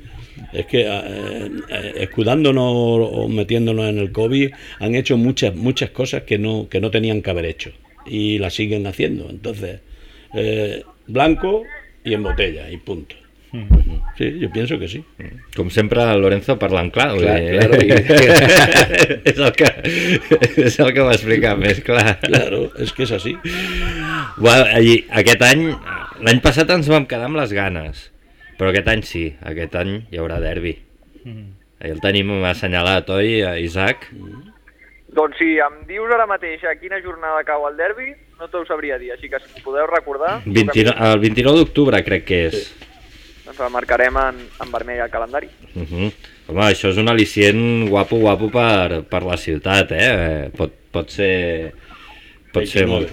Es 0.53 0.67
que 0.67 0.81
eh, 0.81 1.49
eh, 1.69 1.93
escudándonos 1.97 2.63
o 2.71 3.27
metiéndonos 3.27 3.89
en 3.89 3.97
el 3.97 4.11
COVID 4.11 4.51
han 4.77 4.93
hecho 4.93 5.17
muchas 5.17 5.55
muchas 5.55 5.89
cosas 5.89 6.21
que 6.23 6.37
no, 6.37 6.69
que 6.69 6.79
no 6.79 6.91
tenían 6.91 7.23
que 7.23 7.31
haber 7.31 7.45
hecho 7.45 7.71
y 8.05 8.37
las 8.37 8.53
siguen 8.53 8.85
haciendo. 8.85 9.27
Entonces, 9.27 9.79
eh, 10.35 10.83
blanco 11.07 11.63
y 12.03 12.13
en 12.13 12.21
botella 12.21 12.69
y 12.69 12.77
punto. 12.77 13.15
Sí, 14.17 14.39
jo 14.41 14.49
penso 14.53 14.79
que 14.79 14.87
sí. 14.87 15.03
Com 15.55 15.69
sempre, 15.69 16.05
Lorenzo 16.15 16.55
parlant 16.59 16.91
clar. 16.93 17.17
clar, 17.17 17.35
eh? 17.35 17.57
claro, 17.57 17.79
i... 17.83 17.89
és, 19.27 19.39
el 19.39 19.51
que, 19.57 19.67
és 20.63 20.79
el 20.79 20.91
que 20.95 21.03
m'explica 21.03 21.55
més 21.59 21.81
clar. 21.83 22.15
Claro, 22.23 22.69
és 22.79 22.93
que 22.95 23.03
és 23.03 23.11
així. 23.17 23.35
Bueno, 24.39 24.79
i 24.79 25.01
aquest 25.21 25.43
any, 25.43 25.67
l'any 26.23 26.41
passat 26.43 26.71
ens 26.77 26.87
vam 26.91 27.07
quedar 27.11 27.27
amb 27.27 27.41
les 27.41 27.51
ganes, 27.55 28.07
però 28.55 28.71
aquest 28.71 28.87
any 28.93 29.03
sí, 29.07 29.25
aquest 29.43 29.75
any 29.83 29.97
hi 30.07 30.23
haurà 30.23 30.39
derbi. 30.43 30.77
Mm. 31.25 31.51
El 31.91 31.99
tenim 31.99 32.31
assenyalat, 32.47 33.11
oi, 33.11 33.41
Isaac? 33.65 34.07
Mm. 34.15 34.51
Doncs 35.15 35.39
si 35.39 35.57
em 35.63 35.81
dius 35.87 36.11
ara 36.11 36.27
mateix 36.27 36.63
a 36.67 36.75
quina 36.79 37.03
jornada 37.03 37.43
cau 37.47 37.67
el 37.67 37.75
derbi, 37.79 38.13
no 38.39 38.47
t'ho 38.51 38.63
sabria 38.67 38.97
dir, 38.99 39.11
així 39.13 39.27
que 39.31 39.39
si 39.43 39.51
m'ho 39.51 39.67
podeu 39.67 39.87
recordar... 39.91 40.39
29, 40.47 40.95
el 41.11 41.21
29 41.23 41.61
d'octubre 41.61 42.03
crec 42.07 42.27
que 42.31 42.43
és. 42.47 42.59
Sí 42.63 42.84
doncs 43.55 43.67
el 43.69 43.73
marcarem 43.73 44.17
en, 44.17 44.41
en 44.61 44.71
vermell 44.71 45.01
al 45.01 45.09
calendari. 45.09 45.49
Uh 45.73 45.83
-huh. 45.83 46.11
Home, 46.47 46.61
això 46.61 46.89
és 46.89 46.97
un 46.97 47.07
al·licient 47.07 47.89
guapo, 47.89 48.17
guapo 48.17 48.49
per, 48.49 49.03
per 49.03 49.23
la 49.23 49.37
ciutat, 49.37 49.91
eh? 49.91 50.49
Pot, 50.55 50.71
pot 50.91 51.09
ser... 51.09 51.73
Pot 52.53 52.67
ser 52.67 52.85
molt... 52.87 53.09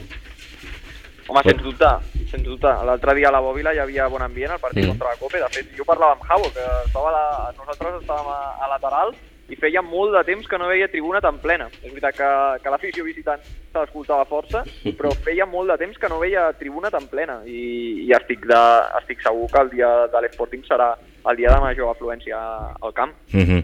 Home, 1.28 1.40
pot... 1.42 1.50
sens 1.50 1.62
dubte, 1.62 1.90
sens 2.30 2.44
dubte. 2.44 2.68
L'altre 2.84 3.14
dia 3.14 3.28
a 3.28 3.32
la 3.32 3.40
Bòbila 3.40 3.72
hi 3.72 3.78
havia 3.78 4.08
bon 4.08 4.22
ambient 4.22 4.52
al 4.52 4.60
partit 4.60 4.84
mm. 4.84 4.88
contra 4.88 5.08
la 5.08 5.16
Copa. 5.16 5.38
De 5.38 5.48
fet, 5.48 5.66
jo 5.76 5.84
parlava 5.84 6.12
amb 6.12 6.24
Javo, 6.28 6.52
que 6.52 6.66
estava 6.86 7.08
a 7.08 7.12
la... 7.12 7.52
nosaltres 7.56 8.02
estàvem 8.02 8.28
a, 8.28 8.40
a 8.64 8.68
lateral 8.68 9.14
i 9.52 9.58
feia 9.60 9.82
molt 9.84 10.14
de 10.16 10.22
temps 10.24 10.48
que 10.48 10.58
no 10.60 10.70
veia 10.70 10.88
tribuna 10.88 11.20
tan 11.20 11.38
plena. 11.42 11.68
És 11.82 11.90
veritat 11.90 12.16
que, 12.16 12.30
que 12.64 12.72
l'afició 12.72 13.04
visitant 13.04 13.42
se 13.44 13.78
l'escoltava 13.78 14.24
força, 14.28 14.64
però 14.98 15.12
feia 15.26 15.46
molt 15.48 15.72
de 15.72 15.78
temps 15.84 16.00
que 16.00 16.10
no 16.10 16.20
veia 16.22 16.48
tribuna 16.58 16.90
tan 16.92 17.08
plena 17.12 17.40
i, 17.44 18.06
i 18.06 18.10
estic, 18.16 18.46
de, 18.48 18.60
estic 19.02 19.20
segur 19.24 19.48
que 19.52 19.64
el 19.64 19.72
dia 19.76 19.92
de 20.12 20.24
l'Sporting 20.24 20.64
serà 20.68 20.92
el 21.30 21.38
dia 21.38 21.52
de 21.52 21.60
major 21.62 21.92
afluència 21.92 22.38
al 22.80 22.94
camp. 22.96 23.12
Mm 23.30 23.44
-hmm. 23.46 23.62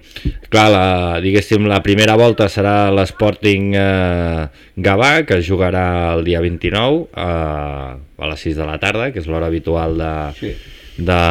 Clar, 0.53 0.69
la, 0.71 1.21
diguéssim, 1.21 1.67
la 1.67 1.83
primera 1.83 2.17
volta 2.17 2.49
serà 2.49 2.91
l'Sporting 2.93 3.75
eh, 3.75 4.49
Gavà, 4.77 5.25
que 5.27 5.43
jugarà 5.43 6.15
el 6.15 6.25
dia 6.25 6.41
29 6.41 7.09
eh, 7.17 8.23
a 8.23 8.27
les 8.31 8.41
6 8.41 8.57
de 8.57 8.67
la 8.67 8.79
tarda, 8.79 9.13
que 9.13 9.19
és 9.19 9.27
l'hora 9.27 9.47
habitual 9.47 9.99
de, 9.99 10.15
sí. 10.39 10.57
de, 10.99 11.23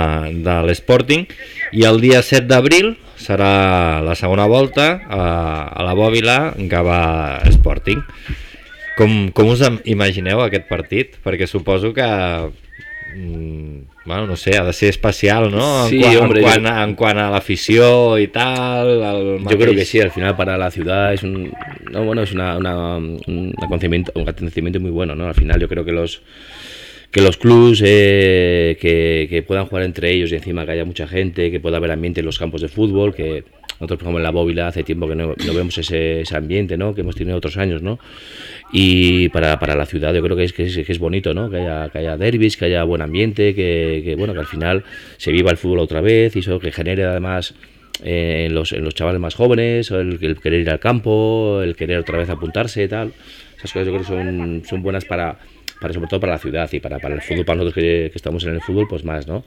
de 0.44 0.62
l'Sporting, 0.68 1.28
i 1.72 1.86
el 1.86 2.02
dia 2.02 2.22
7 2.22 2.48
d'abril 2.48 2.98
serà 3.28 4.00
la 4.06 4.16
segona 4.16 4.48
volta 4.48 4.88
a, 5.04 5.22
a 5.68 5.84
la 5.84 5.96
Bòbila 5.98 6.38
Gavà 6.72 7.02
Sporting. 7.52 8.00
Com, 8.98 9.28
com 9.36 9.52
us 9.54 9.62
imagineu 9.86 10.42
aquest 10.42 10.66
partit? 10.72 11.20
Perquè 11.22 11.46
suposo 11.46 11.92
que 11.94 12.08
mm, 12.08 13.98
bueno, 14.08 14.26
no 14.26 14.38
sé, 14.38 14.58
ha 14.58 14.64
de 14.64 14.72
ser 14.72 14.90
especial, 14.90 15.52
¿no? 15.52 15.88
Sí, 15.90 16.02
en, 16.02 16.18
hombre, 16.18 16.40
en, 16.40 16.46
cuan, 16.46 16.64
yo... 16.64 16.84
en 16.84 16.96
cuanto 16.96 17.24
a 17.26 17.30
la 17.30 17.38
afición 17.38 18.22
y 18.22 18.28
tal. 18.28 18.88
Yo 18.88 19.40
mateix... 19.40 19.62
creo 19.62 19.76
que 19.76 19.86
sí, 19.86 20.00
al 20.00 20.12
final 20.12 20.36
para 20.38 20.58
la 20.58 20.72
ciudad 20.72 21.14
es 21.14 21.24
un, 21.24 21.52
no, 21.92 22.06
bueno, 22.06 22.22
es 22.22 22.32
una, 22.32 22.58
una, 22.58 22.96
un, 22.96 23.54
acontecimiento, 23.62 24.14
un 24.16 24.22
acontecimiento 24.22 24.80
muy 24.80 24.92
bueno, 24.92 25.14
¿no? 25.14 25.28
Al 25.28 25.36
final 25.36 25.60
yo 25.60 25.68
creo 25.68 25.84
que 25.84 25.92
los 25.92 26.22
que 27.18 27.24
los 27.24 27.38
clubs 27.38 27.82
eh, 27.84 28.78
que, 28.80 29.26
que, 29.28 29.42
puedan 29.42 29.66
jugar 29.66 29.86
entre 29.86 30.12
ellos 30.12 30.32
y 30.32 30.36
encima 30.36 30.68
que 30.68 30.74
haya 30.74 30.86
mucha 30.86 31.08
gente, 31.08 31.50
que 31.50 31.60
pueda 31.60 31.78
haber 31.78 31.90
ambiente 31.90 32.20
en 32.20 32.28
los 32.28 32.38
campos 32.38 32.62
de 32.62 32.68
fútbol, 32.68 33.16
que 33.16 33.44
nosotros, 33.80 33.98
por 33.98 34.04
ejemplo, 34.04 34.20
en 34.20 34.24
la 34.24 34.30
bóvila 34.30 34.68
hace 34.68 34.84
tiempo 34.84 35.08
que 35.08 35.16
no, 35.16 35.34
no 35.34 35.54
vemos 35.56 35.76
ese, 35.80 36.22
ese, 36.22 36.38
ambiente, 36.38 36.78
¿no? 36.78 36.94
Que 36.94 37.02
hemos 37.02 37.16
tenido 37.16 37.36
otros 37.36 37.58
años, 37.58 37.82
¿no? 37.82 37.98
Y 38.72 39.30
para, 39.30 39.58
para 39.58 39.76
la 39.76 39.88
ciudad 39.88 40.14
yo 40.14 40.22
creo 40.22 40.38
que 40.38 40.44
es, 40.44 40.54
que 40.54 40.66
es, 40.66 40.76
que 40.76 40.92
es 40.92 41.00
bonito, 41.00 41.34
¿no? 41.34 41.50
Que 41.50 41.58
haya, 41.58 41.90
que 41.90 41.98
haya 41.98 42.18
derbis, 42.18 42.56
que 42.56 42.66
haya 42.66 42.84
buen 42.84 43.02
ambiente, 43.02 43.56
que, 43.56 44.04
que, 44.06 44.16
bueno, 44.16 44.34
que 44.34 44.40
al 44.42 44.46
final 44.46 44.84
se 45.18 45.32
viva 45.32 45.50
el 45.50 45.58
fútbol 45.58 45.80
otra 45.80 46.02
vez 46.02 46.36
y 46.36 46.40
eso 46.40 46.60
que 46.60 46.72
genere 46.72 47.04
además 47.04 47.56
eh, 48.04 48.46
en, 48.46 48.54
los, 48.54 48.74
en 48.74 48.84
los 48.84 48.94
chavales 48.94 49.20
más 49.20 49.34
jóvenes, 49.34 49.90
el, 49.90 50.20
el, 50.22 50.40
querer 50.40 50.62
ir 50.62 50.70
al 50.70 50.80
campo, 50.80 51.62
el 51.64 51.76
querer 51.76 51.98
otra 51.98 52.20
vez 52.20 52.30
apuntarse 52.30 52.88
tal. 52.88 53.12
Esas 53.58 53.74
cosas 53.74 53.88
yo 53.88 53.94
creo 53.94 54.02
que 54.02 54.08
son, 54.08 54.62
son 54.70 54.84
buenas 54.84 55.04
para, 55.06 55.40
para, 55.80 55.94
sobre 55.94 56.08
todo 56.08 56.20
para 56.20 56.34
la 56.34 56.40
ciudad 56.40 56.70
y 56.72 56.80
para, 56.80 57.00
para 57.00 57.16
el 57.16 57.22
fútbol, 57.22 57.46
para 57.46 57.58
nosotros 57.58 57.76
que, 57.76 58.10
que 58.12 58.18
estamos 58.18 58.44
en 58.46 58.56
el 58.56 58.62
fútbol, 58.62 58.88
pues 58.88 59.04
más, 59.04 59.28
¿no? 59.28 59.44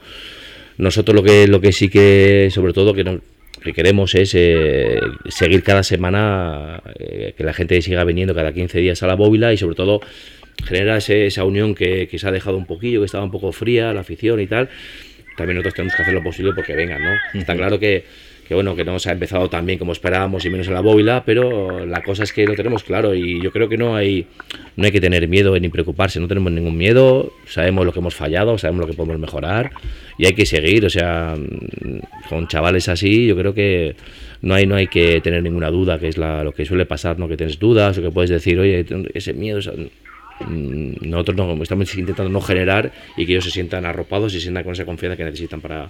Nosotros 0.79 1.15
lo 1.15 1.23
que, 1.23 1.47
lo 1.47 1.61
que 1.61 1.73
sí 1.73 1.89
que, 1.89 2.49
sobre 2.51 2.73
todo, 2.73 2.95
que 2.95 3.05
no, 3.05 3.21
que 3.63 3.73
queremos 3.73 4.15
es 4.15 4.35
eh, 4.35 5.01
seguir 5.29 5.63
cada 5.63 5.83
semana, 5.83 6.83
eh, 6.99 7.35
que 7.37 7.45
la 7.45 7.53
gente 7.53 7.81
siga 7.83 8.05
viniendo 8.05 8.35
cada 8.35 8.53
15 8.53 8.79
días 8.79 9.03
a 9.03 9.07
la 9.07 9.15
bóvila 9.15 9.53
y 9.53 9.57
sobre 9.57 9.75
todo 9.75 10.01
genera 10.65 10.97
ese, 10.97 11.27
esa 11.27 11.45
unión 11.45 11.75
que, 11.75 12.09
que, 12.09 12.19
se 12.19 12.27
ha 12.27 12.33
dejado 12.33 12.57
un 12.57 12.67
poquillo, 12.67 13.01
que 13.01 13.07
estaba 13.07 13.25
un 13.25 13.31
poco 13.31 13.53
fría, 13.53 13.93
la 13.93 14.01
afición 14.01 14.41
y 14.41 14.47
tal. 14.47 14.69
También 15.37 15.57
nosotros 15.57 15.75
tenemos 15.75 15.95
que 15.95 16.03
hacer 16.03 16.15
lo 16.15 16.23
posible 16.23 16.53
porque 16.55 16.75
vengan, 16.75 17.03
¿no? 17.03 17.39
Está 17.39 17.55
claro 17.55 17.79
que 17.79 18.05
que 18.51 18.55
bueno, 18.57 18.75
que 18.75 18.85
no 18.85 18.99
se 18.99 19.11
ha 19.11 19.13
empezado 19.13 19.49
tan 19.49 19.65
bien 19.65 19.79
como 19.79 19.93
esperábamos 19.93 20.45
y 20.45 20.51
menos 20.51 20.67
en 20.67 20.75
la 20.75 20.81
bóvila, 20.81 21.23
pero 21.25 21.87
la 21.87 22.03
cosa 22.03 22.25
es 22.25 22.33
que 22.33 22.45
lo 22.47 22.57
tenemos 22.57 22.83
claro 22.83 23.15
y 23.15 23.41
yo 23.41 23.53
creo 23.53 23.69
que 23.69 23.77
no 23.77 23.95
hay, 23.95 24.27
no 24.75 24.87
hay 24.87 24.91
que 24.91 25.01
tener 25.01 25.29
miedo 25.29 25.57
ni 25.61 25.69
preocuparse, 25.69 26.19
no 26.19 26.27
tenemos 26.27 26.51
ningún 26.51 26.77
miedo, 26.77 27.33
sabemos 27.47 27.87
lo 27.87 27.93
que 27.93 28.01
hemos 28.01 28.17
fallado, 28.17 28.59
sabemos 28.59 28.81
lo 28.81 28.87
que 28.89 28.95
podemos 28.95 29.21
mejorar 29.21 29.71
y 30.19 30.27
hay 30.27 30.33
que 30.33 30.47
seguir, 30.47 30.85
o 30.85 30.91
sea, 30.91 31.37
con 32.29 32.49
chavales 32.49 32.89
así 32.89 33.29
yo 33.29 33.37
creo 33.37 33.55
que 33.55 33.95
no 34.43 34.55
hay, 34.55 34.67
no 34.67 34.75
hay 34.75 34.89
que 34.89 35.21
tener 35.21 35.45
ninguna 35.45 35.71
duda, 35.71 36.01
que 36.01 36.09
es 36.09 36.19
la, 36.19 36.43
lo 36.43 36.51
que 36.51 36.65
suele 36.65 36.87
pasar, 36.87 37.21
¿no? 37.21 37.29
que 37.29 37.37
tienes 37.37 37.61
dudas 37.61 37.99
o 37.99 38.03
que 38.03 38.11
puedes 38.11 38.31
decir, 38.31 38.59
oye, 38.59 38.85
ese 39.15 39.33
miedo, 39.33 39.61
nosotros 40.49 41.37
no, 41.37 41.63
estamos 41.63 41.95
intentando 41.95 42.31
no 42.31 42.41
generar 42.41 42.91
i 43.17 43.27
que 43.27 43.37
ells 43.37 43.45
se 43.45 43.53
sientan 43.53 43.87
arropados 43.87 44.35
i 44.35 44.39
se 44.39 44.49
sientan 44.49 44.65
con 44.65 44.73
esa 44.73 44.87
confiança 44.89 45.17
que 45.17 45.25
necessiten 45.25 45.61
per, 45.61 45.73
a, 45.73 45.81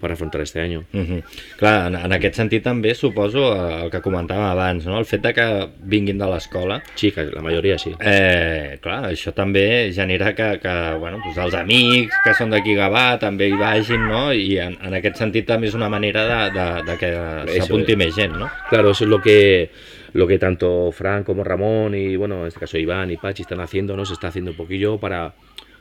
per 0.00 0.12
afrontar 0.12 0.40
este 0.42 0.60
any. 0.60 0.76
Uh 0.76 0.84
-huh. 0.92 1.22
Clar, 1.58 1.88
en, 1.88 1.94
en 1.96 2.12
aquest 2.12 2.36
sentit 2.36 2.62
també 2.62 2.94
suposo 2.94 3.52
eh, 3.54 3.84
el 3.84 3.90
que 3.90 4.00
comentàvem 4.02 4.46
abans, 4.50 4.86
no? 4.86 4.98
el 4.98 5.04
fet 5.04 5.22
de 5.22 5.32
que 5.34 5.68
vinguin 5.82 6.18
de 6.18 6.26
l'escola. 6.26 6.82
Sí, 6.94 7.10
que 7.10 7.24
la 7.24 7.42
majoria 7.42 7.78
sí. 7.78 7.94
Eh, 8.00 8.78
clar, 8.80 9.10
això 9.10 9.32
també 9.32 9.92
genera 9.92 10.34
que, 10.34 10.58
que 10.60 10.94
bueno, 10.98 11.18
doncs 11.24 11.38
els 11.38 11.54
amics 11.54 12.14
que 12.24 12.34
són 12.34 12.50
d'aquí 12.50 12.74
Gavà 12.74 13.18
també 13.18 13.48
hi 13.48 13.56
vagin, 13.56 14.08
no? 14.08 14.32
I 14.32 14.58
en, 14.58 14.78
en 14.82 14.94
aquest 14.94 15.16
sentit 15.16 15.46
també 15.46 15.66
és 15.66 15.74
una 15.74 15.88
manera 15.88 16.26
de, 16.26 16.50
de, 16.58 16.82
de 16.90 16.96
que 16.96 17.60
s'apunti 17.60 17.96
més 17.96 18.14
gent, 18.14 18.36
no? 18.36 18.48
Claro, 18.70 18.90
eso 18.90 19.04
es 19.04 19.10
lo 19.10 19.20
que 19.20 19.70
lo 20.12 20.26
que 20.26 20.38
tanto 20.38 20.90
Fran 20.92 21.24
como 21.24 21.44
Ramón 21.44 21.94
y 21.94 22.16
bueno, 22.16 22.42
en 22.42 22.48
este 22.48 22.60
caso 22.60 22.78
Iván 22.78 23.10
y 23.10 23.16
Pachi 23.16 23.42
están 23.42 23.60
haciendo, 23.60 23.96
¿no? 23.96 24.04
Se 24.04 24.14
está 24.14 24.28
haciendo 24.28 24.52
un 24.52 24.56
poquillo 24.56 24.98
para, 24.98 25.34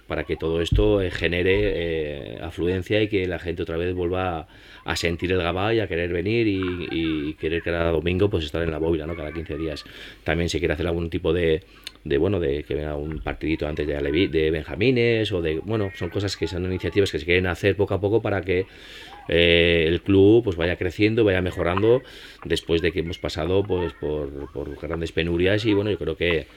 para 0.07 0.23
que 0.23 0.35
todo 0.35 0.61
esto 0.61 1.01
eh, 1.01 1.11
genere 1.11 2.35
eh, 2.35 2.39
afluencia 2.41 3.01
y 3.01 3.07
que 3.07 3.25
la 3.27 3.39
gente 3.39 3.63
otra 3.63 3.77
vez 3.77 3.93
vuelva 3.93 4.47
a, 4.83 4.95
sentir 4.95 5.31
el 5.31 5.41
Gabá 5.41 5.73
y 5.73 5.79
a 5.79 5.87
querer 5.87 6.11
venir 6.11 6.47
y, 6.47 6.87
y, 6.91 7.33
querer 7.35 7.61
cada 7.63 7.91
domingo 7.91 8.29
pues 8.29 8.45
estar 8.45 8.61
en 8.61 8.71
la 8.71 8.77
bóvila, 8.77 9.07
¿no? 9.07 9.15
Cada 9.15 9.31
15 9.31 9.57
días. 9.57 9.83
También 10.23 10.49
se 10.49 10.59
quiere 10.59 10.73
hacer 10.73 10.87
algún 10.87 11.09
tipo 11.09 11.33
de, 11.33 11.63
de 12.05 12.17
bueno, 12.19 12.39
de 12.39 12.63
que 12.63 12.75
venga 12.75 12.95
un 12.95 13.19
partidito 13.19 13.67
antes 13.67 13.87
de, 13.87 13.95
de 14.27 14.51
Benjamines 14.51 15.31
o 15.31 15.41
de, 15.41 15.59
bueno, 15.59 15.89
son 15.95 16.09
cosas 16.09 16.37
que 16.37 16.47
son 16.47 16.63
iniciativas 16.65 17.11
que 17.11 17.19
se 17.19 17.25
quieren 17.25 17.47
hacer 17.47 17.75
poco 17.75 17.95
a 17.95 17.99
poco 17.99 18.21
para 18.21 18.41
que 18.41 18.67
eh, 19.27 19.85
el 19.87 20.01
club 20.01 20.43
pues 20.43 20.55
vaya 20.55 20.75
creciendo, 20.77 21.23
vaya 21.23 21.41
mejorando 21.41 22.01
después 22.43 22.81
de 22.81 22.91
que 22.91 22.99
hemos 22.99 23.17
pasado 23.17 23.63
pues 23.63 23.93
por, 23.93 24.51
por 24.51 24.75
grandes 24.79 25.11
penurias 25.11 25.65
y 25.65 25.73
bueno, 25.73 25.91
yo 25.91 25.97
creo 25.97 26.15
que, 26.15 26.47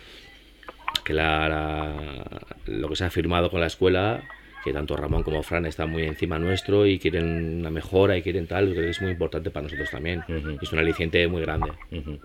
que 1.04 1.14
la, 1.14 1.48
la, 1.48 2.46
lo 2.66 2.88
que 2.88 2.96
se 2.96 3.04
ha 3.04 3.11
firmado 3.11 3.50
con 3.50 3.61
la 3.61 3.66
escuela 3.66 4.22
que 4.64 4.72
tanto 4.72 4.96
Ramón 4.96 5.22
como 5.22 5.42
Fran 5.42 5.66
están 5.66 5.90
muy 5.90 6.04
encima 6.04 6.38
nuestro 6.38 6.87
y 6.87 6.98
quieren 6.98 7.61
una 7.61 7.70
mejora 7.70 8.16
y 8.16 8.22
quieren 8.22 8.46
tal, 8.46 8.70
creo 8.70 8.83
que 8.83 8.90
es 8.90 9.00
muy 9.00 9.12
importante 9.12 9.50
para 9.50 9.64
nosotros 9.64 9.90
también. 9.90 10.20
Uh 10.28 10.33
-huh. 10.33 10.59
Es 10.62 10.72
un 10.72 10.78
aliciente 10.78 11.26
muy 11.28 11.42
grande. 11.42 11.70
Uh 11.90 11.96
-huh. 11.96 12.18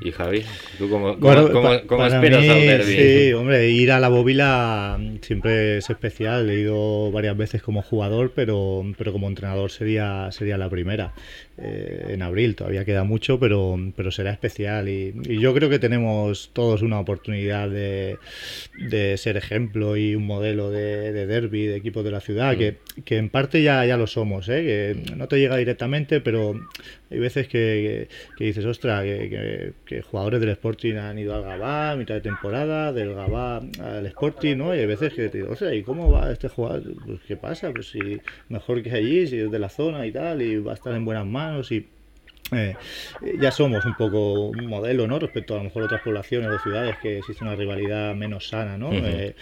Y 0.00 0.10
Javi, 0.12 0.44
¿tú 0.78 0.88
cómo, 0.88 1.16
bueno, 1.16 1.50
cómo, 1.50 1.70
cómo, 1.86 1.86
cómo 1.86 2.06
esperas 2.06 2.46
mí, 2.46 2.48
al 2.48 2.66
derby? 2.66 2.96
Sí, 2.96 3.32
hombre, 3.32 3.68
ir 3.70 3.92
a 3.92 4.00
la 4.00 4.08
bóvila 4.08 4.98
siempre 5.22 5.78
es 5.78 5.90
especial. 5.90 6.50
He 6.50 6.60
ido 6.60 7.10
varias 7.12 7.36
veces 7.36 7.62
como 7.62 7.82
jugador, 7.82 8.32
pero, 8.34 8.84
pero 8.98 9.12
como 9.12 9.28
entrenador 9.28 9.70
sería, 9.70 10.28
sería 10.32 10.58
la 10.58 10.68
primera. 10.70 11.14
eh, 11.58 12.08
en 12.10 12.22
abril. 12.22 12.54
Todavía 12.56 12.84
queda 12.84 13.04
mucho, 13.04 13.38
pero, 13.40 13.76
pero 13.96 14.10
será 14.10 14.30
especial. 14.32 14.88
Y, 14.88 15.14
y 15.24 15.40
yo 15.40 15.54
creo 15.54 15.70
que 15.70 15.78
tenemos 15.78 16.50
todos 16.52 16.82
una 16.82 17.00
oportunidad 17.00 17.68
de, 17.70 18.18
de 18.78 19.16
ser 19.16 19.36
ejemplo 19.36 19.96
y 19.96 20.14
un 20.14 20.26
modelo 20.26 20.70
de, 20.70 21.12
de 21.12 21.26
derby, 21.26 21.66
de 21.66 21.76
equipos 21.76 22.04
de 22.04 22.10
la 22.10 22.20
ciudad, 22.20 22.56
que, 22.56 22.76
que 23.04 23.16
en 23.18 23.30
parte 23.30 23.62
ya, 23.62 23.84
ya 23.86 23.96
lo 23.96 24.06
somos, 24.06 24.48
¿eh? 24.48 24.96
que 25.06 25.14
no 25.16 25.28
te 25.28 25.38
llega 25.38 25.56
directamente, 25.56 26.20
pero 26.20 26.54
hay 27.10 27.18
veces 27.18 27.48
que, 27.48 28.08
que, 28.08 28.36
que 28.36 28.44
dices, 28.44 28.64
ostra, 28.64 29.02
que, 29.02 29.72
que- 29.84 30.02
jugadores 30.02 30.40
del 30.40 30.50
Sporting 30.50 30.94
han 30.96 31.18
ido 31.18 31.34
al 31.34 31.42
Gabá 31.42 31.92
a 31.92 31.96
mitad 31.96 32.14
de 32.14 32.20
temporada, 32.20 32.92
del 32.92 33.14
Gabá 33.14 33.58
al 33.58 34.06
Sporting, 34.06 34.56
¿no? 34.56 34.74
Y 34.74 34.78
hay 34.80 34.86
veces 34.86 35.12
que 35.14 35.28
te 35.28 35.38
digo, 35.38 35.52
ostras, 35.52 35.74
¿y 35.74 35.82
cómo 35.82 36.10
va 36.10 36.30
este 36.32 36.48
jugador? 36.48 36.82
Pues, 37.04 37.20
¿qué 37.26 37.36
pasa? 37.36 37.72
Pues 37.72 37.88
si 37.90 38.22
mejor 38.48 38.82
que 38.82 38.90
allí, 38.92 39.26
si 39.26 39.38
es 39.40 39.50
de 39.50 39.58
la 39.58 39.68
zona 39.68 40.06
y 40.06 40.12
tal, 40.12 40.42
y 40.42 40.56
va 40.58 40.72
a 40.72 40.74
estar 40.74 40.92
en 40.94 41.04
buenas 41.04 41.26
manos 41.26 41.70
y... 41.72 41.95
eh, 42.52 42.76
ya 43.38 43.50
somos 43.50 43.84
un 43.86 43.94
poco 43.94 44.48
un 44.48 44.66
modelo, 44.68 45.06
¿no? 45.08 45.18
Respecto 45.18 45.54
a, 45.54 45.56
a 45.56 45.58
lo 45.60 45.64
mejor 45.64 45.82
otras 45.82 46.00
poblaciones 46.02 46.50
o 46.50 46.58
ciudades 46.58 46.96
que 46.98 47.18
existe 47.18 47.42
una 47.44 47.56
rivalidad 47.56 48.14
menos 48.14 48.48
sana, 48.48 48.78
¿no? 48.78 48.90
Ujú. 48.90 49.00
Eh, 49.04 49.34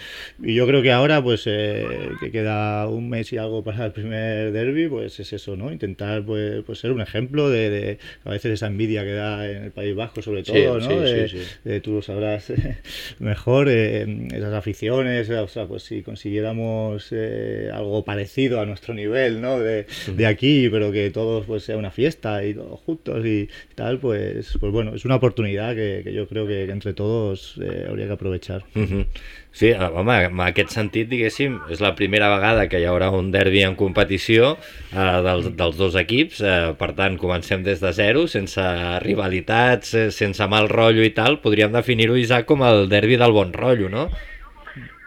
y 0.43 0.55
yo 0.55 0.67
creo 0.67 0.83
que 0.83 0.91
ahora, 0.93 1.23
pues, 1.23 1.43
eh, 1.47 2.17
que 2.19 2.31
queda 2.31 2.89
un 2.89 3.09
mes 3.11 3.33
y 3.33 3.37
algo 3.37 3.63
para 3.63 3.85
el 3.87 3.93
primer 3.93 4.53
derby, 4.53 4.89
pues 4.89 5.21
es 5.21 5.33
eso, 5.33 5.57
¿no? 5.57 5.71
Intentar, 5.73 6.25
pues, 6.25 6.63
pues 6.65 6.79
ser 6.79 6.93
un 6.93 7.01
ejemplo 7.03 7.51
de, 7.51 7.71
de 7.71 7.99
a 8.25 8.31
veces 8.31 8.53
esa 8.53 8.67
envidia 8.69 9.05
que 9.05 9.13
da 9.13 9.49
en 9.51 9.65
el 9.65 9.71
País 9.71 9.95
Vasco, 9.95 10.23
sobre 10.23 10.45
Sí, 10.45 10.53
todo, 10.53 10.81
¿no? 10.81 10.89
sí, 10.89 10.95
de, 10.97 11.29
sí, 11.29 11.39
sí. 11.39 11.45
de- 11.65 11.81
tú 11.81 11.93
lo 11.93 12.03
sabrás 12.03 12.53
mejor, 13.19 13.69
eh, 13.69 14.07
esas 14.33 14.55
aficiones, 14.55 15.29
o 15.31 15.49
sea, 15.49 15.67
pues 15.67 15.83
si 15.83 16.03
consiguiéramos 16.03 17.09
eh, 17.13 17.71
algo 17.73 18.05
parecido 18.05 18.61
a 18.61 18.67
nuestro 18.67 18.95
nivel, 18.95 19.41
¿no? 19.41 19.59
De, 19.59 19.87
de 20.17 20.27
aquí, 20.27 20.69
pero 20.71 20.91
que 20.93 21.11
todos, 21.11 21.45
pues, 21.47 21.65
sea 21.65 21.77
una 21.77 21.91
fiesta 21.91 22.45
y 22.45 22.55
todos 22.55 22.81
juntos 22.95 23.27
y 23.27 23.49
tal, 23.75 23.99
pues, 23.99 24.57
pues 24.61 24.73
bueno, 24.73 24.95
es 24.95 25.05
una 25.05 25.17
oportunidad 25.17 25.75
que, 25.75 26.03
que 26.05 26.13
yo 26.13 26.27
creo 26.29 26.47
que, 26.47 26.67
que 26.67 26.73
entre 26.73 26.95
todos 26.95 27.59
eh, 27.61 27.87
habría 27.89 28.07
que 28.07 28.13
aprovechar. 28.13 28.65
Mhm. 28.75 29.07
Sí, 29.55 29.69
eh, 29.69 29.79
home, 29.79 30.17
en 30.25 30.41
aquest 30.43 30.73
sentit, 30.75 31.07
diguéssim, 31.07 31.61
és 31.71 31.79
la 31.79 31.93
primera 31.95 32.27
vegada 32.33 32.67
que 32.67 32.81
hi 32.83 32.89
haurà 32.91 33.13
un 33.15 33.31
derbi 33.31 33.63
en 33.63 33.77
competició 33.79 34.57
eh, 34.91 35.21
dels, 35.23 35.53
dels 35.55 35.79
dos 35.79 35.95
equips, 36.01 36.41
eh, 36.43 36.73
per 36.79 36.91
tant, 36.99 37.15
comencem 37.23 37.63
des 37.63 37.79
de 37.83 37.93
zero, 37.95 38.27
sense 38.27 38.65
rivalitats, 39.05 39.95
eh, 39.95 40.09
sense 40.11 40.49
mal 40.51 40.67
rotllo 40.73 41.07
i 41.07 41.13
tal, 41.15 41.39
podríem 41.45 41.71
definir-ho, 41.75 42.19
Isaac, 42.19 42.49
com 42.51 42.67
el 42.67 42.89
derbi 42.91 43.21
del 43.21 43.37
bon 43.37 43.55
rotllo, 43.55 43.93
no? 43.93 44.09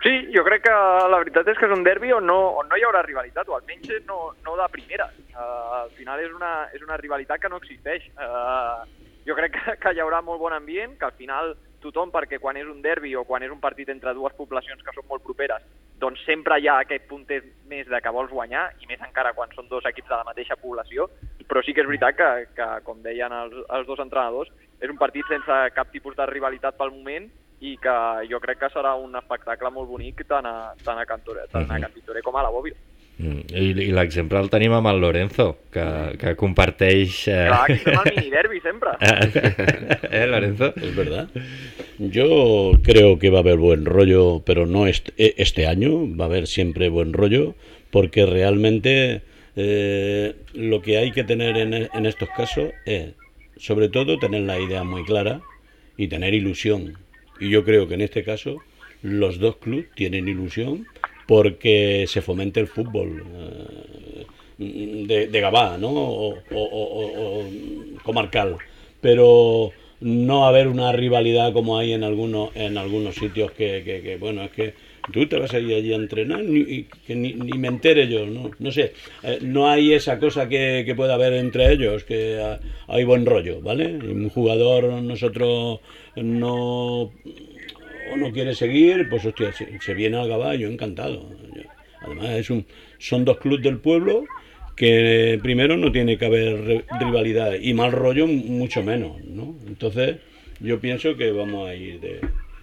Sí, 0.07 0.29
jo 0.31 0.39
crec 0.47 0.61
que 0.63 0.73
la 1.11 1.17
veritat 1.19 1.49
és 1.51 1.57
que 1.59 1.67
és 1.67 1.73
un 1.75 1.81
derbi 1.83 2.13
on 2.15 2.23
no, 2.29 2.37
on 2.61 2.69
no 2.71 2.77
hi 2.79 2.83
haurà 2.87 3.01
rivalitat, 3.03 3.49
o 3.51 3.57
almenys 3.57 3.89
no, 4.07 4.29
no 4.45 4.53
de 4.55 4.67
primera. 4.71 5.09
Uh, 5.33 5.81
al 5.81 5.89
final 5.97 6.21
és 6.23 6.31
una, 6.31 6.51
és 6.71 6.83
una 6.85 6.95
rivalitat 7.01 7.41
que 7.43 7.49
no 7.51 7.57
existeix. 7.59 8.05
Uh, 8.15 8.85
jo 9.27 9.35
crec 9.35 9.57
que, 9.57 9.73
que 9.81 9.91
hi 9.91 9.99
haurà 9.99 10.21
molt 10.23 10.39
bon 10.39 10.55
ambient, 10.55 10.93
que 10.95 11.09
al 11.09 11.17
final 11.17 11.51
tothom, 11.83 12.13
perquè 12.13 12.39
quan 12.39 12.55
és 12.55 12.69
un 12.71 12.79
derbi 12.85 13.11
o 13.19 13.25
quan 13.27 13.43
és 13.43 13.51
un 13.51 13.59
partit 13.59 13.91
entre 13.91 14.13
dues 14.15 14.35
poblacions 14.37 14.79
que 14.85 14.93
són 14.95 15.09
molt 15.09 15.25
properes, 15.25 15.65
doncs 15.99 16.23
sempre 16.23 16.55
hi 16.61 16.69
ha 16.71 16.77
aquest 16.85 17.03
puntet 17.09 17.49
més 17.67 17.89
de 17.91 17.99
que 17.99 18.13
vols 18.15 18.31
guanyar, 18.31 18.63
i 18.79 18.87
més 18.87 19.03
encara 19.03 19.33
quan 19.35 19.51
són 19.57 19.67
dos 19.67 19.83
equips 19.91 20.07
de 20.07 20.21
la 20.21 20.29
mateixa 20.29 20.55
població, 20.61 21.09
però 21.51 21.65
sí 21.65 21.75
que 21.75 21.83
és 21.83 21.89
veritat 21.91 22.15
que, 22.15 22.29
que 22.55 22.69
com 22.87 23.03
deien 23.03 23.35
els, 23.41 23.59
els 23.75 23.91
dos 23.91 23.99
entrenadors, 23.99 24.55
és 24.79 24.87
un 24.87 25.03
partit 25.03 25.27
sense 25.27 25.59
cap 25.75 25.91
tipus 25.91 26.15
de 26.15 26.29
rivalitat 26.31 26.79
pel 26.79 26.95
moment 26.95 27.27
i 27.59 27.77
que 27.81 27.95
jo 28.29 28.39
crec 28.39 28.59
que 28.59 28.69
serà 28.69 28.93
un 28.99 29.15
espectacle 29.17 29.71
molt 29.73 29.89
bonic 29.89 30.21
tant 30.29 30.45
a, 30.45 30.73
tant 30.83 30.99
a, 30.99 31.05
Cantore, 31.09 31.47
tant 31.51 31.65
a 31.65 31.73
Mhm. 31.73 31.81
Cantitoré 31.87 32.21
com 32.21 32.35
a 32.37 32.43
la 32.43 32.49
Bòbila. 32.53 32.75
Mm, 33.17 33.39
I, 33.49 33.69
i 33.81 33.91
l'exemple 33.97 34.37
el 34.37 34.49
tenim 34.53 34.75
amb 34.77 34.91
el 34.91 34.99
Lorenzo, 35.01 35.57
que, 35.73 35.83
que 36.21 36.35
comparteix... 36.37 37.23
Eh... 37.27 37.47
Clar, 37.47 37.63
aquí 37.63 37.77
fem 37.81 37.97
el 37.97 38.11
miniderbi 38.13 38.59
sempre. 38.61 38.91
eh, 40.11 40.27
Lorenzo? 40.27 40.71
Es 40.75 40.95
verdad. 40.95 41.27
Yo 41.97 42.73
creo 42.83 43.17
que 43.17 43.31
va 43.31 43.39
a 43.39 43.41
haber 43.41 43.57
buen 43.57 43.85
rollo, 43.85 44.43
pero 44.45 44.67
no 44.67 44.85
este, 44.85 45.13
eh, 45.17 45.33
este 45.37 45.65
año, 45.65 46.15
va 46.15 46.25
a 46.25 46.27
haber 46.27 46.45
siempre 46.45 46.89
buen 46.89 47.13
rollo, 47.13 47.55
porque 47.89 48.27
realmente 48.27 49.23
eh, 49.55 50.35
lo 50.53 50.83
que 50.83 50.99
hay 50.99 51.11
que 51.11 51.23
tener 51.23 51.57
en, 51.57 51.73
en 51.73 52.05
estos 52.05 52.29
casos 52.29 52.69
es, 52.85 53.13
sobre 53.57 53.89
todo, 53.89 54.19
tener 54.19 54.41
la 54.41 54.59
idea 54.59 54.83
muy 54.83 55.03
clara 55.05 55.41
y 55.97 56.07
tener 56.07 56.35
ilusión. 56.35 56.99
Y 57.39 57.49
yo 57.49 57.63
creo 57.63 57.87
que 57.87 57.95
en 57.95 58.01
este 58.01 58.23
caso 58.23 58.61
los 59.01 59.39
dos 59.39 59.57
clubes 59.57 59.85
tienen 59.93 60.27
ilusión 60.27 60.87
porque 61.25 62.05
se 62.07 62.21
fomente 62.21 62.59
el 62.59 62.67
fútbol 62.67 63.23
eh, 63.25 64.25
de, 65.07 65.27
de 65.27 65.41
Gabá, 65.41 65.77
¿no? 65.77 65.89
O, 65.89 66.43
o- 66.49 66.69
o- 66.81 67.45
o- 67.45 67.49
comarcal. 68.03 68.59
Pero 69.01 69.73
no 69.99 70.45
haber 70.47 70.67
una 70.67 70.91
rivalidad 70.91 71.53
como 71.53 71.77
hay 71.77 71.93
en 71.93 72.03
algunos 72.03 72.55
en 72.55 72.77
algunos 72.77 73.15
sitios 73.15 73.51
que, 73.51 73.83
que- 73.83 74.01
que, 74.01 74.17
bueno, 74.17 74.43
es 74.43 74.51
que 74.51 74.73
tú 75.11 75.25
te 75.27 75.37
vas 75.37 75.53
a 75.53 75.59
ir 75.59 75.73
allí 75.75 75.93
a 75.93 75.95
entrenar 75.95 76.43
ni, 76.43 76.83
que 77.05 77.15
ni, 77.15 77.33
ni 77.33 77.57
me 77.57 77.67
entere 77.67 78.07
yo, 78.07 78.25
no, 78.25 78.51
no 78.59 78.71
sé, 78.71 78.93
Eh, 79.23 79.39
no 79.41 79.69
hay 79.69 79.93
esa 79.93 80.19
cosa 80.19 80.47
que, 80.47 80.93
pueda 80.95 81.15
haber 81.15 81.33
entre 81.33 81.71
ellos, 81.71 82.03
que 82.03 82.39
hay 82.87 83.03
buen 83.03 83.25
rollo, 83.25 83.61
¿vale? 83.61 83.87
Un 83.97 84.29
jugador 84.29 84.85
nosotros 85.01 85.79
no 86.15 87.11
o 88.09 88.15
no 88.15 88.31
quiere 88.31 88.55
seguir, 88.55 89.07
pues 89.09 89.25
hostia, 89.25 89.51
se, 89.51 89.79
se 89.79 89.93
viene 89.93 90.17
al 90.17 90.59
yo 90.59 90.69
encantado. 90.69 91.29
Además, 92.01 92.29
es 92.31 92.49
un, 92.49 92.65
son 92.99 93.25
dos 93.25 93.37
clubes 93.37 93.63
del 93.63 93.79
pueblo 93.79 94.23
que 94.75 95.39
primero 95.41 95.75
no 95.75 95.91
tiene 95.91 96.17
que 96.17 96.25
haber 96.25 96.85
rivalidad 96.99 97.55
y 97.59 97.73
mal 97.73 97.91
rollo 97.91 98.27
mucho 98.27 98.83
menos, 98.83 99.21
¿no? 99.25 99.55
Entonces, 99.67 100.17
yo 100.59 100.79
pienso 100.79 101.17
que 101.17 101.31
vamos 101.31 101.67
a 101.67 101.75
ir 101.75 101.99
de, 101.99 102.21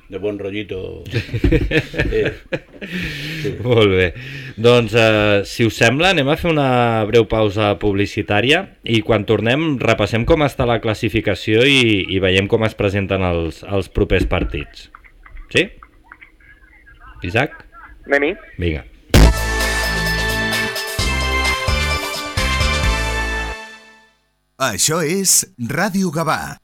de 0.08 0.18
buen 0.18 0.38
rollito. 0.38 1.04
Eh, 3.44 3.60
Molt 3.64 3.90
bé. 3.90 4.06
Doncs, 4.60 4.92
eh, 4.94 5.42
si 5.48 5.64
us 5.66 5.76
sembla, 5.80 6.10
anem 6.12 6.28
a 6.28 6.36
fer 6.38 6.50
una 6.52 7.02
breu 7.08 7.24
pausa 7.30 7.72
publicitària 7.80 8.60
i 8.84 9.00
quan 9.02 9.24
tornem 9.26 9.78
repassem 9.80 10.26
com 10.28 10.44
està 10.46 10.66
la 10.68 10.78
classificació 10.84 11.64
i, 11.66 12.04
i 12.14 12.20
veiem 12.22 12.48
com 12.50 12.66
es 12.68 12.76
presenten 12.78 13.24
els, 13.26 13.62
els 13.64 13.88
propers 13.88 14.28
partits. 14.30 14.90
Sí? 15.54 15.66
Isaac? 17.24 17.56
Anem-hi. 18.06 18.34
Vinga. 18.60 18.84
Això 24.64 25.00
és 25.02 25.42
Ràdio 25.58 26.12
Gavà. 26.14 26.63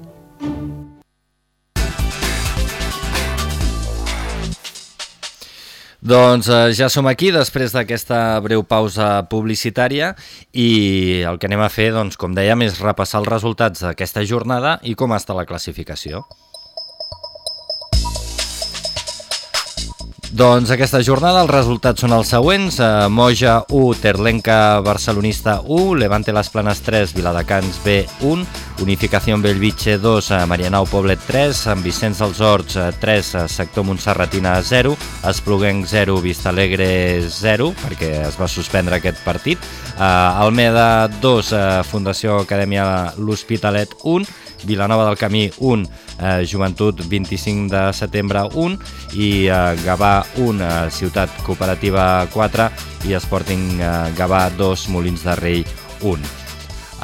Doncs 6.01 6.47
eh, 6.49 6.71
ja 6.73 6.87
som 6.89 7.05
aquí 7.05 7.29
després 7.29 7.75
d'aquesta 7.75 8.39
breu 8.41 8.63
pausa 8.65 9.21
publicitària 9.29 10.15
i 10.49 11.21
el 11.29 11.37
que 11.37 11.45
anem 11.45 11.61
a 11.61 11.69
fer, 11.69 11.91
doncs, 11.93 12.17
com 12.17 12.33
dèiem, 12.33 12.65
és 12.65 12.81
repassar 12.81 13.21
els 13.21 13.29
resultats 13.29 13.85
d'aquesta 13.85 14.25
jornada 14.25 14.79
i 14.81 14.95
com 14.97 15.13
està 15.13 15.37
la 15.37 15.45
classificació. 15.45 16.25
Doncs 20.31 20.69
aquesta 20.71 21.01
jornada 21.03 21.41
els 21.43 21.51
resultats 21.51 21.99
són 21.99 22.13
els 22.15 22.29
següents. 22.31 22.77
Eh, 22.79 23.07
Moja 23.11 23.57
1, 23.67 23.97
Terlenca 23.99 24.79
Barcelonista 24.79 25.57
1, 25.65 25.97
Levante 25.99 26.31
Les 26.31 26.47
Planes 26.47 26.79
3, 26.85 27.11
Viladecans 27.17 27.81
B 27.83 27.97
1, 28.23 28.45
Unificació 28.79 29.35
Bellvitge 29.43 29.97
2, 29.99 30.29
eh, 30.31 30.45
Marianau 30.47 30.87
Poblet 30.87 31.19
3, 31.27 31.51
Sant 31.51 31.83
Vicenç 31.83 32.21
dels 32.23 32.39
Horts 32.39 32.77
eh, 32.79 32.93
3, 33.01 33.33
eh, 33.41 33.47
Sector 33.51 33.83
Montserratina 33.83 34.55
0, 34.63 34.95
Espluguenc 35.27 35.85
0, 35.91 36.21
Vistalegre 36.23 37.27
0, 37.27 37.73
perquè 37.83 38.13
es 38.29 38.39
va 38.39 38.47
suspendre 38.47 39.01
aquest 39.01 39.19
partit, 39.25 39.59
Almeda 39.99 41.09
2, 41.21 41.51
eh, 41.51 41.83
Fundació 41.83 42.39
Acadèmia 42.39 43.11
L'Hospitalet 43.19 43.99
1, 44.01 44.25
Vilanova 44.67 45.05
del 45.07 45.17
Camí 45.17 45.49
1, 45.57 45.87
eh, 46.19 46.45
Joventut 46.45 47.01
25 47.07 47.69
de 47.71 47.83
setembre 47.93 48.43
1 48.53 48.77
i 49.13 49.47
eh, 49.47 49.75
Gavà 49.85 50.25
1, 50.37 50.61
eh, 50.61 50.91
Ciutat 50.91 51.41
Cooperativa 51.43 52.27
4 52.31 52.69
i 53.09 53.17
Sporting 53.19 53.79
eh, 53.79 54.11
Gavà 54.17 54.49
2, 54.49 54.87
Molins 54.89 55.25
de 55.25 55.35
Rei 55.35 55.65
1. 56.01 56.41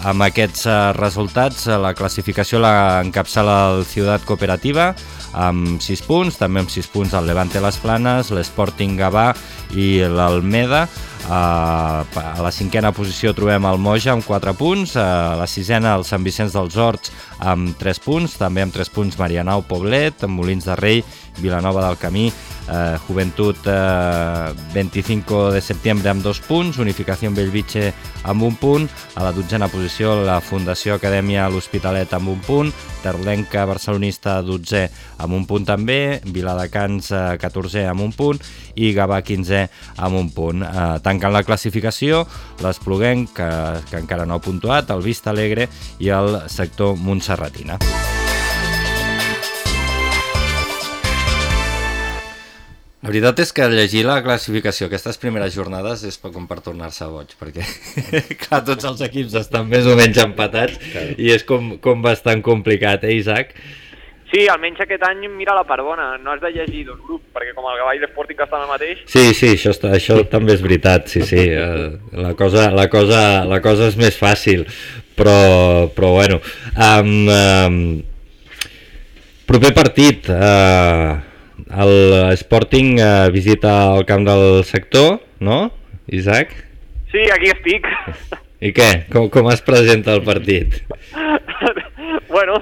Amb 0.06 0.22
aquests 0.28 0.68
eh, 0.70 0.78
resultats, 0.94 1.66
eh, 1.66 1.78
la 1.82 1.96
classificació 1.98 2.62
la 2.62 3.02
encapçala 3.02 3.56
el 3.74 3.86
Ciutat 3.90 4.26
Cooperativa 4.30 4.92
amb 5.34 5.82
6 5.82 6.04
punts, 6.06 6.38
també 6.38 6.62
amb 6.62 6.72
6 6.72 6.90
punts 6.94 7.16
el 7.18 7.26
Levante 7.30 7.62
Les 7.64 7.78
Planes, 7.82 8.30
l'Sporting 8.34 8.98
Gavà 9.00 9.32
i 9.74 9.98
l'Almeda. 10.06 10.86
A 11.30 12.06
la 12.40 12.52
cinquena 12.56 12.94
posició 12.96 13.34
trobem 13.36 13.66
el 13.68 13.82
Moja 13.84 14.14
amb 14.14 14.24
4 14.24 14.54
punts, 14.56 14.94
a 14.96 15.36
la 15.36 15.48
sisena 15.52 15.92
el 15.98 16.06
Sant 16.08 16.24
Vicenç 16.24 16.54
dels 16.56 16.78
Horts 16.80 17.12
amb 17.44 17.76
3 17.82 18.00
punts, 18.00 18.38
també 18.40 18.64
amb 18.64 18.72
3 18.72 18.88
punts 18.96 19.20
Marianau 19.20 19.66
Poblet, 19.68 20.24
Molins 20.32 20.70
de 20.70 20.78
Rei, 20.80 21.04
Vilanova 21.44 21.84
del 21.84 22.00
Camí, 22.00 22.30
eh, 22.68 22.98
Juventut 23.08 23.68
eh, 23.68 24.54
25 24.74 25.52
de 25.56 25.62
setembre 25.62 26.12
amb 26.12 26.24
2 26.24 26.42
punts, 26.48 26.80
Unificació 26.84 27.32
Bellvitge 27.32 27.92
amb 28.28 28.44
un 28.44 28.56
punt, 28.60 28.88
a 29.16 29.24
la 29.26 29.34
dotzena 29.36 29.70
posició 29.72 30.16
la 30.26 30.40
Fundació 30.42 30.98
Acadèmia 30.98 31.48
L'Hospitalet 31.52 32.14
amb 32.14 32.34
un 32.34 32.44
punt, 32.46 32.72
Terlenca 33.04 33.66
Barcelonista 33.70 34.42
12 34.42 34.84
amb 35.24 35.38
un 35.38 35.46
punt 35.50 35.68
també, 35.68 36.20
Viladecans 36.26 37.12
eh, 37.12 37.24
14 37.42 37.88
amb 37.88 38.06
un 38.06 38.14
punt 38.16 38.42
i 38.76 38.94
Gavà 38.98 39.22
15 39.26 39.64
amb 39.98 40.22
un 40.22 40.32
punt. 40.36 40.64
Eh, 40.68 40.88
tancant 41.06 41.34
la 41.34 41.46
classificació, 41.48 42.26
l'Espluguenc, 42.64 43.34
que, 43.38 43.50
que 43.92 44.02
encara 44.02 44.28
no 44.28 44.38
ha 44.38 44.44
puntuat, 44.44 44.92
el 44.94 45.06
Vista 45.06 45.34
Alegre 45.34 45.70
i 46.00 46.14
el 46.14 46.42
sector 46.52 46.96
Montserratina. 46.98 47.80
La 53.08 53.12
veritat 53.14 53.38
és 53.40 53.54
que 53.56 53.64
llegir 53.72 54.02
la 54.04 54.18
classificació 54.20 54.90
aquestes 54.90 55.16
primeres 55.22 55.54
jornades 55.56 56.02
és 56.04 56.18
per, 56.20 56.28
com 56.34 56.44
per 56.44 56.58
tornar-se 56.60 57.06
boig, 57.08 57.30
perquè 57.40 57.64
clar, 58.42 58.66
tots 58.68 58.84
els 58.90 59.04
equips 59.06 59.38
estan 59.40 59.70
més 59.72 59.86
o 59.88 59.94
menys 59.96 60.18
empatats 60.20 60.76
claro. 60.82 61.14
i 61.16 61.30
és 61.32 61.46
com, 61.48 61.70
com 61.80 62.02
bastant 62.04 62.42
complicat, 62.44 63.06
eh, 63.08 63.14
Isaac? 63.16 63.54
Sí, 64.28 64.42
almenys 64.52 64.82
aquest 64.84 65.06
any 65.08 65.24
mira 65.38 65.56
la 65.56 65.64
part 65.70 65.86
bona, 65.88 66.10
no 66.20 66.34
has 66.34 66.42
de 66.44 66.52
llegir 66.52 66.84
dos 66.90 66.98
grups, 67.06 67.24
perquè 67.32 67.54
com 67.56 67.70
el 67.72 67.80
Gavà 67.80 67.94
i 67.96 68.02
l'Esporting 68.02 68.42
que 68.42 68.44
estan 68.50 68.66
al 68.66 68.74
mateix... 68.74 69.06
Sí, 69.08 69.24
sí, 69.32 69.54
això, 69.54 69.72
està, 69.78 69.94
això 69.96 70.20
també 70.28 70.58
és 70.58 70.66
veritat, 70.68 71.08
sí, 71.08 71.24
sí, 71.32 71.48
eh, 71.48 71.88
la, 72.12 72.34
cosa, 72.36 72.68
la, 72.76 72.90
cosa, 72.92 73.22
la 73.48 73.62
cosa 73.64 73.88
és 73.88 73.96
més 74.04 74.20
fàcil, 74.20 74.68
però, 75.16 75.38
però 75.96 76.12
bueno... 76.18 76.42
Um, 76.76 77.16
um, 77.32 77.82
proper 79.48 79.72
partit, 79.72 80.28
uh, 80.28 81.37
el 81.66 82.34
Sporting 82.38 83.00
uh, 83.02 83.32
visita 83.32 83.96
el 83.96 84.06
camp 84.06 84.26
del 84.28 84.64
sector, 84.64 85.20
no, 85.40 85.72
Isaac? 86.08 86.54
Sí, 87.12 87.24
aquí 87.34 87.50
estic. 87.54 87.88
I 88.68 88.72
què? 88.74 88.90
Com, 89.14 89.28
com 89.30 89.52
es 89.52 89.62
presenta 89.62 90.16
el 90.18 90.24
partit? 90.26 90.80
bueno, 92.36 92.58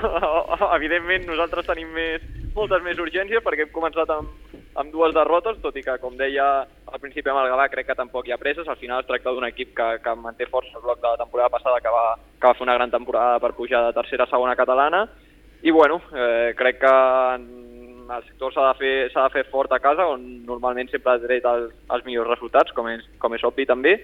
evidentment 0.75 1.23
nosaltres 1.29 1.67
tenim 1.69 1.93
més, 1.95 2.23
moltes 2.55 2.83
més 2.83 2.99
urgències 2.99 3.43
perquè 3.45 3.63
hem 3.63 3.71
començat 3.75 4.11
amb, 4.11 4.33
amb 4.75 4.91
dues 4.91 5.15
derrotes, 5.15 5.61
tot 5.63 5.77
i 5.79 5.83
que, 5.85 5.95
com 6.03 6.17
deia 6.19 6.47
al 6.65 6.99
principi 6.99 7.31
amb 7.31 7.39
el 7.41 7.49
Gavà, 7.53 7.69
crec 7.71 7.87
que 7.89 7.97
tampoc 7.97 8.27
hi 8.27 8.35
ha 8.35 8.39
presses. 8.41 8.67
Al 8.67 8.79
final 8.81 9.01
es 9.01 9.07
tracta 9.07 9.31
d'un 9.31 9.47
equip 9.47 9.71
que, 9.77 9.87
que 10.03 10.15
manté 10.19 10.49
força 10.51 10.75
el 10.75 10.83
bloc 10.83 10.99
de 10.99 11.13
la 11.13 11.21
temporada 11.21 11.53
passada, 11.53 11.79
que 11.83 11.93
va, 11.93 12.17
que 12.35 12.47
va 12.47 12.55
fer 12.57 12.67
una 12.67 12.75
gran 12.75 12.91
temporada 12.91 13.39
per 13.39 13.55
pujar 13.55 13.85
de 13.87 13.95
tercera 13.95 14.27
a 14.27 14.31
segona 14.31 14.55
catalana. 14.59 15.05
I 15.63 15.71
bueno, 15.71 16.01
eh, 16.11 16.53
crec 16.59 16.83
que 16.83 16.95
el 18.11 18.23
sector 18.27 18.53
s'ha 18.53 18.67
de, 18.71 18.77
fer, 18.79 18.93
de 19.13 19.29
fer 19.33 19.45
fort 19.51 19.71
a 19.73 19.79
casa, 19.79 20.07
on 20.11 20.23
normalment 20.45 20.89
sempre 20.91 21.13
ha 21.13 21.21
dret 21.21 21.45
els, 21.49 21.73
els 21.95 22.05
millors 22.05 22.29
resultats, 22.29 22.73
com 22.75 22.89
és, 22.91 23.05
com 23.21 23.33
és 23.37 23.45
obvi 23.47 23.65
també. 23.65 23.97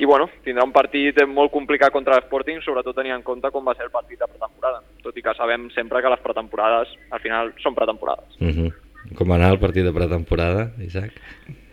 I 0.00 0.06
bueno, 0.08 0.30
tindrà 0.44 0.64
un 0.64 0.72
partit 0.72 1.18
molt 1.28 1.52
complicat 1.52 1.92
contra 1.92 2.16
l'Sporting, 2.16 2.62
sobretot 2.64 2.96
tenint 2.96 3.18
en 3.18 3.24
compte 3.26 3.50
com 3.52 3.66
va 3.66 3.74
ser 3.76 3.84
el 3.88 3.92
partit 3.92 4.20
de 4.20 4.28
pretemporada. 4.30 4.80
Tot 5.04 5.16
i 5.16 5.24
que 5.24 5.34
sabem 5.36 5.68
sempre 5.74 6.00
que 6.00 6.12
les 6.12 6.22
pretemporades 6.24 6.94
al 7.10 7.20
final 7.20 7.52
són 7.60 7.76
pretemporades. 7.76 8.38
Uh 8.40 8.54
-huh. 8.54 8.70
Com 9.16 9.28
va 9.30 9.34
anar 9.36 9.52
el 9.52 9.60
partit 9.60 9.84
de 9.84 9.92
pretemporada, 9.92 10.70
Isaac? 10.78 11.12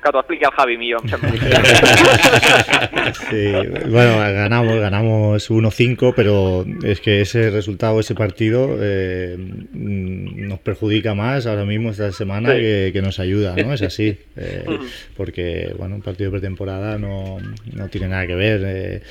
Que 0.08 0.14
t'ho 0.14 0.20
expliqui 0.24 0.46
el 0.46 0.52
Javi 0.52 0.78
millor, 0.78 1.02
em 1.04 1.10
sembla. 1.10 1.32
Sí, 3.30 3.52
bueno, 3.90 4.18
ganamos, 4.18 4.80
ganamos 4.80 5.50
1-5, 5.50 6.14
pero 6.16 6.66
es 6.84 7.00
que 7.00 7.22
ese 7.22 7.50
resultado, 7.50 8.00
ese 8.00 8.16
partido, 8.16 8.78
eh, 8.80 9.38
nos 9.38 10.60
perjudica 10.60 11.14
más 11.16 11.46
ahora 11.46 11.64
mismo 11.66 11.92
esta 11.92 12.12
semana 12.12 12.54
sí. 12.54 12.60
que, 12.60 12.90
que, 12.94 13.02
nos 13.02 13.20
ayuda, 13.20 13.56
¿no? 13.56 13.74
Es 13.74 13.82
así, 13.82 14.18
eh, 14.36 14.66
porque, 15.18 15.74
bueno, 15.78 15.96
un 15.96 16.02
partido 16.02 16.32
de 16.32 16.40
pretemporada 16.40 16.98
no, 16.98 17.38
no 17.74 17.88
tiene 17.88 18.10
nada 18.10 18.28
que 18.28 18.36
ver 18.36 18.62
eh, 18.66 19.02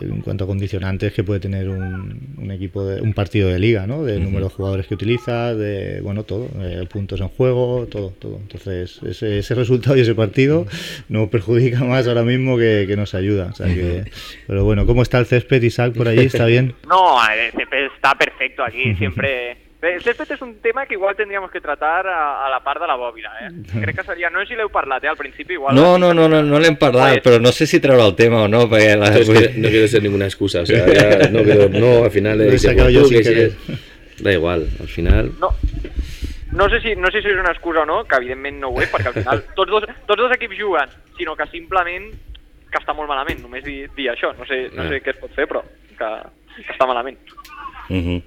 en 0.00 0.22
cuanto 0.22 0.44
a 0.44 0.46
condicionantes 0.46 1.12
que 1.12 1.22
puede 1.22 1.40
tener 1.40 1.68
un, 1.68 2.36
un 2.38 2.50
equipo, 2.50 2.84
de, 2.84 3.00
un 3.02 3.12
partido 3.12 3.48
de 3.48 3.58
liga, 3.58 3.86
¿no? 3.86 4.04
De 4.04 4.18
número 4.18 4.46
de 4.46 4.54
jugadores 4.54 4.86
que 4.86 4.94
utiliza, 4.94 5.54
de, 5.54 6.00
bueno, 6.00 6.22
todo, 6.22 6.48
puntos 6.90 7.20
en 7.20 7.28
juego, 7.28 7.86
todo, 7.90 8.10
todo. 8.18 8.36
Entonces, 8.36 9.00
ese, 9.06 9.38
ese 9.38 9.54
resultado 9.54 9.96
y 9.96 10.00
ese 10.00 10.14
partido 10.18 10.66
nos 11.08 11.30
perjudica 11.30 11.78
más 11.84 12.06
ahora 12.06 12.24
mismo 12.24 12.58
que, 12.58 12.84
que 12.86 12.96
nos 12.96 13.14
ayuda. 13.14 13.48
O 13.52 13.54
sea 13.54 13.66
que, 13.66 14.04
pero 14.46 14.64
bueno, 14.64 14.84
¿cómo 14.84 15.00
está 15.00 15.18
el 15.18 15.24
césped, 15.24 15.62
Isaac, 15.62 15.94
por 15.94 16.08
ahí? 16.08 16.18
¿Está 16.18 16.44
bien? 16.44 16.74
No, 16.88 17.16
el 17.24 17.52
césped 17.52 17.86
está 17.94 18.14
perfecto 18.14 18.62
aquí, 18.62 18.94
siempre... 18.98 19.56
El 19.80 20.02
césped 20.02 20.32
és 20.34 20.40
un 20.42 20.56
tema 20.58 20.86
que 20.86 20.94
igual 20.96 21.14
tendríamos 21.14 21.52
que 21.52 21.60
tratar 21.60 22.02
a, 22.10 22.44
a 22.44 22.48
la 22.50 22.58
part 22.64 22.80
de 22.82 22.88
la 22.90 22.96
bòbila, 22.98 23.30
eh? 23.46 23.50
Crec 23.78 24.00
que 24.00 24.02
seria... 24.02 24.26
No 24.28 24.40
sé 24.42 24.50
si 24.50 24.56
l'heu 24.58 24.72
parlat, 24.74 25.04
eh? 25.06 25.10
Al 25.12 25.16
principi 25.16 25.54
igual... 25.54 25.76
No, 25.76 25.94
no, 26.02 26.10
no, 26.12 26.26
no, 26.26 26.40
no 26.42 26.58
l'hem 26.58 26.74
parlat, 26.74 27.20
però 27.22 27.38
no 27.38 27.52
sé 27.54 27.68
si 27.70 27.78
treure 27.78 28.02
el 28.02 28.16
tema 28.18 28.40
o 28.42 28.48
no, 28.50 28.64
perquè... 28.66 28.96
La... 28.98 29.12
Es 29.14 29.30
que 29.30 29.52
no 29.54 29.70
quiero 29.70 29.86
ser 29.86 30.02
ninguna 30.02 30.26
excusa, 30.26 30.64
o 30.64 30.66
sea, 30.66 30.82
ya 30.82 31.30
no, 31.30 31.44
quiero, 31.46 31.68
no, 31.70 32.02
al 32.02 32.10
final... 32.10 32.42
Lo 32.42 32.50
he 32.50 32.58
sacado 32.58 32.90
yo 32.90 33.04
sin 33.06 33.22
querer. 33.22 33.52
Da 34.18 34.32
igual, 34.34 34.66
al 34.80 34.88
final... 34.88 35.30
No, 35.38 35.54
no 36.58 36.68
sé 36.68 36.80
si, 36.82 36.96
no 36.98 37.10
sé 37.14 37.22
si 37.22 37.30
és 37.30 37.38
una 37.38 37.52
excusa 37.54 37.84
o 37.84 37.86
no, 37.86 38.00
que 38.08 38.18
evidentment 38.18 38.58
no 38.58 38.72
ho 38.72 38.80
és, 38.82 38.90
perquè 38.90 39.12
al 39.12 39.18
final 39.20 39.44
tots 39.58 39.70
dos, 39.70 39.86
tots 40.08 40.20
dos 40.24 40.34
equips 40.34 40.58
juguen, 40.58 40.94
sinó 41.18 41.36
que 41.38 41.46
simplement 41.52 42.10
que 42.68 42.80
està 42.80 42.94
molt 42.96 43.08
malament, 43.08 43.38
només 43.44 43.62
dir, 43.64 43.86
dir 43.96 44.10
això. 44.12 44.34
No 44.36 44.46
sé, 44.48 44.66
no 44.74 44.88
sé 44.90 44.98
què 45.04 45.14
es 45.14 45.20
pot 45.22 45.32
fer, 45.36 45.46
però 45.48 45.62
que, 45.98 46.10
que 46.58 46.72
està 46.74 46.88
malament. 46.90 47.16
Uh 47.88 48.02
-huh. 48.02 48.18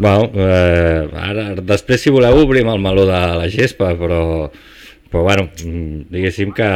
Bueno, 0.00 0.30
eh, 0.34 1.08
ara, 1.12 1.54
després 1.60 2.00
si 2.00 2.10
voleu 2.10 2.42
obrim 2.42 2.68
el 2.68 2.78
meló 2.80 3.06
de 3.06 3.20
la 3.40 3.48
gespa, 3.48 3.94
però, 3.94 4.50
però 5.10 5.22
bueno, 5.22 5.48
diguéssim 6.10 6.52
que... 6.52 6.70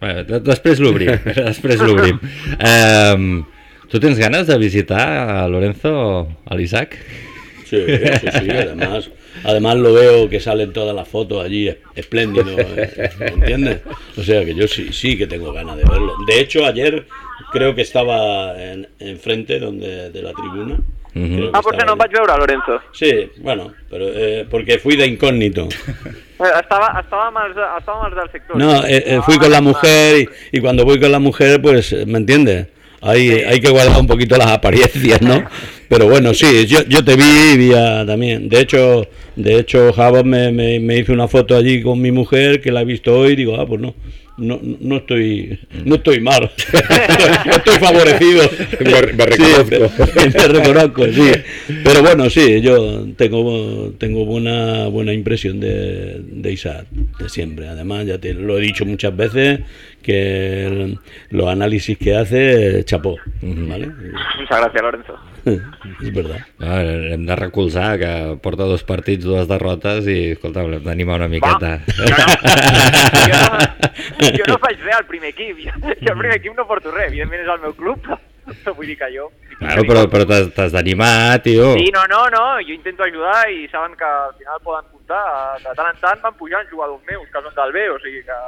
Bé, 0.00 0.24
després 0.40 0.80
l'obrim, 0.80 1.10
després 1.50 1.80
l'obrim. 1.80 2.18
Eh, 2.58 3.42
tu 3.90 4.00
tens 4.00 4.18
ganes 4.18 4.46
de 4.46 4.58
visitar 4.58 5.04
a 5.42 5.48
Lorenzo, 5.48 6.28
a 6.46 6.54
l'Isaac? 6.54 6.96
Sí, 7.66 7.84
sí, 7.86 8.30
sí, 8.32 8.50
además, 8.50 9.10
además 9.44 9.76
lo 9.76 9.92
veo 9.92 10.28
que 10.28 10.40
salen 10.40 10.72
todas 10.72 10.94
las 10.94 11.08
fotos 11.08 11.44
allí 11.44 11.74
espléndido, 11.94 12.58
¿eh? 12.58 13.10
¿me 13.18 13.26
entiendes? 13.26 13.80
O 14.16 14.22
sea 14.22 14.44
que 14.44 14.54
yo 14.54 14.66
sí, 14.68 14.92
sí 14.92 15.16
que 15.16 15.26
tengo 15.26 15.52
ganas 15.52 15.76
de 15.76 15.84
verlo. 15.84 16.14
De 16.26 16.40
hecho, 16.40 16.64
ayer 16.64 17.06
creo 17.52 17.74
que 17.74 17.82
estaba 17.82 18.60
en, 18.62 18.88
enfrente 18.98 19.58
donde, 19.58 20.10
de 20.10 20.22
la 20.22 20.32
tribuna. 20.32 20.78
Uh 21.12 21.18
-huh. 21.18 21.50
Ah, 21.52 21.60
potser 21.60 21.84
no 21.86 21.92
em 21.92 21.98
vaig 21.98 22.12
veure, 22.12 22.36
Lorenzo. 22.38 22.80
Sí, 22.92 23.30
bueno, 23.38 23.72
pero, 23.90 24.04
eh, 24.14 24.46
porque 24.48 24.78
fui 24.78 24.96
de 24.96 25.06
incógnito. 25.06 25.68
Estaba, 26.40 26.98
estaba, 26.98 27.30
más, 27.30 27.50
estaba 27.50 28.08
más 28.08 28.16
del 28.16 28.30
sector. 28.32 28.56
No, 28.56 28.82
eh, 28.86 29.04
eh, 29.04 29.20
fui 29.22 29.36
con 29.36 29.50
la 29.50 29.60
mujer 29.60 30.20
y, 30.20 30.56
y, 30.56 30.60
cuando 30.62 30.86
voy 30.86 30.98
con 30.98 31.12
la 31.12 31.18
mujer, 31.18 31.60
pues, 31.60 31.92
¿me 32.06 32.16
entiendes? 32.16 32.68
Hay, 33.02 33.28
sí. 33.28 33.44
hay 33.44 33.60
que 33.60 33.68
guardar 33.68 34.00
un 34.00 34.06
poquito 34.06 34.38
las 34.38 34.46
apariencias, 34.50 35.20
¿no? 35.20 35.44
Pero 35.90 36.06
bueno, 36.06 36.32
sí, 36.32 36.66
yo, 36.66 36.78
yo 36.88 37.04
te 37.04 37.14
vi, 37.14 37.58
vi 37.58 37.74
a, 37.74 38.06
también. 38.06 38.48
De 38.48 38.58
hecho, 38.58 39.06
De 39.36 39.58
hecho, 39.58 39.92
Java 39.92 40.22
me, 40.22 40.50
me, 40.52 40.80
me 40.80 40.98
hizo 40.98 41.12
una 41.12 41.28
foto 41.28 41.56
allí 41.56 41.82
con 41.82 42.00
mi 42.00 42.10
mujer 42.10 42.60
que 42.60 42.72
la 42.72 42.82
he 42.82 42.84
visto 42.84 43.16
hoy 43.18 43.32
y 43.32 43.36
digo, 43.36 43.60
ah, 43.60 43.66
pues 43.66 43.80
no, 43.80 43.94
no, 44.36 44.58
no 44.62 44.96
estoy 44.96 45.58
no 45.84 45.96
estoy 45.96 46.20
mal, 46.20 46.50
no 47.46 47.52
estoy 47.56 47.74
favorecido. 47.78 48.42
Me- 48.80 49.12
me 49.12 49.32
Sí, 49.32 49.42
reconozco. 49.42 50.02
me 50.16 50.48
reconozco, 50.48 51.04
sí. 51.12 51.30
Pero 51.84 52.02
bueno, 52.02 52.30
sí, 52.30 52.60
yo 52.62 53.06
tengo, 53.16 53.92
tengo 53.98 54.24
buena, 54.24 54.86
buena 54.88 55.12
impresión 55.12 55.60
de, 55.60 56.20
de 56.22 56.52
Isaac, 56.52 56.86
de 57.18 57.28
siempre. 57.28 57.68
Además, 57.68 58.06
ya 58.06 58.18
te 58.18 58.32
lo 58.34 58.58
he 58.58 58.62
dicho 58.62 58.84
muchas 58.86 59.14
veces, 59.16 59.60
que 60.02 60.66
el- 60.66 60.98
los 61.30 61.46
análisis 61.48 61.96
que 61.98 62.14
hace, 62.16 62.82
chapó, 62.84 63.16
¿vale? 63.42 63.88
Muchas 64.38 64.58
gràcies, 64.60 64.82
Lorenzo. 64.82 65.14
És 65.44 66.10
verdad. 66.14 66.40
Ah, 66.60 66.80
hem 67.14 67.26
de 67.26 67.36
recolzar 67.36 67.98
que 68.00 68.10
porta 68.42 68.68
dos 68.68 68.84
partits, 68.88 69.24
dues 69.24 69.48
derrotes 69.50 70.08
i, 70.10 70.32
escolta, 70.36 70.64
l'hem 70.66 70.84
d'animar 70.84 71.20
una 71.20 71.28
miqueta. 71.32 71.78
Jo 74.20 74.46
no 74.48 74.58
faig 74.62 74.80
res 74.84 74.96
al 74.96 75.06
primer 75.08 75.30
equip, 75.34 75.60
jo, 75.64 75.72
jo 76.00 76.12
al 76.12 76.18
primer 76.18 76.36
equip 76.38 76.56
no 76.56 76.66
porto 76.68 76.92
res, 76.94 77.10
evidentment 77.10 77.44
és 77.44 77.52
el 77.52 77.62
meu 77.64 77.74
club, 77.76 78.06
però 78.50 78.74
vull 78.76 78.90
dir 78.90 78.96
que 79.00 79.10
jo... 79.14 79.28
Claro, 79.60 79.84
però, 79.84 80.06
però 80.08 80.24
t'has 80.28 80.48
t'has 80.56 80.72
d'animar, 80.72 81.40
tio. 81.44 81.74
Sí, 81.76 81.90
no, 81.92 82.06
no, 82.08 82.22
no, 82.32 82.44
jo 82.64 82.72
intento 82.72 83.04
ajudar 83.04 83.44
i 83.52 83.66
saben 83.72 83.92
que 84.00 84.08
al 84.08 84.32
final 84.38 84.62
poden 84.64 84.88
comptar, 84.88 85.22
de 85.60 85.74
tant 85.76 85.90
en 85.92 86.00
tant 86.00 86.24
van 86.24 86.36
pujant 86.38 86.66
jugadors 86.72 87.04
meus 87.08 87.28
que 87.28 87.44
són 87.44 87.56
del 87.58 87.76
B, 87.76 87.86
o 87.92 87.98
sigui 88.00 88.24
que 88.24 88.40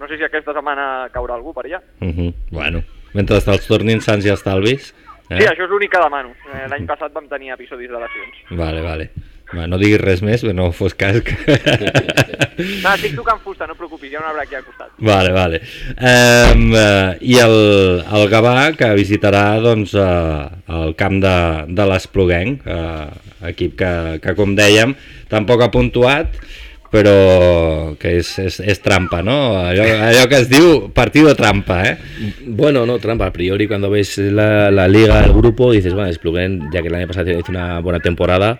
no 0.00 0.08
sé 0.08 0.16
si 0.16 0.24
aquesta 0.24 0.54
setmana 0.56 1.10
caurà 1.12 1.36
algú 1.36 1.52
per 1.54 1.66
allà. 1.66 1.82
Uh 2.00 2.08
-huh. 2.08 2.34
Bueno, 2.50 2.82
mentre 3.12 3.40
te'ls 3.40 3.66
tornin 3.66 4.00
sants 4.00 4.24
i 4.24 4.30
estalvis. 4.30 4.94
Eh? 5.30 5.38
Sí, 5.38 5.46
això 5.46 5.64
és 5.64 5.70
l'únic 5.70 5.92
que 5.94 6.02
demano. 6.02 6.34
Eh, 6.50 6.64
L'any 6.70 6.88
passat 6.90 7.14
vam 7.14 7.28
tenir 7.30 7.54
episodis 7.54 7.90
de 7.90 8.00
lesions. 8.02 8.40
Vale, 8.58 8.82
vale. 8.82 9.12
Va, 9.50 9.64
no 9.66 9.78
diguis 9.80 9.98
res 9.98 10.20
més, 10.22 10.42
que 10.46 10.52
no 10.54 10.68
fos 10.74 10.94
cas 10.98 11.16
que... 11.26 11.34
No, 12.84 12.92
estic 12.92 13.16
tocant 13.16 13.40
fusta, 13.42 13.66
no 13.66 13.74
et 13.74 13.80
preocupis, 13.80 14.12
hi 14.12 14.18
ha 14.18 14.20
un 14.20 14.28
arbre 14.28 14.44
aquí 14.44 14.54
al 14.58 14.66
costat. 14.66 14.92
Vale, 15.02 15.32
vale. 15.34 15.58
Um, 15.96 16.66
uh, 16.70 17.16
I 17.18 17.38
el, 17.42 17.56
el 18.18 18.26
Gavà, 18.30 18.54
que 18.78 18.90
visitarà 18.98 19.44
doncs, 19.64 19.94
uh, 19.98 20.46
el 20.76 20.94
camp 20.98 21.18
de, 21.24 21.34
de 21.72 21.88
l'Espluguenc, 21.90 22.66
uh, 22.68 23.32
equip 23.50 23.74
que, 23.80 23.92
que, 24.22 24.36
com 24.38 24.54
dèiem, 24.58 24.94
tampoc 25.32 25.64
ha 25.66 25.70
puntuat, 25.74 26.38
però 26.90 27.94
que 28.02 28.16
és, 28.18 28.32
és, 28.42 28.80
trampa, 28.82 29.22
¿no? 29.22 29.54
Allò, 29.62 29.86
allò 30.10 30.26
que 30.28 30.40
es 30.42 30.48
diu 30.50 30.88
partido 30.92 31.36
trampa, 31.38 31.84
¿eh? 31.86 31.96
Bueno, 32.46 32.84
no, 32.84 32.98
trampa. 32.98 33.26
A 33.30 33.32
priori, 33.32 33.68
cuando 33.68 33.90
ves 33.90 34.18
la, 34.18 34.70
la 34.72 34.88
liga, 34.88 35.24
el 35.24 35.32
grupo, 35.32 35.70
dices, 35.70 35.94
bueno, 35.94 36.12
Splugen, 36.12 36.68
ya 36.72 36.82
que 36.82 36.88
el 36.88 36.94
año 36.96 37.06
pasado 37.06 37.30
hizo 37.30 37.52
una 37.52 37.78
buena 37.78 38.00
temporada, 38.00 38.58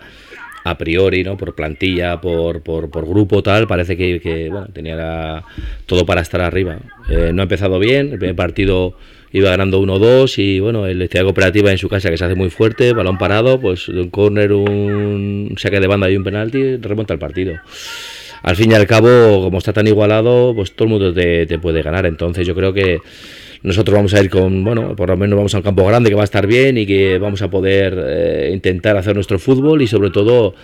a 0.63 0.79
priori, 0.79 1.25
¿no? 1.25 1.37
Por 1.37 1.57
plantilla, 1.57 2.21
por, 2.21 2.63
por, 2.63 2.89
por 2.89 3.09
grupo, 3.09 3.43
tal, 3.43 3.67
parece 3.67 3.97
que, 3.97 4.49
bueno, 4.49 4.69
tenía 4.73 5.43
todo 5.87 6.07
para 6.07 6.21
estar 6.21 6.41
arriba. 6.41 6.79
Eh, 7.09 7.33
no 7.35 7.43
ha 7.43 7.45
empezado 7.45 7.81
bien, 7.81 8.13
el 8.13 8.19
primer 8.19 8.37
partido 8.37 8.95
iba 9.33 9.51
ganando 9.51 9.81
1-2 9.81 10.39
y, 10.39 10.61
bueno, 10.61 10.87
el 10.87 11.09
Ciudad 11.09 11.25
Cooperativa 11.25 11.73
en 11.73 11.79
su 11.79 11.89
casa 11.89 12.11
que 12.11 12.17
se 12.17 12.25
hace 12.25 12.37
muy 12.37 12.51
fuerte, 12.51 12.93
balón 12.93 13.19
parado, 13.19 13.61
pues 13.61 13.89
un 13.89 14.11
córner, 14.11 14.53
un 14.53 15.55
saque 15.57 15.81
de 15.81 15.87
banda 15.89 16.09
y 16.09 16.17
un 16.17 16.23
penalti, 16.23 16.77
remonta 16.77 17.15
el 17.15 17.19
partido 17.19 17.55
al 18.43 18.57
fin 18.57 18.73
y 18.73 18.75
al 18.75 18.87
cabo, 18.87 19.43
como 19.43 19.59
está 19.59 19.73
tan 19.73 19.87
igualado, 19.87 20.55
pues 20.55 20.73
todo 20.73 20.87
el 20.87 20.91
mundo 20.91 21.13
te, 21.13 21.59
puede 21.59 21.83
ganar. 21.83 22.07
Entonces 22.07 22.47
yo 22.47 22.55
creo 22.55 22.73
que 22.73 23.01
nosotros 23.63 23.95
vamos 23.95 24.15
a 24.15 24.21
ir 24.21 24.31
con, 24.31 24.65
bueno, 24.65 24.97
por 24.97 25.11
lo 25.11 25.17
menos 25.17 25.37
vamos 25.37 25.55
a 25.55 25.59
un 25.59 25.63
campo 25.63 25.85
grande 25.85 26.09
que 26.09 26.17
va 26.17 26.23
a 26.23 26.25
estar 26.25 26.47
bien 26.47 26.79
y 26.79 26.87
que 26.87 27.19
vamos 27.19 27.43
a 27.43 27.51
poder 27.51 27.95
eh, 27.99 28.51
intentar 28.53 28.97
hacer 28.97 29.15
nuestro 29.15 29.39
fútbol 29.39 29.83
y 29.83 29.87
sobre 29.87 30.11
todo 30.11 30.55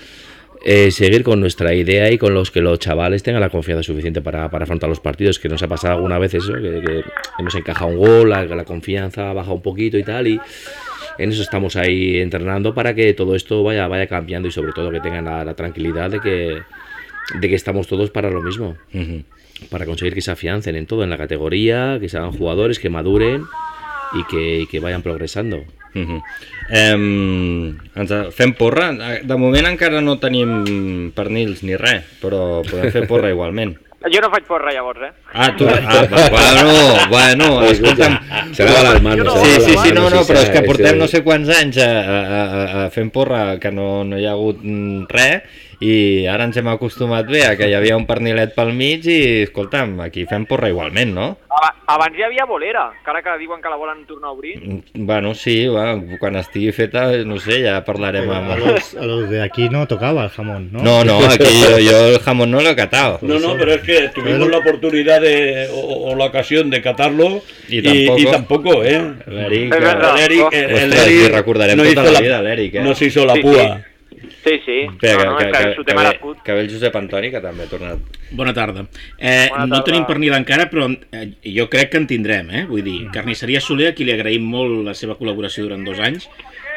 eh, 0.64 0.90
seguir 0.90 1.22
con 1.22 1.38
nuestra 1.38 1.74
idea 1.74 2.10
y 2.10 2.18
con 2.18 2.32
los 2.32 2.50
que 2.50 2.62
los 2.62 2.78
chavales 2.78 3.22
tengan 3.22 3.42
la 3.42 3.50
confianza 3.50 3.82
suficiente 3.82 4.22
para, 4.22 4.50
para 4.50 4.64
afrontar 4.64 4.88
los 4.88 5.00
partidos, 5.00 5.38
que 5.38 5.48
nos 5.48 5.62
ha 5.62 5.68
pasado 5.68 5.94
alguna 5.94 6.18
vez 6.18 6.34
eso, 6.34 6.54
que, 6.54 7.04
hemos 7.38 7.54
encajado 7.54 7.90
un 7.90 7.98
gol, 7.98 8.30
la, 8.30 8.64
confianza 8.64 9.32
baja 9.34 9.52
un 9.52 9.62
poquito 9.62 9.98
y 9.98 10.02
tal, 10.02 10.26
y 10.26 10.40
en 11.18 11.30
eso 11.30 11.42
estamos 11.42 11.76
ahí 11.76 12.18
entrenando 12.18 12.74
para 12.74 12.94
que 12.94 13.12
todo 13.12 13.36
esto 13.36 13.62
vaya, 13.62 13.86
vaya 13.86 14.06
cambiando 14.06 14.48
y 14.48 14.50
sobre 14.50 14.72
todo 14.72 14.90
que 14.90 15.00
tengan 15.00 15.26
la 15.26 15.54
tranquilidad 15.54 16.10
de 16.10 16.20
que, 16.20 16.62
de 17.34 17.48
que 17.48 17.54
estamos 17.54 17.86
todos 17.86 18.10
para 18.10 18.30
lo 18.30 18.42
mismo, 18.42 18.76
para 19.70 19.86
conseguir 19.86 20.14
que 20.14 20.22
se 20.22 20.30
afiancen 20.30 20.76
en 20.76 20.86
todo, 20.86 21.02
en 21.04 21.10
la 21.10 21.18
categoría, 21.18 21.98
que 22.00 22.08
se 22.08 22.18
hagan 22.18 22.32
jugadores, 22.32 22.78
que 22.78 22.90
maduren 22.90 23.44
y 24.14 24.24
que, 24.24 24.60
y 24.60 24.66
que 24.66 24.80
vayan 24.80 25.02
progresando. 25.02 25.64
Uh 25.94 26.20
-huh. 26.20 26.22
ens 27.94 28.34
fem 28.34 28.52
porra? 28.52 28.92
De 29.22 29.36
moment 29.36 29.66
encara 29.66 30.00
no 30.00 30.18
tenim 30.18 31.10
pernils 31.16 31.62
ni 31.62 31.76
res, 31.76 32.04
però 32.20 32.60
podem 32.68 32.92
fer 32.92 33.06
porra 33.08 33.30
igualment. 33.30 33.78
Jo 34.12 34.20
no 34.20 34.30
faig 34.30 34.44
porra 34.46 34.72
llavors, 34.72 35.00
eh? 35.02 35.12
Ah, 35.32 35.56
tu, 35.56 35.66
ah, 35.66 36.06
bueno, 36.30 36.64
bueno, 37.10 37.64
escolta'm... 37.66 38.18
Se 38.52 38.64
lava 38.64 38.92
les 38.92 39.02
manos. 39.02 39.32
Sí, 39.40 39.60
sí, 39.60 39.74
sí, 39.82 39.92
no, 39.92 40.10
no, 40.10 40.22
però 40.22 40.42
és 40.44 40.50
que 40.50 40.62
portem 40.62 40.98
no 40.98 41.08
sé 41.08 41.24
quants 41.24 41.48
anys 41.48 41.78
a, 41.82 41.90
a, 41.90 42.20
a, 42.20 42.84
a 42.84 42.90
fent 42.94 43.10
porra 43.10 43.58
que 43.58 43.72
no, 43.72 44.04
no 44.04 44.20
hi 44.20 44.28
ha 44.28 44.36
hagut 44.36 44.62
mm, 44.62 45.08
res 45.10 45.42
i 45.80 46.26
ara 46.26 46.44
ens 46.48 46.56
hem 46.56 46.68
acostumat 46.72 47.26
bé 47.28 47.42
a 47.46 47.56
que 47.56 47.68
hi 47.68 47.74
havia 47.76 47.96
un 47.96 48.06
pernilet 48.06 48.54
pel 48.56 48.72
mig 48.72 49.04
i, 49.06 49.42
escolta'm, 49.44 49.98
aquí 50.00 50.24
fem 50.26 50.46
porra 50.48 50.70
igualment, 50.72 51.12
no? 51.14 51.26
Aba- 51.56 51.74
Abans 51.88 52.16
hi 52.18 52.22
havia 52.26 52.44
bolera, 52.44 52.90
que 53.04 53.10
ara 53.10 53.22
que 53.22 53.36
diuen 53.38 53.60
que 53.62 53.68
la 53.70 53.76
volen 53.76 54.04
tornar 54.06 54.28
a 54.28 54.32
obrir. 54.32 54.56
Mm, 54.60 55.06
Bueno, 55.06 55.34
sí, 55.34 55.68
va, 55.68 55.94
quan 56.18 56.34
estigui 56.36 56.72
feta, 56.72 57.06
no 57.24 57.38
sé, 57.38 57.60
ja 57.62 57.76
parlarem 57.84 58.28
amb... 58.28 58.50
A 58.50 58.56
los, 58.56 58.94
a 58.96 59.04
los 59.06 59.30
de 59.30 59.40
aquí 59.42 59.68
no 59.68 59.86
tocaba 59.86 60.24
el 60.24 60.30
jamón, 60.30 60.70
¿no? 60.72 60.82
No, 60.82 61.04
no, 61.04 61.18
aquí 61.26 61.44
yo, 61.62 61.78
yo 61.78 62.08
el 62.08 62.18
jamón 62.18 62.50
no 62.50 62.60
lo 62.60 62.70
he 62.70 62.76
catado. 62.76 63.18
No, 63.22 63.38
no, 63.38 63.54
pero 63.56 63.74
es 63.74 63.82
que 63.82 64.08
tuvimos 64.14 64.48
la 64.50 64.58
oportunidad 64.58 65.20
de, 65.20 65.68
o, 65.72 66.10
o 66.10 66.16
la 66.16 66.24
ocasión 66.26 66.70
de 66.70 66.82
catarlo 66.82 67.40
Y 67.68 67.78
y, 67.78 67.82
tampoco. 68.06 68.18
y 68.20 68.24
tampoco, 68.32 68.84
¿eh? 68.84 69.12
L'Eric, 69.26 69.72
Es 69.74 69.80
verdad. 69.80 70.16
El 70.18 70.24
Eric, 70.24 70.46
el, 70.52 70.92
el 70.92 71.32
recordarem 71.32 71.76
no 71.78 71.84
tota 71.84 72.02
hizo 72.02 72.12
la 72.12 72.20
vida, 72.20 72.42
l'Eric, 72.42 72.74
eh? 72.74 72.80
No 72.82 72.94
se 72.94 73.06
hizo 73.06 73.24
la 73.24 73.34
Sí, 73.34 73.40
púa. 73.42 73.80
Sí, 74.44 74.60
sí. 74.64 74.76
Espera, 74.86 75.24
no, 75.24 75.32
no, 75.32 75.38
que, 75.38 75.46
que, 75.46 75.58
que, 75.76 75.84
que, 75.84 75.94
ve, 75.94 76.08
escut. 76.08 76.42
que 76.42 76.52
ve 76.52 76.60
el 76.64 76.70
Josep 76.72 76.96
Antoni, 76.96 77.30
que 77.30 77.40
també 77.44 77.66
ha 77.66 77.70
tornat. 77.70 78.18
Bona 78.32 78.54
tarda. 78.56 78.86
Eh, 79.18 79.48
Bona 79.50 79.66
no 79.66 79.76
tarda. 79.76 79.84
tenim 79.90 80.06
pernil 80.08 80.36
encara, 80.38 80.68
però 80.72 80.88
eh, 80.90 81.26
jo 81.56 81.68
crec 81.72 81.90
que 81.92 82.00
en 82.02 82.06
tindrem, 82.10 82.50
eh? 82.50 82.64
Vull 82.70 82.84
dir, 82.86 82.98
Carnisseria 83.14 83.60
Soler, 83.60 83.90
a 83.92 83.96
qui 83.96 84.06
li 84.08 84.14
agraïm 84.14 84.46
molt 84.48 84.84
la 84.86 84.94
seva 84.98 85.18
col·laboració 85.18 85.66
durant 85.66 85.84
dos 85.86 86.00
anys, 86.00 86.28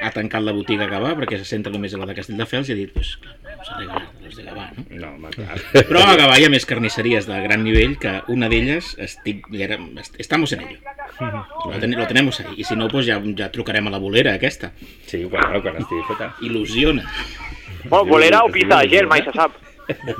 ha 0.01 0.11
tancat 0.15 0.41
la 0.45 0.53
botiga 0.55 0.85
Gavà 0.87 1.11
perquè 1.17 1.37
se 1.39 1.45
centra 1.45 1.71
només 1.73 1.93
en 1.93 1.99
la 1.99 2.07
de 2.09 2.15
Castelldefels 2.17 2.69
i 2.69 2.73
ha 2.73 2.77
dit, 2.77 2.91
pues, 2.93 3.15
clar, 3.19 3.35
vamos 3.43 3.69
a 3.69 3.77
regalar 3.79 4.07
los 4.23 4.35
de 4.37 4.43
Gavà, 4.45 4.65
no? 4.77 4.85
No, 5.01 5.09
home, 5.15 5.29
clar. 5.35 5.57
Però 5.73 6.03
a 6.05 6.15
Gavà 6.19 6.37
hi 6.39 6.45
ha 6.47 6.51
més 6.53 6.65
carnisseries 6.69 7.27
de 7.27 7.39
gran 7.43 7.63
nivell 7.65 7.97
que 7.99 8.13
una 8.31 8.47
d'elles 8.51 8.93
estic, 8.99 9.47
era, 9.53 9.77
est- 9.99 10.15
estamos 10.19 10.53
en 10.53 10.61
ello. 10.67 10.79
Lo, 11.19 11.79
ten, 11.79 11.91
lo 11.97 12.07
tenemos 12.07 12.39
ahí. 12.39 12.53
I 12.57 12.63
si 12.63 12.75
no, 12.79 12.87
pues 12.87 13.05
ja, 13.09 13.19
ja 13.35 13.49
trucarem 13.51 13.87
a 13.87 13.91
la 13.91 13.99
bolera 13.99 14.33
aquesta. 14.39 14.71
Sí, 15.05 15.25
bueno, 15.25 15.61
quan 15.61 15.75
estigui 15.81 16.03
feta. 16.07 16.31
Il·lusiona. 16.41 17.03
Bueno, 17.89 18.05
bolera 18.05 18.43
o 18.43 18.49
pista 18.51 18.79
de 18.79 18.89
gel, 18.89 19.07
mai 19.07 19.23
se 19.23 19.31
sap. 19.35 19.51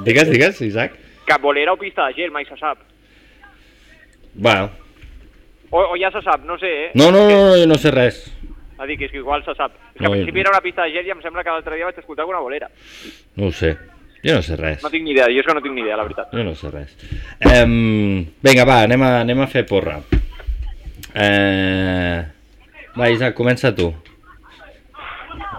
Digues, 0.04 0.30
digues, 0.30 0.60
Isaac. 0.62 0.94
Que 1.28 1.38
bolera 1.42 1.74
o 1.74 1.78
pista 1.80 2.08
de 2.08 2.14
gel, 2.20 2.32
mai 2.36 2.44
se 2.46 2.58
sap. 2.60 2.80
Va. 4.46 4.70
O, 5.72 5.82
o 5.94 5.96
ja 6.02 6.10
se 6.12 6.22
sap, 6.26 6.44
no 6.46 6.58
sé, 6.58 6.70
eh? 6.86 6.92
No, 6.96 7.12
no, 7.12 7.24
no, 7.30 7.36
no, 7.52 7.58
jo 7.62 7.68
no 7.70 7.76
sé 7.78 7.92
res. 7.94 8.24
A 8.80 8.88
dir, 8.88 8.98
que 8.98 9.06
és 9.10 9.12
que 9.12 9.20
igual 9.20 9.44
se 9.44 9.54
sap. 9.56 9.74
És 9.76 9.98
que 10.00 10.04
No, 10.06 10.12
al 10.12 10.18
principi 10.18 10.40
era 10.42 10.52
una 10.54 10.62
pista 10.64 10.86
de 10.88 10.94
gel 10.96 11.08
i 11.08 11.12
em 11.12 11.22
sembla 11.22 11.44
que 11.44 11.52
l'altre 11.52 11.76
dia 11.76 11.90
vaig 11.90 11.98
escoltar 12.00 12.24
alguna 12.24 12.40
bolera. 12.40 12.70
No 13.36 13.48
ho 13.50 13.52
sé. 13.52 13.74
Jo 14.24 14.36
no 14.36 14.42
sé 14.44 14.56
res. 14.60 14.82
No 14.84 14.90
tinc 14.92 15.04
ni 15.06 15.14
idea, 15.14 15.28
jo 15.32 15.40
és 15.44 15.48
que 15.48 15.54
no 15.56 15.62
tinc 15.64 15.76
ni 15.76 15.82
idea, 15.86 15.96
la 16.00 16.04
veritat. 16.08 16.32
Jo 16.36 16.44
no 16.44 16.56
sé 16.56 16.72
res. 16.72 16.96
Um, 17.46 18.26
vinga, 18.44 18.66
va, 18.68 18.82
anem 18.88 19.04
a, 19.04 19.12
anem 19.22 19.46
a 19.46 19.48
fer 19.52 19.66
porra. 19.68 20.00
Eh... 21.16 22.20
Va, 22.98 23.08
Isaac, 23.10 23.36
comença 23.38 23.72
tu. 23.76 23.94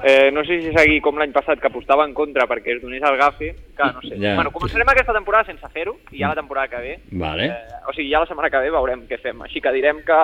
Eh, 0.03 0.31
no 0.33 0.43
sé 0.45 0.61
si 0.62 0.73
seguir 0.73 1.01
com 1.05 1.18
l'any 1.21 1.33
passat, 1.33 1.61
que 1.61 1.68
apostava 1.68 2.05
en 2.09 2.12
contra 2.16 2.47
perquè 2.49 2.75
es 2.75 2.83
donés 2.83 3.03
el 3.05 3.16
gafe, 3.21 3.51
que 3.77 3.89
no 3.95 4.01
sé. 4.05 4.16
Ja. 4.21 4.35
Bueno, 4.39 4.53
començarem 4.53 4.89
aquesta 4.89 5.14
temporada 5.16 5.49
sense 5.49 5.68
fer-ho, 5.75 5.99
i 6.11 6.23
ja 6.23 6.33
la 6.33 6.39
temporada 6.41 6.68
que 6.73 6.81
ve, 6.85 6.95
Vale. 7.21 7.51
eh, 7.53 7.81
o 7.87 7.93
sigui, 7.93 8.09
ja 8.12 8.23
la 8.23 8.29
setmana 8.29 8.51
que 8.53 8.62
ve 8.64 8.73
veurem 8.73 9.05
què 9.09 9.21
fem. 9.21 9.43
Així 9.45 9.61
que 9.61 9.73
direm 9.77 10.01
que, 10.07 10.18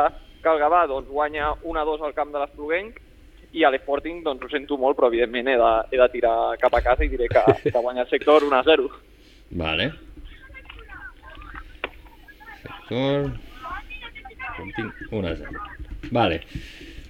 que 0.47 0.55
el 0.55 0.63
Gavà 0.63 0.85
doncs, 0.87 1.11
guanya 1.11 1.51
1-2 1.67 2.05
al 2.07 2.15
camp 2.15 2.31
de 2.31 2.39
l'Espluguenc, 2.39 3.01
i 3.57 3.65
a 3.65 3.71
l'Sporting 3.73 4.23
doncs 4.23 4.45
ho 4.45 4.51
sento 4.53 4.79
molt, 4.79 4.99
però 4.99 5.11
evidentment 5.11 5.49
he 5.51 5.57
de, 5.59 5.73
he 5.91 5.99
de 5.99 6.09
tirar 6.13 6.37
cap 6.63 6.77
a 6.77 6.83
casa 6.85 7.07
i 7.07 7.11
diré 7.11 7.27
que, 7.33 7.43
que 7.73 7.79
guanya 7.79 8.05
el 8.05 8.13
sector 8.13 8.47
1-0. 8.47 8.87
Vale. 9.63 9.91
Sector... 12.63 13.33
Sporting 14.57 14.93
1 15.11 15.29
a 15.29 15.35
0. 15.37 15.65
Vale. 16.17 16.41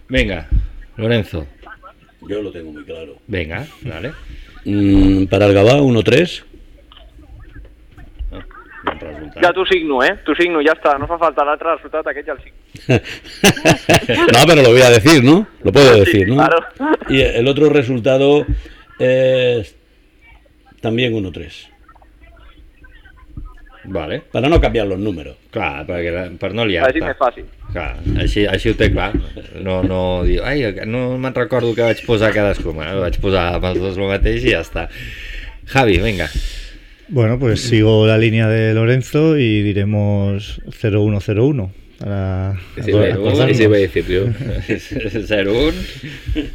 Venga, 0.08 0.48
Lorenzo. 0.96 1.46
Yo 2.28 2.42
lo 2.42 2.50
tengo 2.50 2.72
muy 2.72 2.84
claro. 2.84 3.18
Venga, 3.26 3.66
vale. 3.82 4.12
Mm, 4.64 5.26
para 5.26 5.46
el 5.46 5.54
Gabá, 5.54 5.78
1-3. 5.78 6.44
Resultat. 8.86 9.42
Ja 9.42 9.52
t'ho 9.52 9.64
signo, 9.66 10.02
eh? 10.04 10.12
T'ho 10.24 10.34
signo, 10.38 10.60
ja 10.64 10.72
està. 10.76 10.96
No 10.98 11.06
fa 11.10 11.18
falta 11.18 11.44
l'altre 11.44 11.74
resultat, 11.74 12.06
aquest 12.06 12.26
ja 12.28 12.34
el 12.36 12.42
signo. 12.44 12.56
no, 14.32 14.46
pero 14.46 14.62
lo 14.62 14.70
voy 14.70 14.82
a 14.82 14.90
decir, 14.90 15.24
¿no? 15.24 15.46
Lo 15.62 15.72
puedo 15.72 15.96
decir, 15.96 16.28
¿no? 16.28 16.36
claro. 16.36 16.58
Y 17.08 17.20
el 17.20 17.48
otro 17.48 17.68
resultado 17.68 18.46
es 18.98 19.74
también 20.80 21.12
1-3. 21.14 21.68
Vale. 23.88 24.20
Para 24.32 24.48
no 24.48 24.60
cambiar 24.60 24.86
los 24.88 24.98
números. 24.98 25.36
Clar, 25.50 25.86
perquè, 25.86 26.10
la- 26.10 26.30
per 26.38 26.52
no 26.54 26.62
Així 26.62 26.72
liar-te. 26.72 27.00
més 27.04 27.16
fàcil. 27.16 27.44
Clar, 27.72 27.92
així, 28.18 28.44
així 28.46 28.70
ho 28.70 28.74
té 28.74 28.90
clar. 28.90 29.12
No, 29.62 29.82
no 29.86 30.24
diu, 30.26 30.42
ai, 30.42 30.64
no 30.86 31.16
me'n 31.18 31.34
recordo 31.34 31.72
que 31.74 31.82
vaig 31.86 32.02
posar 32.06 32.32
cadascú. 32.34 32.72
Bueno, 32.72 33.00
vaig 33.00 33.20
posar 33.22 33.54
amb 33.54 33.64
els 33.70 33.78
dos 33.80 33.96
el 33.96 34.08
mateix 34.10 34.42
i 34.44 34.50
ja 34.56 34.60
està. 34.64 34.88
Javi, 35.70 35.98
venga. 36.02 36.26
Bueno, 37.08 37.38
pues 37.38 37.60
sigo 37.60 38.06
la 38.06 38.18
línea 38.18 38.48
de 38.48 38.74
Lorenzo 38.74 39.38
y 39.38 39.62
diremos 39.62 40.60
0-1-0-1. 40.66 41.70
Para 41.98 42.56
sí, 42.84 42.90
iba 42.90 43.76
a 43.76 43.80
decir 43.80 44.04
yo. 44.06 44.24
0-1. 44.26 45.72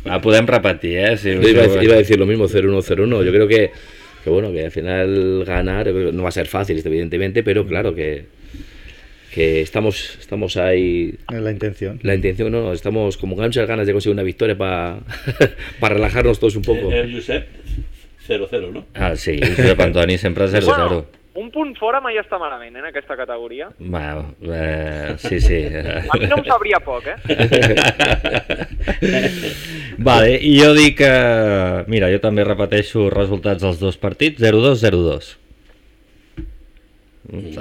Va, 0.08 0.22
podem 0.22 0.46
repetir, 0.46 0.98
eh? 1.00 1.18
Si, 1.18 1.30
Yo 1.30 1.42
iba, 1.48 1.64
a 1.64 1.68
decir- 1.68 1.84
iba 1.84 1.96
a 1.96 1.98
decir 1.98 2.20
lo 2.20 2.26
mismo, 2.26 2.48
0-1-0-1. 2.48 3.24
Yo 3.26 3.32
creo 3.32 3.48
que, 3.48 3.72
que, 4.24 4.30
bueno, 4.30 4.52
que 4.52 4.66
al 4.66 4.72
final 4.72 5.44
ganar 5.46 5.88
eh, 5.88 6.12
no 6.14 6.24
va 6.24 6.30
a 6.30 6.34
ser 6.34 6.48
fácil, 6.48 6.80
evidentemente, 6.86 7.42
pero 7.44 7.66
claro 7.66 7.96
que, 7.96 8.26
que 9.34 9.62
estamos, 9.62 10.18
estamos 10.20 10.58
ahí. 10.58 11.16
Es 11.34 11.40
la 11.42 11.52
intención. 11.52 12.00
La 12.04 12.14
intención, 12.14 12.52
no, 12.52 12.72
estamos 12.74 13.18
como 13.18 13.36
con 13.36 13.46
muchas 13.46 13.68
ganas 13.68 13.88
de 13.88 13.94
conseguir 13.94 14.14
una 14.14 14.24
victoria 14.24 14.56
para 14.58 15.00
para 15.80 15.96
relajarnos 15.96 16.40
todos 16.40 16.56
un 16.56 16.62
poco. 16.62 16.92
El 16.92 17.16
Josep, 17.16 17.48
0-0, 18.28 18.72
¿no? 18.72 18.86
Ah, 18.94 19.16
sí, 19.16 19.40
Josep 19.40 19.80
Antoni 19.80 20.18
sempre 20.18 20.46
0-0. 20.48 20.66
Bueno, 20.66 21.06
un 21.34 21.48
punt 21.52 21.72
fora 21.80 22.02
mai 22.04 22.18
està 22.20 22.38
malament, 22.40 22.76
eh, 22.76 22.80
en 22.82 22.88
aquesta 22.90 23.16
categoria. 23.16 23.70
Bueno, 23.80 24.36
eh, 24.44 25.16
sí, 25.18 25.40
sí. 25.40 25.62
A 25.64 26.18
mi 26.20 26.28
no 26.28 26.38
em 26.42 26.46
sabria 26.46 26.80
poc, 26.84 27.08
eh? 27.08 27.16
Vale, 30.10 30.36
i 30.38 30.58
jo 30.60 30.74
dic 30.76 30.98
que... 31.00 31.12
Mira, 31.92 32.12
jo 32.12 32.20
també 32.24 32.44
repeteixo 32.48 33.10
resultats 33.14 33.64
dels 33.64 33.80
dos 33.80 33.98
partits, 34.02 34.42
0-2, 34.44 34.84
0-2. 34.84 35.32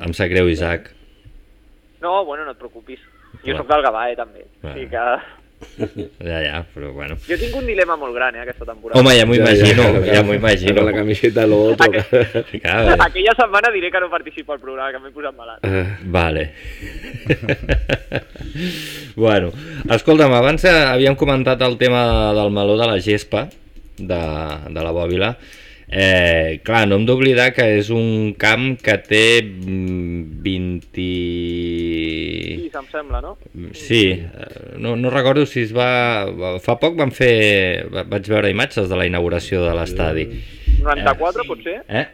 Em 0.02 0.16
sap 0.16 0.32
greu, 0.32 0.50
Isaac. 0.50 0.90
No, 2.02 2.24
bueno, 2.24 2.44
no 2.44 2.56
et 2.56 2.58
preocupis. 2.58 3.00
Jo 3.44 3.54
Va. 3.54 3.60
sóc 3.60 3.68
del 3.70 3.84
Gavà, 3.86 4.08
eh, 4.10 4.16
també. 4.18 4.48
Va. 4.64 4.72
O 4.72 4.74
sigui 4.74 4.90
que... 4.90 5.04
Ja, 6.20 6.40
ja, 6.42 6.64
però 6.74 6.92
bueno. 6.92 7.16
Jo 7.26 7.36
tinc 7.40 7.54
un 7.56 7.66
dilema 7.68 7.96
molt 8.00 8.14
gran, 8.16 8.36
eh, 8.36 8.42
aquesta 8.44 8.64
temporada. 8.64 9.00
Home, 9.00 9.14
ja 9.16 9.26
m'ho 9.28 9.36
imagino, 9.36 9.86
ja 10.04 10.22
m'ho 10.24 10.36
imagino. 10.36 10.84
La 10.86 10.92
camiseta, 10.92 11.46
lo 11.46 11.60
otro. 11.72 11.90
Claro. 12.60 12.96
Aquella 13.02 13.34
setmana 13.36 13.70
diré 13.72 13.90
que 13.90 14.00
no 14.00 14.10
participo 14.10 14.52
al 14.52 14.60
programa, 14.60 14.90
que 14.92 15.00
m'he 15.02 15.12
posat 15.14 15.36
malalt. 15.36 15.64
Vale. 16.04 16.44
bueno, 19.24 19.52
escolta'm, 19.96 20.34
abans 20.36 20.64
havíem 20.64 21.16
comentat 21.16 21.62
el 21.66 21.78
tema 21.80 22.04
del 22.36 22.52
meló 22.54 22.76
de 22.80 22.88
la 22.90 23.00
gespa, 23.00 23.48
de, 23.96 24.20
de 24.68 24.84
la 24.84 24.92
bòbila. 24.96 25.34
Eh, 25.92 26.60
clar, 26.62 26.84
no 26.86 26.94
hem 27.00 27.04
d'oblidar 27.08 27.48
que 27.52 27.64
és 27.80 27.88
un 27.90 28.32
camp 28.38 28.76
que 28.78 28.94
té 29.02 29.24
mm, 29.42 30.38
20... 30.44 31.06
Sí, 32.60 32.68
se'm 32.72 32.86
sembla, 32.92 33.20
no? 33.24 33.32
Sí, 33.74 34.04
eh, 34.12 34.76
no, 34.78 34.94
no 34.96 35.10
recordo 35.10 35.44
si 35.46 35.64
es 35.66 35.72
va... 35.74 36.28
Fa 36.62 36.76
poc 36.78 36.94
van 37.00 37.10
fer... 37.14 37.88
va- 37.90 38.04
Vaig 38.10 38.28
veure 38.30 38.50
imatges 38.54 38.88
de 38.90 38.98
la 39.00 39.06
inauguració 39.08 39.64
de 39.66 39.74
l'estadi. 39.78 40.26
94, 40.80 41.44
potser? 41.48 41.80
Eh? 41.88 42.06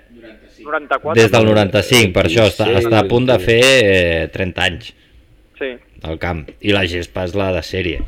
94? 0.64 1.14
Des 1.20 1.30
del 1.30 1.46
95, 1.46 2.12
per 2.16 2.24
això 2.30 2.46
està, 2.50 2.66
Sí, 2.72 2.78
està 2.80 3.02
a 3.04 3.08
punt 3.10 3.28
de 3.28 3.36
fer 3.42 3.60
eh, 3.62 4.28
30 4.34 4.64
anys 4.70 4.92
Sí. 5.60 5.70
al 6.04 6.18
camp. 6.20 6.42
I 6.60 6.72
la 6.76 6.82
gespa 6.90 7.24
és 7.28 7.36
la 7.38 7.50
de 7.54 7.62
sèrie. 7.64 8.00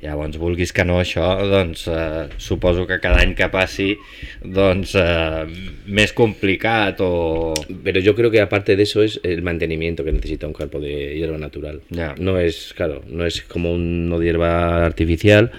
Llavors, 0.00 0.38
vulguis 0.40 0.72
que 0.72 0.84
no, 0.88 0.96
això, 0.96 1.26
doncs, 1.44 1.82
eh, 1.92 2.28
suposo 2.40 2.86
que 2.88 2.96
cada 3.02 3.20
any 3.20 3.34
que 3.36 3.50
passi, 3.52 3.90
doncs, 4.40 4.94
eh, 4.96 5.44
més 5.92 6.14
complicat 6.16 7.02
o... 7.04 7.52
Pero 7.84 8.00
yo 8.00 8.14
creo 8.16 8.30
que 8.30 8.40
aparte 8.40 8.76
de 8.76 8.84
eso 8.84 9.02
es 9.02 9.20
el 9.22 9.42
mantenimiento 9.42 10.02
que 10.02 10.12
necesita 10.12 10.46
un 10.46 10.54
campo 10.54 10.80
de 10.80 11.18
hierba 11.18 11.36
natural. 11.36 11.82
Ya. 11.90 12.14
No 12.18 12.38
es, 12.38 12.72
claro, 12.74 13.02
no 13.08 13.26
es 13.26 13.42
como 13.42 13.72
un 13.72 14.08
no 14.08 14.18
de 14.18 14.26
hierba 14.26 14.86
artificial. 14.86 15.52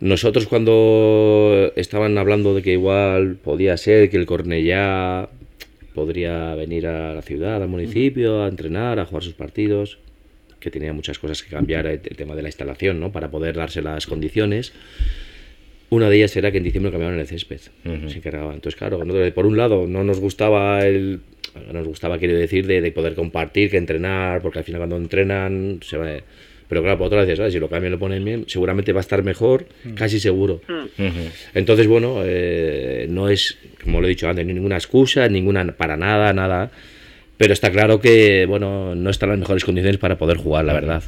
Nosotros 0.00 0.48
cuando 0.48 1.70
estaban 1.76 2.18
hablando 2.18 2.56
de 2.56 2.62
que 2.62 2.72
igual 2.72 3.36
podía 3.36 3.76
ser 3.76 4.10
que 4.10 4.16
el 4.16 4.26
Cornellá 4.26 5.28
podría 5.94 6.56
venir 6.56 6.88
a 6.88 7.14
la 7.14 7.22
ciudad, 7.22 7.62
al 7.62 7.68
municipio, 7.68 8.42
a 8.42 8.48
entrenar, 8.48 8.98
a 8.98 9.06
jugar 9.06 9.22
sus 9.22 9.34
partidos, 9.34 9.98
que 10.62 10.70
tenía 10.70 10.92
muchas 10.92 11.18
cosas 11.18 11.42
que 11.42 11.50
cambiar, 11.50 11.86
el, 11.86 12.00
el 12.04 12.16
tema 12.16 12.34
de 12.34 12.42
la 12.42 12.48
instalación, 12.48 13.00
¿no? 13.00 13.12
Para 13.12 13.30
poder 13.30 13.56
darse 13.56 13.82
las 13.82 14.06
condiciones. 14.06 14.72
Una 15.90 16.08
de 16.08 16.16
ellas 16.16 16.34
era 16.36 16.50
que 16.50 16.56
en 16.56 16.64
diciembre 16.64 16.90
cambiaban 16.90 17.18
el 17.18 17.26
césped, 17.26 17.60
se 17.82 18.16
encargaban. 18.16 18.54
Entonces, 18.54 18.78
claro, 18.78 18.98
por 19.34 19.44
un 19.44 19.56
lado 19.58 19.86
no 19.86 20.04
nos 20.04 20.20
gustaba 20.20 20.86
el... 20.86 21.20
no 21.66 21.72
Nos 21.74 21.86
gustaba, 21.86 22.16
quiero 22.18 22.34
decir, 22.38 22.66
de, 22.66 22.80
de 22.80 22.92
poder 22.92 23.14
compartir, 23.14 23.68
que 23.70 23.76
entrenar, 23.76 24.40
porque 24.40 24.60
al 24.60 24.64
final 24.64 24.80
cuando 24.80 24.96
entrenan 24.96 25.80
se 25.82 25.98
va... 25.98 26.06
Pero 26.66 26.80
claro, 26.80 26.96
por 26.96 27.08
otra 27.08 27.24
vez, 27.26 27.36
¿sabes? 27.36 27.52
si 27.52 27.58
lo 27.58 27.68
cambian 27.68 27.92
y 27.92 27.96
lo 27.96 27.98
ponen 27.98 28.24
bien, 28.24 28.44
seguramente 28.48 28.94
va 28.94 29.00
a 29.00 29.02
estar 29.02 29.22
mejor, 29.22 29.66
casi 29.94 30.18
seguro. 30.18 30.62
Entonces, 31.52 31.86
bueno, 31.86 32.22
eh, 32.24 33.06
no 33.10 33.28
es, 33.28 33.58
como 33.84 34.00
lo 34.00 34.06
he 34.06 34.08
dicho 34.08 34.26
antes, 34.26 34.46
ninguna 34.46 34.76
excusa, 34.76 35.28
ninguna 35.28 35.66
para 35.76 35.98
nada, 35.98 36.32
nada. 36.32 36.70
Pero 37.42 37.52
está 37.54 37.72
claro 37.72 37.98
que, 37.98 38.46
bueno, 38.46 38.94
no 38.94 39.10
están 39.10 39.30
en 39.30 39.32
las 39.32 39.40
mejores 39.40 39.64
condiciones 39.64 39.98
para 39.98 40.16
poder 40.16 40.36
jugar, 40.36 40.64
la 40.64 40.74
verdad. 40.74 41.02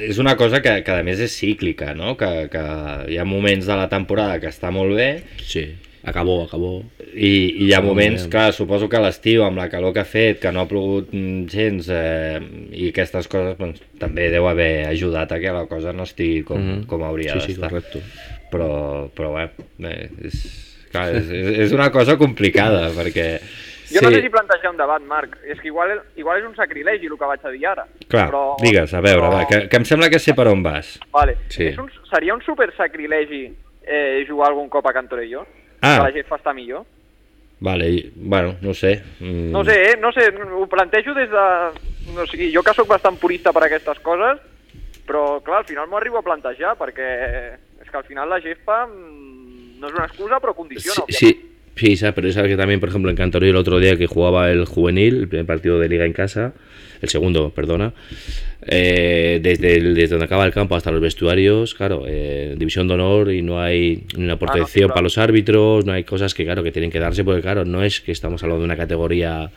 És 0.00 0.16
una 0.18 0.34
cosa 0.36 0.62
que, 0.62 0.72
que 0.84 0.92
a 0.94 1.02
més 1.04 1.20
és 1.20 1.32
cíclica, 1.36 1.90
no? 1.96 2.14
Que, 2.16 2.46
que 2.52 2.62
hi 3.12 3.18
ha 3.20 3.24
moments 3.28 3.66
de 3.68 3.76
la 3.76 3.88
temporada 3.92 4.38
que 4.40 4.48
està 4.48 4.70
molt 4.72 4.94
bé 4.96 5.08
Sí, 5.44 5.66
acabó, 6.08 6.38
acabó. 6.46 6.70
i, 7.12 7.28
i 7.28 7.66
hi 7.68 7.72
ha 7.76 7.80
moments 7.84 8.24
que 8.32 8.46
suposo 8.56 8.88
que 8.92 8.96
a 8.96 9.02
l'estiu 9.04 9.44
amb 9.44 9.60
la 9.60 9.68
calor 9.72 9.92
que 9.96 10.00
ha 10.04 10.08
fet, 10.08 10.40
que 10.40 10.52
no 10.52 10.62
ha 10.64 10.68
plogut 10.70 11.12
mm, 11.12 11.44
gens 11.52 11.88
eh, 11.92 12.40
i 12.76 12.88
aquestes 12.94 13.28
coses 13.32 13.56
doncs, 13.60 13.80
també 14.00 14.28
deu 14.32 14.48
haver 14.48 14.86
ajudat 14.88 15.32
a 15.36 15.40
que 15.42 15.52
la 15.52 15.66
cosa 15.68 15.92
no 15.96 16.04
estigui 16.08 16.42
com, 16.48 16.60
Mhm. 16.60 16.86
com 16.88 17.04
hauria 17.04 17.36
Sí, 17.36 17.40
sí, 17.40 17.52
d'estar. 17.54 17.70
correcto. 17.72 18.00
Però, 18.52 19.08
però 19.12 19.34
bé, 19.36 19.48
bé 19.84 19.94
és, 20.28 20.40
clar, 20.92 21.08
és, 21.16 21.28
és 21.28 21.58
és 21.66 21.72
una 21.76 21.90
cosa 21.92 22.16
complicada 22.16 22.88
perquè 22.96 23.30
Jo 23.92 24.00
no 24.02 24.10
sé 24.10 24.20
si 24.22 24.28
plantejar 24.28 24.70
un 24.72 24.76
debat, 24.76 25.02
Marc. 25.02 25.36
És 25.46 25.60
que 25.60 25.68
igual, 25.68 26.00
igual 26.16 26.40
és 26.40 26.46
un 26.48 26.56
sacrilegi 26.56 27.06
el 27.06 27.16
que 27.18 27.24
vaig 27.30 27.44
a 27.44 27.50
dir 27.54 27.66
ara. 27.66 27.84
Clar, 28.08 28.26
però, 28.30 28.42
digues, 28.62 28.92
a 28.94 29.00
veure, 29.00 29.22
però- 29.22 29.32
va, 29.34 29.46
que, 29.46 29.68
que 29.68 29.76
em 29.76 29.84
sembla 29.84 30.08
que 30.10 30.18
sé 30.18 30.34
per 30.34 30.48
on 30.48 30.62
vas. 30.62 30.98
Vale. 31.12 31.36
Sí. 31.48 31.68
És 31.70 31.78
un, 31.78 31.90
seria 32.10 32.34
un 32.34 32.42
super 32.42 32.72
sacrilegi 32.76 33.44
eh, 33.86 34.24
jugar 34.28 34.48
algun 34.50 34.68
cop 34.68 34.86
a 34.86 34.92
Cantorelló? 34.92 35.46
Ah. 35.80 35.96
Que 35.98 36.02
la 36.08 36.12
gent 36.12 36.26
fa 36.26 36.36
estar 36.40 36.54
millor? 36.54 36.84
Vale, 37.60 37.88
i- 37.88 38.12
bueno, 38.16 38.56
no 38.60 38.74
sé. 38.74 39.02
Mm. 39.20 39.50
No 39.52 39.64
sé, 39.64 39.76
eh? 39.92 39.96
no 40.00 40.12
sé, 40.12 40.28
ho 40.52 40.66
plantejo 40.66 41.14
des 41.14 41.30
de... 41.30 41.46
No 42.14 42.26
sé, 42.26 42.50
jo 42.54 42.62
que 42.62 42.74
sóc 42.74 42.86
bastant 42.88 43.16
purista 43.18 43.52
per 43.52 43.64
aquestes 43.66 43.98
coses, 44.00 44.38
però 45.06 45.40
clar, 45.42 45.58
al 45.62 45.64
final 45.66 45.88
m'ho 45.88 45.96
arribo 45.98 46.18
a 46.18 46.22
plantejar, 46.22 46.76
perquè 46.78 47.06
és 47.82 47.88
que 47.90 47.96
al 47.98 48.04
final 48.04 48.28
la 48.30 48.38
gespa 48.40 48.84
mm, 48.86 49.78
no 49.80 49.88
és 49.88 49.94
una 49.94 50.04
excusa, 50.06 50.38
però 50.40 50.54
condiciona. 50.54 51.02
Sí, 51.08 51.16
sí, 51.18 51.55
sí, 51.76 51.96
sa- 51.96 52.12
pero 52.12 52.30
sabes 52.32 52.50
que 52.50 52.56
también, 52.56 52.80
por 52.80 52.88
ejemplo, 52.88 53.10
en 53.10 53.16
Cantorio 53.16 53.50
el 53.50 53.56
otro 53.56 53.78
día 53.78 53.96
que 53.96 54.06
jugaba 54.06 54.50
el 54.50 54.64
juvenil, 54.64 55.16
el 55.16 55.28
primer 55.28 55.46
partido 55.46 55.78
de 55.78 55.88
liga 55.88 56.04
en 56.04 56.12
casa, 56.12 56.54
el 57.02 57.08
segundo, 57.08 57.50
perdona, 57.50 57.92
eh, 58.66 59.38
desde, 59.42 59.76
el- 59.76 59.94
desde 59.94 60.10
donde 60.10 60.24
acaba 60.24 60.44
el 60.46 60.52
campo 60.52 60.74
hasta 60.76 60.90
los 60.90 61.00
vestuarios, 61.00 61.74
claro, 61.74 62.04
eh, 62.06 62.54
división 62.58 62.88
de 62.88 62.94
honor 62.94 63.30
y 63.32 63.42
no 63.42 63.60
hay 63.60 64.04
una 64.16 64.38
protección 64.38 64.84
claro. 64.86 64.94
para 64.94 65.02
los 65.02 65.18
árbitros, 65.18 65.84
no 65.84 65.92
hay 65.92 66.04
cosas 66.04 66.34
que, 66.34 66.44
claro, 66.44 66.62
que 66.62 66.72
tienen 66.72 66.90
que 66.90 66.98
darse, 66.98 67.22
porque, 67.24 67.42
claro, 67.42 67.64
no 67.64 67.82
es 67.82 68.00
que 68.00 68.12
estamos 68.12 68.42
hablando 68.42 68.60
de 68.62 68.64
una 68.66 68.76
categoría 68.76 69.50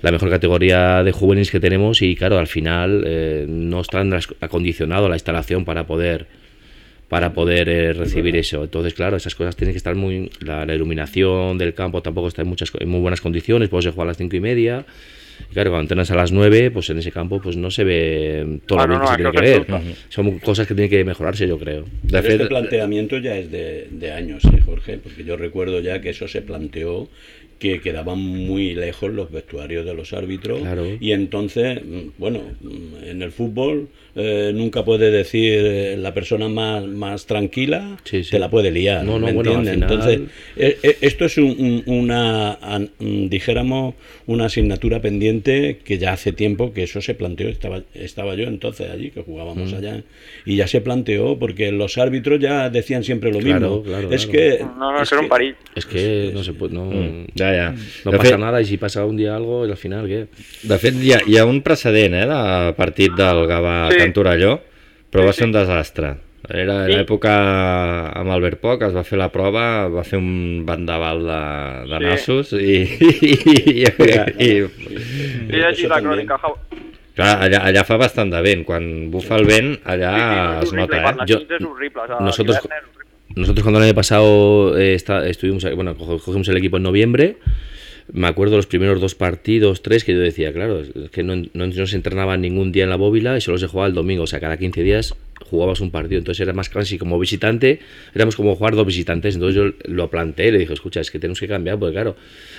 la 0.00 0.12
mejor 0.12 0.30
categoría 0.30 1.02
de 1.02 1.10
juveniles 1.10 1.50
que 1.50 1.58
tenemos 1.58 2.02
y 2.02 2.14
claro 2.14 2.38
al 2.38 2.46
final 2.46 3.02
eh, 3.04 3.46
no 3.48 3.80
están 3.80 4.14
acondicionado 4.40 5.08
la 5.08 5.16
instalación 5.16 5.64
para 5.64 5.88
poder 5.88 6.28
para 7.08 7.32
poder 7.32 7.68
eh, 7.68 7.92
recibir 7.92 8.36
eso. 8.36 8.64
Entonces, 8.64 8.94
claro, 8.94 9.16
esas 9.16 9.34
cosas 9.34 9.56
tienen 9.56 9.72
que 9.72 9.78
estar 9.78 9.94
muy... 9.94 10.30
La, 10.40 10.66
la 10.66 10.74
iluminación 10.74 11.56
del 11.58 11.72
campo 11.74 12.02
tampoco 12.02 12.28
está 12.28 12.42
en, 12.42 12.48
muchas, 12.48 12.70
en 12.78 12.88
muy 12.88 13.00
buenas 13.00 13.20
condiciones, 13.20 13.68
puedes 13.68 13.86
jugar 13.92 14.06
a 14.06 14.10
las 14.10 14.16
cinco 14.18 14.36
y 14.36 14.40
media. 14.40 14.84
Y 15.50 15.54
claro, 15.54 15.70
cuando 15.70 15.84
entrenas 15.84 16.10
a 16.10 16.16
las 16.16 16.32
9, 16.32 16.72
pues 16.72 16.90
en 16.90 16.98
ese 16.98 17.12
campo 17.12 17.40
pues 17.40 17.56
no 17.56 17.70
se 17.70 17.84
ve 17.84 18.58
todo 18.66 18.80
Ah, 18.80 18.86
lo 18.86 18.88
bien 18.88 19.00
que 19.02 19.06
se 19.08 19.16
tiene 19.16 19.30
que 19.30 19.40
ver. 19.40 19.94
Son 20.08 20.38
cosas 20.40 20.66
que 20.66 20.74
tienen 20.74 20.90
que 20.90 21.04
mejorarse, 21.04 21.46
yo 21.46 21.58
creo. 21.58 21.84
Pero 22.10 22.28
este 22.28 22.46
planteamiento 22.46 23.18
ya 23.18 23.36
es 23.38 23.50
de, 23.50 23.86
de 23.90 24.12
años, 24.12 24.44
¿eh, 24.44 24.60
Jorge, 24.66 24.98
porque 24.98 25.22
yo 25.24 25.36
recuerdo 25.36 25.80
ya 25.80 26.00
que 26.00 26.10
eso 26.10 26.26
se 26.26 26.42
planteó 26.42 27.08
que 27.60 27.80
quedaban 27.80 28.18
muy 28.20 28.74
lejos 28.74 29.12
los 29.12 29.30
vestuarios 29.32 29.84
de 29.84 29.94
los 29.94 30.12
árbitros 30.12 30.60
Claro. 30.60 30.86
y 31.00 31.10
entonces, 31.12 31.80
mm, 31.84 32.10
bueno, 32.18 32.40
mm, 32.60 33.04
en 33.04 33.22
el 33.22 33.32
fútbol 33.32 33.88
eh, 34.18 34.52
nunca 34.54 34.84
puede 34.84 35.10
decir 35.10 35.60
eh, 35.64 35.96
la 35.96 36.12
persona 36.12 36.48
más, 36.48 36.84
más 36.84 37.26
tranquila, 37.26 37.96
Sí, 38.04 38.24
sí. 38.24 38.30
te 38.32 38.38
la 38.38 38.50
puede 38.50 38.70
liar, 38.70 39.04
No, 39.04 39.18
no, 39.18 39.26
¿me 39.26 39.32
bueno, 39.32 39.52
entiendes? 39.60 39.74
final- 39.74 39.90
Entonces, 39.90 40.20
eh, 40.56 40.96
esto 41.00 41.24
es 41.24 41.38
un- 41.38 41.56
un- 41.58 41.82
una, 41.86 42.54
an- 42.54 42.90
dijéramos, 42.98 43.94
una 44.26 44.46
asignatura 44.46 45.00
pendiente 45.00 45.78
que 45.84 45.98
ya 45.98 46.12
hace 46.12 46.32
tiempo 46.32 46.72
que 46.72 46.82
eso 46.82 47.00
se 47.00 47.14
planteó, 47.14 47.48
estaba, 47.48 47.82
estaba 47.94 48.34
yo 48.34 48.44
entonces 48.48 48.90
allí, 48.90 49.10
que 49.10 49.22
jugábamos 49.22 49.72
Mm. 49.72 49.76
allá, 49.76 50.02
y 50.44 50.56
ya 50.56 50.66
se 50.66 50.80
planteó 50.80 51.38
porque 51.38 51.72
los 51.72 51.96
árbitros 51.98 52.40
ya 52.40 52.68
decían 52.70 53.04
siempre 53.04 53.32
lo 53.32 53.38
Claro, 53.38 53.60
mismo. 53.78 53.82
claro, 53.84 54.10
es 54.12 54.26
claro. 54.26 54.32
que... 54.58 54.64
No, 54.78 54.92
no, 54.92 55.02
es 55.02 55.12
era 55.12 55.20
un 55.20 55.28
perill. 55.28 55.54
És 55.74 55.86
que 55.86 56.30
no 56.34 56.42
se 56.42 56.52
pot, 56.54 56.70
no, 56.72 56.86
Mm, 56.86 57.26
ja, 57.36 57.52
ja. 57.54 57.74
no 58.04 58.10
De 58.10 58.18
passa 58.18 58.30
fet- 58.34 58.40
nada 58.40 58.60
i 58.60 58.64
si 58.64 58.76
passa 58.76 59.04
un 59.06 59.16
dia 59.16 59.36
algo 59.36 59.66
i 59.66 59.70
al 59.70 59.76
final 59.76 60.06
què? 60.08 60.26
De 60.62 60.78
fet, 60.78 60.94
hi 61.00 61.12
ha, 61.12 61.20
hi 61.26 61.36
ha 61.38 61.44
un 61.46 61.62
precedent 61.62 62.14
eh, 62.14 62.26
de 62.26 62.72
partit 62.76 63.12
del 63.14 63.46
Gavà 63.46 63.90
Sí. 63.92 63.98
Sí. 64.08 64.12
Cantorelló, 64.12 64.56
però 65.12 65.22
Sí, 65.22 65.26
va 65.26 65.32
ser 65.32 65.44
sí. 65.44 65.44
un 65.44 65.52
desastre. 65.52 66.14
Era 66.48 66.86
Sí. 66.86 66.92
l'època 66.94 67.32
amb 68.16 68.30
Albert 68.30 68.60
Poc, 68.62 68.82
es 68.86 68.94
va 68.94 69.02
fer 69.04 69.18
la 69.18 69.28
prova, 69.28 69.88
va 69.88 70.04
fer 70.06 70.18
un 70.18 70.62
bandaval 70.64 71.18
de, 71.26 71.40
de 71.90 71.98
Sí. 71.98 72.04
nassos 72.04 72.52
i, 72.54 72.76
i, 72.86 73.84
i, 74.38 74.48
i, 74.48 75.88
la 75.88 76.00
crònica. 76.00 76.38
Jau. 76.40 76.54
clar, 77.18 77.32
allà, 77.42 77.58
allà 77.66 77.82
fa 77.84 77.96
bastant 77.98 78.30
de 78.30 78.40
vent. 78.44 78.64
Quan 78.64 79.10
bufa 79.10 79.36
el 79.40 79.44
vent, 79.48 79.72
allà 79.84 80.12
és 80.60 80.68
es 80.68 80.72
horrible, 80.72 80.80
nota, 80.86 80.96
i 80.96 81.02
per 81.02 81.12
eh? 81.12 81.16
les 81.18 81.30
Yo- 81.32 81.38
nits 81.42 81.50
és 81.58 81.64
horrible. 81.66 82.02
O 82.02 82.06
sea, 82.06 82.20
nosotros-. 82.20 82.68
Nosotros 83.36 83.62
cuando 83.62 83.78
el 83.80 83.84
año 83.86 83.94
pasado 83.94 84.78
eh, 84.78 84.94
está- 84.94 85.26
estuvimos, 85.26 85.62
bueno, 85.74 85.94
co- 85.96 86.18
cogimos 86.18 86.48
el 86.48 86.56
equipo 86.56 86.76
en 86.78 86.82
noviembre, 86.84 87.36
me 88.12 88.26
acuerdo 88.26 88.56
los 88.56 88.66
primeros 88.66 89.00
dos 89.00 89.14
partidos, 89.14 89.82
tres, 89.82 90.04
que 90.04 90.12
yo 90.14 90.20
decía, 90.20 90.52
claro, 90.52 90.80
es 90.80 91.10
que 91.10 91.22
no, 91.22 91.34
no, 91.52 91.86
se 91.86 91.96
entrenaba 91.96 92.36
ningún 92.36 92.72
día 92.72 92.84
en 92.84 92.90
la 92.90 92.96
bóvila 92.96 93.36
y 93.36 93.40
solo 93.40 93.58
se 93.58 93.66
jugaba 93.66 93.88
el 93.88 93.94
domingo, 93.94 94.22
o 94.22 94.26
sea, 94.26 94.40
cada 94.40 94.56
15 94.56 94.82
días 94.82 95.14
jugabas 95.44 95.80
un 95.80 95.90
partido, 95.90 96.18
entonces 96.18 96.40
era 96.42 96.52
más 96.52 96.68
casi 96.68 96.98
como 96.98 97.18
visitante, 97.18 97.80
éramos 98.14 98.34
como 98.36 98.54
jugar 98.56 98.74
dos 98.74 98.86
visitantes, 98.86 99.34
entonces 99.34 99.56
yo 99.56 99.72
lo 99.92 100.10
planteé, 100.10 100.52
le 100.52 100.58
dije, 100.58 100.72
escucha, 100.72 101.00
es 101.00 101.10
que 101.10 101.18
tenemos 101.18 101.38
que 101.40 101.48
cambiar, 101.48 101.78
porque 101.78 101.94
claro, 101.94 102.16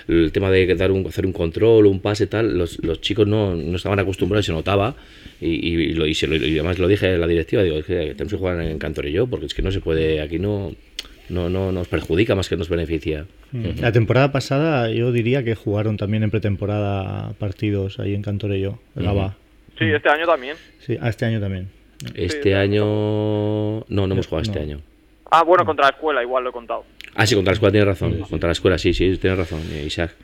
el 0.07 0.31
tema 0.31 0.49
de 0.49 0.65
dar 0.75 0.91
un, 0.91 1.05
hacer 1.05 1.25
un 1.25 1.33
control, 1.33 1.85
un 1.87 1.99
pase 1.99 2.27
tal, 2.27 2.57
los, 2.57 2.83
los 2.83 3.01
chicos 3.01 3.27
no, 3.27 3.55
no 3.55 3.75
estaban 3.75 3.99
acostumbrados 3.99 4.45
y 4.45 4.47
se 4.47 4.53
notaba, 4.53 4.95
y, 5.41 5.47
y, 5.49 5.93
lo, 5.93 6.05
y, 6.07 6.13
se 6.13 6.27
lo- 6.27 6.35
y 6.35 6.53
además 6.53 6.79
lo 6.79 6.87
dije 6.87 7.07
a 7.07 7.17
la 7.17 7.27
directiva, 7.27 7.63
digo, 7.63 7.77
es 7.77 7.85
que 7.85 7.93
tenemos 8.15 8.31
que 8.31 8.37
jugar 8.37 8.61
en 8.61 8.77
Cantorelló, 8.79 9.27
porque 9.27 9.45
es 9.47 9.53
que 9.53 9.61
no 9.61 9.71
se 9.71 9.81
puede, 9.81 10.21
aquí 10.21 10.39
no, 10.39 10.73
no, 11.29 11.49
no 11.49 11.71
nos 11.71 11.87
perjudica 11.87 12.35
más 12.35 12.49
que 12.49 12.57
nos 12.57 12.69
beneficia. 12.69 13.25
Mm. 13.51 13.79
La 13.79 13.91
temporada 13.91 14.31
pasada 14.31 14.89
yo 14.91 15.11
diría 15.11 15.43
que 15.43 15.55
jugaron 15.55 15.97
también 15.97 16.23
en 16.23 16.31
pretemporada 16.31 17.33
partidos 17.39 17.99
ahí 17.99 18.13
en 18.15 18.21
Cantorello, 18.21 18.79
el 18.95 19.05
Gavà. 19.05 19.35
Sí, 19.77 19.85
este 19.85 20.09
año 20.09 20.25
también. 20.25 20.57
Sí, 20.79 20.97
este 21.01 21.25
año 21.25 21.39
también. 21.39 21.69
Este 22.15 22.55
año... 22.55 22.83
No, 23.87 24.07
no 24.07 24.13
hemos 24.13 24.27
jugado 24.27 24.43
este 24.43 24.59
año. 24.59 24.81
Ah, 25.31 25.43
bueno, 25.43 25.65
contra 25.65 25.85
la 25.85 25.91
escuela 25.91 26.21
igual 26.21 26.43
lo 26.43 26.49
he 26.49 26.53
contado. 26.53 26.85
Ah, 27.15 27.25
sí, 27.25 27.35
contra 27.35 27.51
la 27.51 27.53
escuela 27.53 27.71
tienes 27.71 27.87
razón. 27.87 28.19
Contra 28.29 28.47
la 28.47 28.53
escuela, 28.53 28.77
sí, 28.77 28.93
sí, 28.93 29.17
tienes 29.17 29.39
razón, 29.39 29.61
eh, 29.71 29.83
Isaac. 29.85 30.15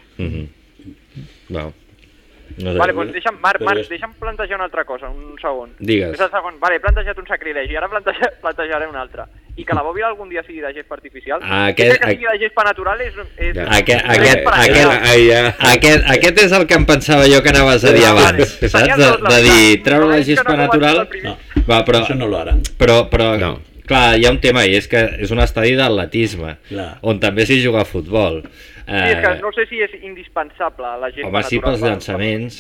No 2.58 2.72
sé, 2.72 2.78
Vale, 2.78 2.94
doncs 2.94 3.12
deixa'm, 3.16 3.40
Marc, 3.42 3.62
Marc, 3.66 3.88
deixa'm 3.90 4.14
plantejar 4.20 4.56
una 4.56 4.66
altra 4.70 4.86
cosa, 4.86 5.10
un 5.10 5.36
segon. 5.42 5.74
Digues. 5.80 6.14
És 6.14 6.22
el 6.22 6.30
segon. 6.32 6.60
Vale, 6.62 6.78
he 6.78 6.84
plantejat 6.84 7.18
un 7.20 7.28
sacrilegi, 7.28 7.76
ara 7.76 7.90
planteja, 7.92 8.30
plantejaré 8.44 8.88
un 8.88 8.96
altre. 9.02 9.26
I 9.58 9.64
que 9.64 9.74
la 9.74 9.84
bòbila 9.86 10.08
algun 10.10 10.28
dia 10.30 10.42
sigui 10.44 10.60
de 10.60 10.74
gespa 10.76 10.96
artificial. 10.98 11.40
Ah, 11.42 11.68
Aquest, 11.72 11.98
que 12.02 12.10
sigui 12.12 12.26
de 12.28 12.40
gespa 12.42 12.64
natural 12.68 13.00
és... 13.06 13.14
és. 13.38 13.56
Aquest, 13.56 14.02
és 14.04 14.18
aquest, 14.18 14.48
aquest, 14.48 14.82
allà. 14.86 14.98
Ai, 15.12 15.22
ja. 15.30 15.44
aquest, 15.72 16.04
aquest 16.12 16.42
és 16.44 16.52
el 16.58 16.66
que 16.68 16.76
em 16.76 16.86
pensava 16.86 17.30
jo 17.32 17.40
que 17.42 17.54
anaves 17.54 17.86
a 17.88 17.94
dir 17.96 18.04
Ah, 18.04 18.12
vale. 18.18 18.44
abans, 18.44 18.58
saps? 18.74 18.98
De, 19.00 19.12
de 19.30 19.40
dir, 19.46 19.82
treure 19.86 20.10
la 20.12 20.20
gespa 20.28 20.58
natural... 20.60 21.08
No, 21.24 21.38
Va, 21.70 21.80
però, 21.88 22.04
eso 22.04 22.14
no 22.20 22.28
lo 22.28 22.38
harán. 22.38 22.60
però, 22.78 23.08
però 23.10 23.32
No. 23.40 23.54
clar, 23.88 24.18
hi 24.20 24.26
ha 24.28 24.32
un 24.36 24.42
tema 24.42 24.66
i 24.66 24.76
és 24.76 24.88
que 24.92 25.00
és 25.24 25.32
un 25.32 25.40
estadi 25.40 25.72
d'atletisme, 25.78 26.58
on 27.02 27.20
també 27.24 27.46
s'hi 27.46 27.62
juga 27.64 27.82
a 27.82 27.86
futbol. 27.86 28.42
Sí, 28.86 28.92
és 28.92 29.18
que 29.24 29.32
no 29.42 29.52
sé 29.56 29.66
si 29.72 29.80
és 29.82 29.96
indispensable 30.04 30.92
la 31.00 31.10
gespa 31.16 31.28
Home, 31.32 31.44
sí, 31.48 31.60
pels 31.64 31.80
per- 31.80 31.90
llançaments. 31.90 32.60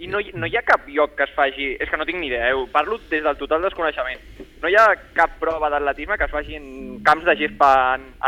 I 0.00 0.06
no, 0.08 0.20
hi- 0.20 0.32
no 0.34 0.48
hi 0.48 0.56
ha 0.56 0.62
cap 0.64 0.86
lloc 0.88 1.12
que 1.18 1.26
es 1.28 1.32
faci... 1.36 1.74
És 1.80 1.90
que 1.90 1.98
no 2.00 2.06
tinc 2.08 2.18
ni 2.22 2.30
idea, 2.30 2.48
eh? 2.50 2.60
parlo 2.72 2.96
des 3.10 3.20
del 3.24 3.36
total 3.36 3.62
desconeixement. 3.66 4.20
No 4.62 4.68
hi 4.72 4.76
ha 4.80 4.86
cap 5.16 5.34
prova 5.42 5.68
d'atletisme 5.72 6.16
que 6.16 6.24
es 6.24 6.32
faci 6.32 6.56
en 6.56 7.02
camps 7.04 7.26
de 7.28 7.34
gespa 7.36 7.70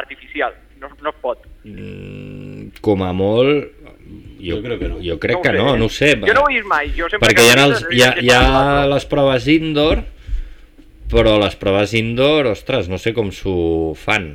artificial. 0.03 0.53
No, 0.83 0.91
no 1.01 1.11
es 1.15 1.17
pot. 1.23 1.47
Mm, 1.65 2.69
com 2.85 3.03
a 3.07 3.13
molt... 3.17 3.71
Jo, 4.43 4.57
Jo 4.59 4.63
crec 4.65 4.81
que 4.83 4.89
no. 4.91 4.97
Jo 5.01 5.17
crec 5.23 5.37
No 5.37 5.41
ho 5.41 5.43
que 5.45 5.51
sé, 5.53 5.59
no, 5.63 5.77
no 5.79 5.87
ho 5.87 5.89
sé. 5.97 6.09
Jo 6.27 6.35
no 6.35 6.43
ho 6.43 6.51
he 6.51 6.57
vist 6.59 6.67
mai. 6.69 6.91
Jo 6.97 7.09
sempre 7.09 7.29
perquè 7.31 7.41
que 7.41 7.47
hi 7.47 7.53
ha, 7.55 7.65
els, 7.69 7.85
hi, 7.95 8.03
ha, 8.03 8.11
hi 8.21 8.33
ha 8.35 8.87
les 8.91 9.07
proves 9.07 9.47
indoor, 9.49 10.03
però 11.13 11.37
les 11.41 11.55
proves 11.61 11.93
indoor, 11.95 12.49
ostres, 12.51 12.89
no 12.91 12.99
sé 12.99 13.13
com 13.15 13.31
s'ho 13.33 13.95
fan. 13.97 14.33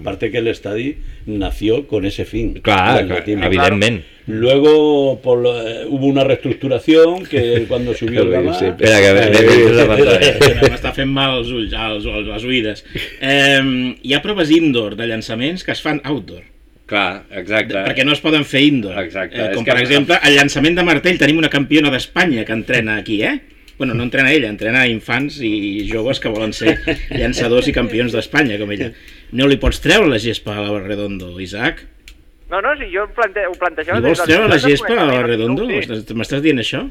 Aparte 0.00 0.30
que 0.30 0.38
el 0.38 0.48
estadio 0.48 0.94
nació 1.26 1.86
con 1.86 2.04
ese 2.06 2.24
fin. 2.24 2.54
Clar, 2.60 3.00
el 3.00 3.06
clar, 3.06 3.20
atletismo. 3.20 3.44
evidentment. 3.46 4.04
Luego 4.28 5.20
por 5.22 5.38
lo- 5.38 5.66
eh, 5.68 5.86
hubo 5.88 6.06
una 6.06 6.24
reestructuración 6.24 7.24
que 7.26 7.64
cuando 7.68 7.94
subió 7.94 8.22
el 8.22 8.30
Gama... 8.30 8.54
Sí, 8.58 8.66
Espera, 8.66 9.00
que 9.00 9.12
ve- 9.12 9.30
ve- 9.30 9.64
ve- 9.64 9.72
la 9.72 9.86
pantalla. 9.92 10.70
M'està 10.70 10.92
fent 10.98 11.10
mal 11.12 11.38
els 11.38 11.50
ulls, 11.54 11.72
els, 11.72 12.04
els, 12.06 12.26
les 12.32 12.44
oïdes. 12.44 12.84
Eh, 13.20 13.94
hi 14.02 14.14
ha 14.14 14.22
proves 14.22 14.50
indoor 14.50 14.96
de 14.98 15.06
llançaments 15.06 15.64
que 15.64 15.72
es 15.72 15.82
fan 15.82 16.00
outdoor. 16.04 16.42
Clar, 16.86 17.24
exacte. 17.34 17.80
perquè 17.82 18.04
no 18.06 18.12
es 18.14 18.20
poden 18.22 18.44
fer 18.46 18.62
indoor. 18.68 18.98
Exacte, 19.02 19.38
Eh, 19.40 19.48
és 19.50 19.56
com 19.56 19.64
que- 19.64 19.72
per 19.72 19.80
exemple, 19.82 20.18
el 20.22 20.36
llançament 20.38 20.76
de 20.78 20.84
martell, 20.86 21.18
tenim 21.18 21.38
una 21.42 21.50
campiona 21.50 21.90
d'Espanya 21.90 22.44
que 22.44 22.52
entrena 22.54 22.96
aquí, 23.00 23.22
eh? 23.22 23.40
Bueno, 23.76 23.92
no 23.92 24.04
entrena 24.06 24.30
ella, 24.32 24.48
entrena 24.48 24.86
infants 24.88 25.40
i 25.44 25.82
joves 25.90 26.18
que 26.18 26.30
volen 26.32 26.54
ser 26.56 26.78
llançadors 27.10 27.66
i 27.68 27.74
campions 27.76 28.14
d'Espanya, 28.14 28.56
com 28.58 28.70
ella. 28.72 28.92
No 29.32 29.46
li 29.50 29.56
pots 29.58 29.80
treure 29.82 30.06
la 30.08 30.18
gespa 30.22 30.54
a 30.56 30.62
la 30.70 30.78
Redondo, 30.80 31.32
Isaac? 31.40 31.82
No, 32.50 32.60
no, 32.62 32.76
si 32.78 32.86
jo 32.94 33.02
ho, 33.04 33.08
plante 33.10 33.42
ho 33.46 33.52
plantejava... 33.58 33.98
Li 33.98 34.06
vols 34.12 34.22
treure 34.22 34.46
la 34.48 34.58
gespa 34.62 34.92
a 34.92 34.96
la 34.96 35.06
desconeixement, 35.06 35.26
Redondo? 35.32 35.66
no 35.66 35.78
ho 35.78 35.82
sé. 35.82 36.14
M'estàs- 36.14 36.42
dient 36.44 36.62
això? 36.62 36.84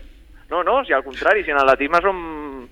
No, 0.49 0.59
no, 0.67 0.81
si 0.85 0.93
al 0.93 1.01
contrari, 1.03 1.43
si 1.43 1.49
en 1.49 1.57
atletisme 1.57 1.97
som, 2.03 2.17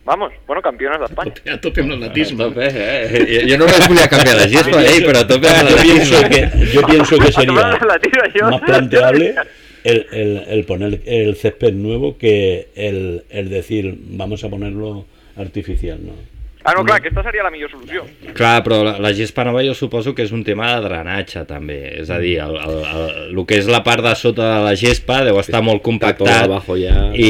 vamos, 0.06 0.34
bueno, 0.46 0.62
campiones 0.62 1.00
d'Espanya. 1.02 1.34
A 1.56 1.58
tope 1.64 1.82
amb 1.82 1.96
l'atletisme. 1.96 2.50
Eh? 2.60 3.24
Jo- 3.32 3.48
Jo 3.50 3.58
només 3.64 3.88
volia 3.88 4.06
canviar 4.12 4.36
la 4.38 4.48
gespa, 4.52 4.84
eh? 4.84 5.00
però 5.08 5.24
a 5.24 5.28
tope 5.32 5.48
amb 5.50 5.72
Yo 5.72 5.78
pienso 5.82 6.20
l'atletisme. 6.20 6.52
que, 6.60 6.72
yo 6.76 6.86
pienso 6.92 7.18
que 7.24 7.32
sería 7.32 8.30
jo... 8.36 8.52
más 8.52 8.62
planteable 8.62 9.34
el, 9.84 10.06
el, 10.12 10.44
el 10.50 10.66
poner 10.66 11.02
el 11.06 11.36
césped 11.36 11.74
nuevo 11.74 12.18
que 12.18 12.68
el, 12.76 13.24
el 13.30 13.50
decir 13.50 13.96
vamos 13.98 14.44
a 14.44 14.50
ponerlo 14.50 15.06
artificial, 15.36 16.00
¿no? 16.06 16.14
Ah, 16.66 16.72
no, 16.78 16.86
clar, 16.86 17.00
aquesta 17.02 17.22
seria 17.26 17.44
la 17.44 17.50
millor 17.52 17.70
solució. 17.72 18.06
Clar, 18.38 18.62
però 18.64 18.78
la, 18.88 18.94
la 19.04 19.10
gespa 19.14 19.44
nova 19.44 19.60
jo 19.66 19.74
suposo 19.76 20.14
que 20.16 20.24
és 20.24 20.32
un 20.32 20.46
tema 20.48 20.70
de 20.76 20.86
drenatge 20.86 21.42
també, 21.50 21.80
és 22.00 22.10
a 22.10 22.20
dir, 22.24 22.38
el, 22.40 22.56
el, 22.56 22.78
el, 22.88 23.10
el 23.34 23.42
que 23.50 23.58
és 23.60 23.68
la 23.68 23.82
part 23.84 24.00
de 24.06 24.14
sota 24.16 24.48
de 24.54 24.62
la 24.64 24.72
gespa 24.80 25.18
deu 25.28 25.40
estar 25.42 25.60
molt 25.66 25.84
compactat 25.84 26.46
abajo 26.46 26.78
ya. 26.80 27.10
i, 27.14 27.28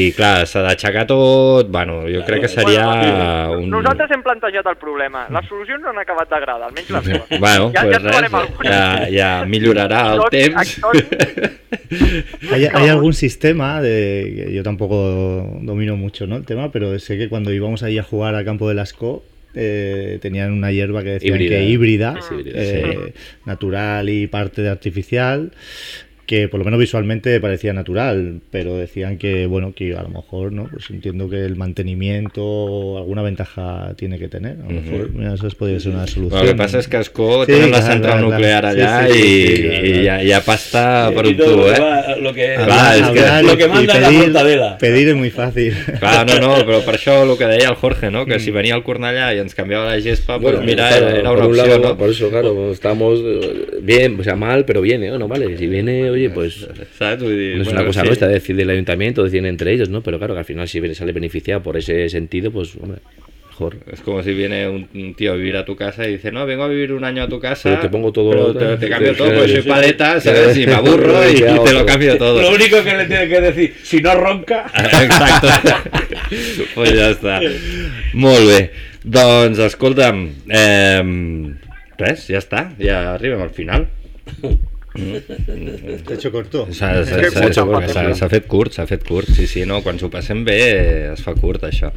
i 0.00 0.02
clar, 0.14 0.46
s'ha 0.46 0.62
d'aixecar 0.68 1.02
tot, 1.10 1.66
bueno, 1.74 2.04
jo 2.06 2.22
crec 2.28 2.46
que 2.46 2.52
seria 2.52 2.86
Bueno, 2.86 3.58
un... 3.58 3.70
Nosaltres 3.74 4.14
hem 4.14 4.22
plantejat 4.22 4.66
el 4.70 4.78
problema. 4.78 5.26
Les 5.34 5.48
solucions 5.50 5.82
no 5.82 5.90
han 5.90 5.98
acabat 6.04 6.30
d'agradar, 6.30 6.70
almenys 6.70 6.90
les 6.94 7.06
meves. 7.10 7.40
Bueno, 7.42 7.70
ja, 7.74 7.82
pues 7.82 7.96
ja 7.96 8.02
trobarem 8.06 8.32
res, 8.32 8.40
alguna. 8.44 8.70
ja, 8.70 9.10
ja 9.16 9.30
millorarà 9.50 10.04
el 10.14 10.22
Tot- 10.22 10.30
temps. 10.38 10.78
¿Hay, 12.52 12.66
hay 12.72 12.88
algún 12.88 13.12
sistema 13.14 13.80
de 13.80 14.50
yo 14.54 14.62
tampoco 14.62 15.58
domino 15.62 15.96
mucho 15.96 16.26
¿no? 16.26 16.36
el 16.36 16.44
tema, 16.44 16.70
pero 16.70 16.98
sé 16.98 17.16
que 17.18 17.28
cuando 17.28 17.52
íbamos 17.52 17.82
ahí 17.82 17.98
a 17.98 18.02
jugar 18.02 18.34
al 18.34 18.44
campo 18.44 18.59
de 18.68 18.74
Lasco 18.74 19.24
eh, 19.54 20.18
tenían 20.22 20.52
una 20.52 20.70
hierba 20.70 21.02
que 21.02 21.10
decían 21.10 21.34
Híbrida. 21.34 21.56
que 21.56 21.64
híbrida, 21.64 22.14
híbrida, 22.30 22.54
eh, 22.54 23.14
natural 23.44 24.08
y 24.08 24.26
parte 24.28 24.62
de 24.62 24.68
artificial, 24.68 25.52
que 26.30 26.46
por 26.46 26.58
lo 26.60 26.64
menos 26.64 26.78
visualmente 26.78 27.40
parecía 27.40 27.72
natural, 27.72 28.38
pero 28.52 28.76
decían 28.76 29.18
que 29.18 29.46
bueno 29.46 29.72
que 29.74 29.96
a 29.96 30.02
lo 30.06 30.10
mejor 30.10 30.52
no, 30.52 30.68
pues 30.70 30.88
entiendo 30.90 31.28
que 31.28 31.44
el 31.44 31.56
mantenimiento 31.56 32.98
alguna 32.98 33.22
ventaja 33.22 33.94
tiene 33.96 34.16
que 34.18 34.28
tener, 34.28 34.56
a 34.62 34.72
lo 34.72 34.80
mejor 34.80 35.10
mira, 35.12 35.34
eso 35.34 35.48
podría 35.58 35.80
ser 35.80 35.92
una 35.92 36.06
solución. 36.06 36.40
El 36.42 36.46
que 36.52 36.54
passa 36.54 36.78
és 36.78 36.86
que 36.88 36.98
Escó 37.00 37.44
Sí, 37.46 37.52
tenen 37.52 37.70
la 37.72 37.82
central 37.82 38.20
nuclear 38.22 38.64
ha, 38.66 38.72
hi 39.10 40.32
ha 40.32 40.40
pasta 40.44 41.10
per 41.14 41.26
Y 41.26 41.30
un 41.30 41.36
todo 41.36 41.66
tubo, 41.66 42.20
lo 42.20 42.32
que 42.34 42.54
eh? 42.54 42.58
va- 42.58 42.96
lo 42.96 43.12
que, 43.12 43.42
lo 43.42 43.56
que 43.56 43.64
y 43.64 43.68
manda 43.68 43.94
es 43.94 44.00
la 44.00 44.08
pedir- 44.08 44.22
mortadela. 44.22 44.78
Pedir 44.78 45.08
es 45.08 45.16
muy 45.16 45.30
fácil. 45.30 45.74
Clar, 45.98 46.26
no, 46.26 46.38
no, 46.40 46.54
però 46.66 46.80
per 46.86 46.94
això 46.98 47.22
el 47.24 47.36
que 47.38 47.46
deia 47.50 47.68
el 47.70 47.74
Jorge, 47.76 48.10
no? 48.10 48.24
que 48.26 48.38
si 48.38 48.50
venia 48.54 48.76
el 48.76 48.82
Cornellà 48.84 49.32
i 49.34 49.40
ens 49.42 49.54
canviava 49.58 49.90
la 49.90 50.00
gespa, 50.00 50.38
pues 50.38 50.54
Bueno, 50.54 50.66
mira, 50.66 50.88
claro, 50.88 51.08
era, 51.08 51.18
era 51.20 51.28
por 51.30 51.38
una 51.38 51.46
un 51.48 51.56
lado, 51.56 51.78
no? 51.80 51.96
Por 51.98 52.10
eso, 52.10 52.30
claro, 52.30 52.70
estamos 52.72 53.18
eh, 53.24 53.80
bien, 53.82 54.18
o 54.20 54.22
sea, 54.24 54.36
mal, 54.36 54.64
pero 54.64 54.80
viene, 54.80 55.10
¿no? 55.10 55.26
Vale, 55.28 55.56
si 55.56 55.66
viene, 55.66 56.10
oye, 56.26 56.30
pues 56.30 56.66
no 56.66 56.72
es 56.72 57.64
bueno, 57.64 57.70
una 57.70 57.84
cosa 57.84 58.00
sí. 58.02 58.06
nuestra 58.06 58.28
decir 58.28 58.56
del 58.56 58.70
ayuntamiento, 58.70 59.24
deciden 59.24 59.46
entre 59.46 59.72
ellos, 59.72 59.88
¿no? 59.88 60.02
Pero 60.02 60.18
claro, 60.18 60.34
que 60.34 60.40
al 60.40 60.44
final 60.44 60.68
si 60.68 60.94
sale 60.94 61.12
beneficiado 61.12 61.62
por 61.62 61.76
ese 61.76 62.08
sentido, 62.08 62.50
pues, 62.50 62.74
hombre, 62.80 63.00
mejor. 63.60 63.76
Es 63.92 64.00
como 64.00 64.22
si 64.22 64.32
viene 64.32 64.68
un, 64.68 65.14
tío 65.14 65.32
a 65.32 65.36
vivir 65.36 65.56
a 65.56 65.64
tu 65.64 65.76
casa 65.76 66.06
y 66.08 66.12
dice, 66.12 66.32
no, 66.32 66.46
vengo 66.46 66.64
a 66.64 66.68
vivir 66.68 66.92
un 66.92 67.04
año 67.04 67.22
a 67.22 67.28
tu 67.28 67.38
casa. 67.38 67.68
Pero 67.70 67.80
te 67.82 67.88
pongo 67.88 68.12
todo- 68.12 68.54
te, 68.54 68.76
te 68.76 68.88
cambio 68.88 69.14
todo, 69.14 69.32
pues 69.34 69.50
soy 69.50 69.62
paleta, 69.62 70.20
¿sabes? 70.20 70.56
Y 70.56 70.66
me 70.66 70.74
aburro 70.74 71.28
y, 71.28 71.38
ya 71.38 71.56
y 71.56 71.64
te 71.64 71.72
lo 71.72 71.84
cambio 71.86 72.16
todo. 72.16 72.40
Lo 72.40 72.54
único 72.54 72.82
que 72.82 72.96
le 72.96 73.06
tiene 73.06 73.28
que 73.28 73.40
decir, 73.40 73.74
si 73.82 74.00
no 74.00 74.14
ronca... 74.14 74.66
Exacte. 74.76 75.48
pues 76.74 76.92
ja 76.94 77.10
està. 77.10 77.38
Molt 78.14 78.46
bé. 78.46 78.60
Doncs, 79.02 79.60
escolta'm, 79.70 80.26
eh, 80.52 81.02
res, 82.00 82.26
ja 82.30 82.40
està, 82.40 82.68
ja 82.80 83.02
arribem 83.14 83.42
al 83.42 83.54
final. 83.56 83.88
Te 84.94 86.12
he 86.12 86.14
hecho 86.14 86.30
corto. 86.32 86.66
S'ha 86.72 88.28
fet 88.28 88.46
curt, 88.50 88.72
s'ha 88.74 88.86
fet 88.90 89.04
curt, 89.06 89.28
sí, 89.30 89.46
sí, 89.46 89.62
no, 89.68 89.80
quan 89.84 89.98
s'ho 90.00 90.10
passem 90.10 90.42
bé 90.44 90.56
es 91.12 91.22
fa 91.24 91.34
curt, 91.38 91.62
això. 91.68 91.92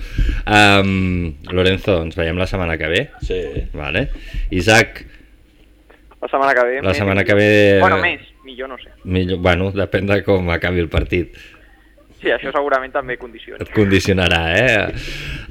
Um, 0.46 1.34
Lorenzo, 1.52 2.02
ens 2.06 2.16
veiem 2.20 2.38
la 2.38 2.48
setmana 2.50 2.78
que 2.78 2.88
ve. 2.92 3.02
Sí. 3.26 3.42
Vale. 3.74 4.10
Isaac, 4.52 5.06
La 6.24 6.30
setmana 6.30 6.54
que 6.56 6.64
ve... 6.64 6.82
La 6.82 6.94
setmana 6.94 7.24
que 7.28 7.34
ve- 7.36 7.80
Bueno, 7.82 7.98
més, 8.00 8.22
millor 8.46 8.70
no 8.70 8.78
sé. 8.80 8.90
millor, 9.04 9.40
bueno, 9.44 9.72
depèn 9.76 10.06
de 10.08 10.22
com 10.24 10.48
acabi 10.54 10.80
el 10.80 10.88
partit. 10.88 11.34
Sí, 12.24 12.32
això 12.32 12.54
segurament 12.56 12.94
també 12.94 13.18
condiciona. 13.20 13.60
et 13.60 13.72
condicionarà, 13.76 14.42
eh? 14.56 14.76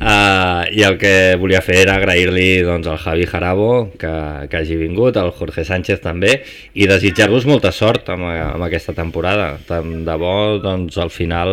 Uh, 0.03 0.65
I 0.73 0.83
el 0.87 0.97
que 0.99 1.37
volia 1.39 1.61
fer 1.63 1.77
era 1.83 1.99
agrair-li 1.99 2.63
doncs, 2.65 2.89
al 2.89 2.97
Javi 2.99 3.27
Jarabo 3.29 3.91
que, 4.01 4.13
que 4.49 4.57
hagi 4.57 4.79
vingut, 4.81 5.19
al 5.21 5.31
Jorge 5.37 5.67
Sánchez 5.69 6.01
també, 6.03 6.33
i 6.73 6.89
desitjar-vos 6.89 7.45
molta 7.47 7.71
sort 7.77 8.09
amb, 8.15 8.25
amb 8.25 8.65
aquesta 8.65 8.97
temporada. 8.97 9.59
Tant 9.69 10.01
de 10.07 10.17
bo, 10.19 10.33
doncs, 10.65 10.97
al 10.97 11.13
final 11.13 11.53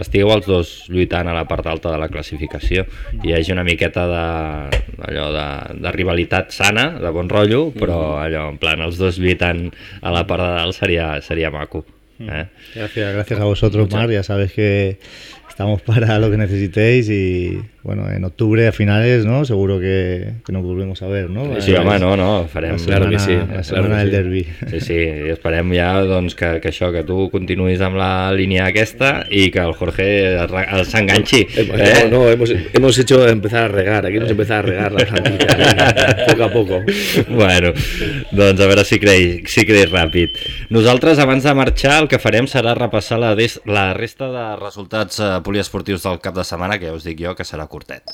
estigueu 0.00 0.32
els 0.34 0.48
dos 0.48 0.72
lluitant 0.88 1.28
a 1.28 1.36
la 1.36 1.44
part 1.46 1.68
alta 1.68 1.92
de 1.92 2.00
la 2.00 2.08
classificació 2.08 2.86
i 3.20 3.28
hi 3.28 3.36
hagi 3.36 3.52
una 3.52 3.66
miqueta 3.66 4.06
de, 4.08 4.24
allò 5.10 5.28
de, 5.36 5.48
de 5.84 5.92
rivalitat 5.94 6.56
sana, 6.56 6.88
de 7.02 7.12
bon 7.12 7.28
rotllo, 7.28 7.68
però 7.76 8.16
allò, 8.22 8.48
en 8.54 8.58
plan, 8.62 8.80
els 8.88 8.96
dos 8.96 9.20
lluitant 9.20 9.66
a 10.00 10.16
la 10.16 10.24
part 10.24 10.42
de 10.42 10.56
dalt 10.62 10.80
seria, 10.80 11.12
seria 11.20 11.52
maco. 11.52 11.84
Eh? 12.20 12.46
Gracias, 12.74 13.12
gracias 13.14 13.40
a 13.40 13.44
vosotros, 13.44 13.90
Mar. 13.90 14.10
Ya 14.10 14.22
sabes 14.22 14.52
que 14.52 14.98
estamos 15.48 15.80
para 15.82 16.18
lo 16.18 16.30
que 16.30 16.36
necesitéis 16.36 17.08
y 17.08 17.58
bueno, 17.82 18.10
en 18.10 18.24
octubre 18.24 18.66
a 18.66 18.72
finales, 18.72 19.24
¿no? 19.24 19.44
Seguro 19.44 19.78
que, 19.78 20.32
que 20.44 20.52
nos 20.52 20.64
volvemos 20.64 21.00
a 21.02 21.06
ver, 21.06 21.30
¿no? 21.30 21.60
Sí, 21.60 21.72
home, 21.72 22.00
no, 22.00 22.16
no, 22.16 22.48
farem... 22.52 22.72
La 22.72 22.78
setmana, 22.78 23.46
la 23.54 23.62
setmana 23.62 23.98
del 23.98 24.10
derbi. 24.10 24.44
Sí, 24.68 24.80
sí, 24.80 24.96
i 24.96 25.30
esperem 25.30 25.70
ja 25.70 25.92
doncs, 26.02 26.34
que, 26.34 26.56
que 26.60 26.72
això, 26.72 26.88
que 26.90 27.04
tu 27.06 27.28
continuïs 27.30 27.78
amb 27.86 27.94
la 27.96 28.08
línia 28.34 28.64
aquesta 28.72 29.12
i 29.30 29.52
que 29.54 29.62
el 29.62 29.70
Jorge 29.78 30.08
s'enganxi. 30.90 31.44
Eh, 31.54 32.08
No, 32.10 32.24
no, 32.24 32.30
hemos, 32.30 32.50
hemos 32.50 32.98
hecho 32.98 33.22
empezar 33.28 33.62
a 33.64 33.68
regar, 33.68 34.04
aquí 34.04 34.16
hemos 34.16 34.30
empezado 34.34 34.58
a 34.58 34.62
regar 34.62 34.90
la 34.92 35.06
plantilla, 35.06 36.26
poco 36.26 36.44
a 36.44 36.50
poco. 36.50 36.82
Bueno, 37.28 37.70
doncs 38.32 38.60
a 38.60 38.66
veure 38.66 38.84
si 38.84 38.98
creix, 38.98 39.46
si 39.46 39.62
creix 39.64 39.92
ràpid. 39.94 40.34
Nosaltres, 40.74 41.22
abans 41.22 41.46
de 41.46 41.54
marxar, 41.54 42.05
el 42.06 42.10
que 42.12 42.22
farem 42.22 42.46
serà 42.46 42.76
repassar 42.78 43.18
la, 43.18 43.34
des, 43.34 43.58
la 43.66 43.90
resta 43.96 44.28
de 44.30 44.44
resultats 44.60 45.18
eh, 45.18 45.30
poliesportius 45.42 46.04
del 46.06 46.20
cap 46.22 46.36
de 46.36 46.44
setmana, 46.46 46.78
que 46.78 46.86
ja 46.86 46.94
us 46.94 47.06
dic 47.06 47.18
jo 47.24 47.34
que 47.34 47.46
serà 47.46 47.66
curtet. 47.66 48.06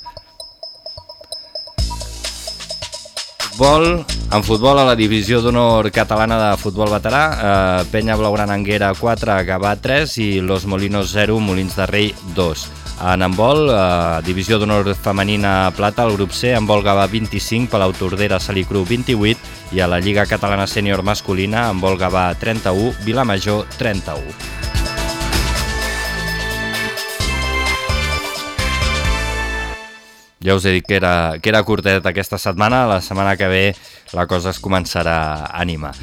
Futbol, 3.53 4.01
en 4.33 4.47
futbol 4.47 4.81
a 4.81 4.87
la 4.89 4.97
divisió 4.97 5.43
d'honor 5.45 5.91
catalana 5.93 6.39
de 6.41 6.53
futbol 6.63 6.89
veterà, 6.89 7.25
eh, 7.33 7.91
Penya 7.93 8.17
Blaugrana 8.17 8.57
Anguera 8.57 8.95
4, 8.97 9.43
Gavà 9.45 9.77
3 9.77 10.17
i 10.25 10.31
Los 10.41 10.65
Molinos 10.65 11.13
0, 11.13 11.37
Molins 11.41 11.77
de 11.77 11.91
Rei 11.93 12.15
2. 12.39 12.82
En 13.01 13.23
handbol, 13.25 13.71
eh, 13.73 14.21
divisió 14.27 14.59
d'honor 14.59 14.93
femenina 14.95 15.73
plata, 15.77 16.05
el 16.05 16.17
grup 16.17 16.33
C, 16.37 16.55
handbol 16.55 16.85
Gavà 16.85 17.09
25, 17.09 17.71
Palau 17.71 17.93
Tordera 17.97 18.39
Salicru 18.39 18.85
28 18.85 19.39
i 19.73 19.81
a 19.81 19.89
la 19.89 20.01
Lliga 20.01 20.27
Catalana 20.27 20.67
Sènior 20.67 21.03
Masculina, 21.03 21.69
handbol 21.71 21.99
Gavà 21.99 22.35
31, 22.39 22.93
Vilamajor 23.05 23.67
31. 23.79 24.53
Ja 30.43 30.57
us 30.59 30.65
he 30.67 30.73
dit 30.75 30.87
que 30.87 30.97
era, 30.99 31.39
que 31.39 31.53
era 31.53 31.63
curtet 31.63 32.07
aquesta 32.07 32.39
setmana, 32.39 32.83
la 32.91 33.01
setmana 33.01 33.37
que 33.39 33.47
ve 33.47 33.65
la 34.13 34.27
cosa 34.27 34.51
es 34.51 34.59
començarà 34.59 35.17
a 35.47 35.61
animar. 35.63 35.95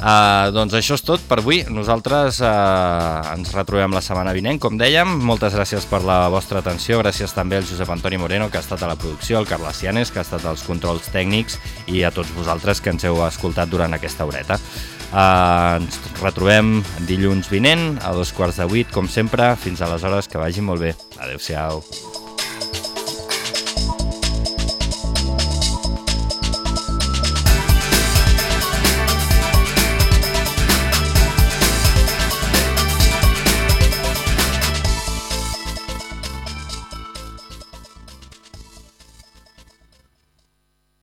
Uh, 0.00 0.48
doncs 0.56 0.72
això 0.78 0.96
és 0.96 1.02
tot 1.04 1.20
per 1.28 1.42
avui. 1.42 1.60
Nosaltres 1.68 2.38
uh, 2.40 3.34
ens 3.34 3.52
retrobem 3.52 3.92
la 3.92 4.00
setmana 4.04 4.32
vinent, 4.32 4.56
com 4.62 4.78
dèiem. 4.80 5.18
Moltes 5.28 5.52
gràcies 5.56 5.84
per 5.90 6.00
la 6.08 6.22
vostra 6.32 6.62
atenció. 6.64 7.02
Gràcies 7.02 7.34
també 7.36 7.60
al 7.60 7.68
Josep 7.68 7.92
Antoni 7.92 8.16
Moreno, 8.20 8.48
que 8.48 8.56
ha 8.56 8.64
estat 8.64 8.80
a 8.82 8.88
la 8.88 8.96
producció, 8.96 9.38
al 9.38 9.48
Carles 9.50 9.82
Cianes, 9.82 10.12
que 10.12 10.22
ha 10.22 10.24
estat 10.24 10.46
als 10.48 10.64
controls 10.64 11.10
tècnics, 11.12 11.58
i 11.92 12.04
a 12.04 12.12
tots 12.16 12.32
vosaltres 12.36 12.80
que 12.80 12.94
ens 12.94 13.04
heu 13.04 13.20
escoltat 13.26 13.68
durant 13.68 13.92
aquesta 13.96 14.24
horeta. 14.24 14.56
Uh, 15.10 15.82
ens 15.82 16.00
retrobem 16.22 16.78
dilluns 17.08 17.50
vinent, 17.52 17.98
a 18.00 18.14
dos 18.16 18.32
quarts 18.32 18.62
de 18.62 18.70
vuit, 18.70 18.88
com 18.94 19.10
sempre. 19.10 19.52
Fins 19.60 19.84
aleshores, 19.84 20.30
que 20.32 20.40
vagi 20.40 20.64
molt 20.64 20.80
bé. 20.80 20.94
Adéu-siau. 21.20 21.84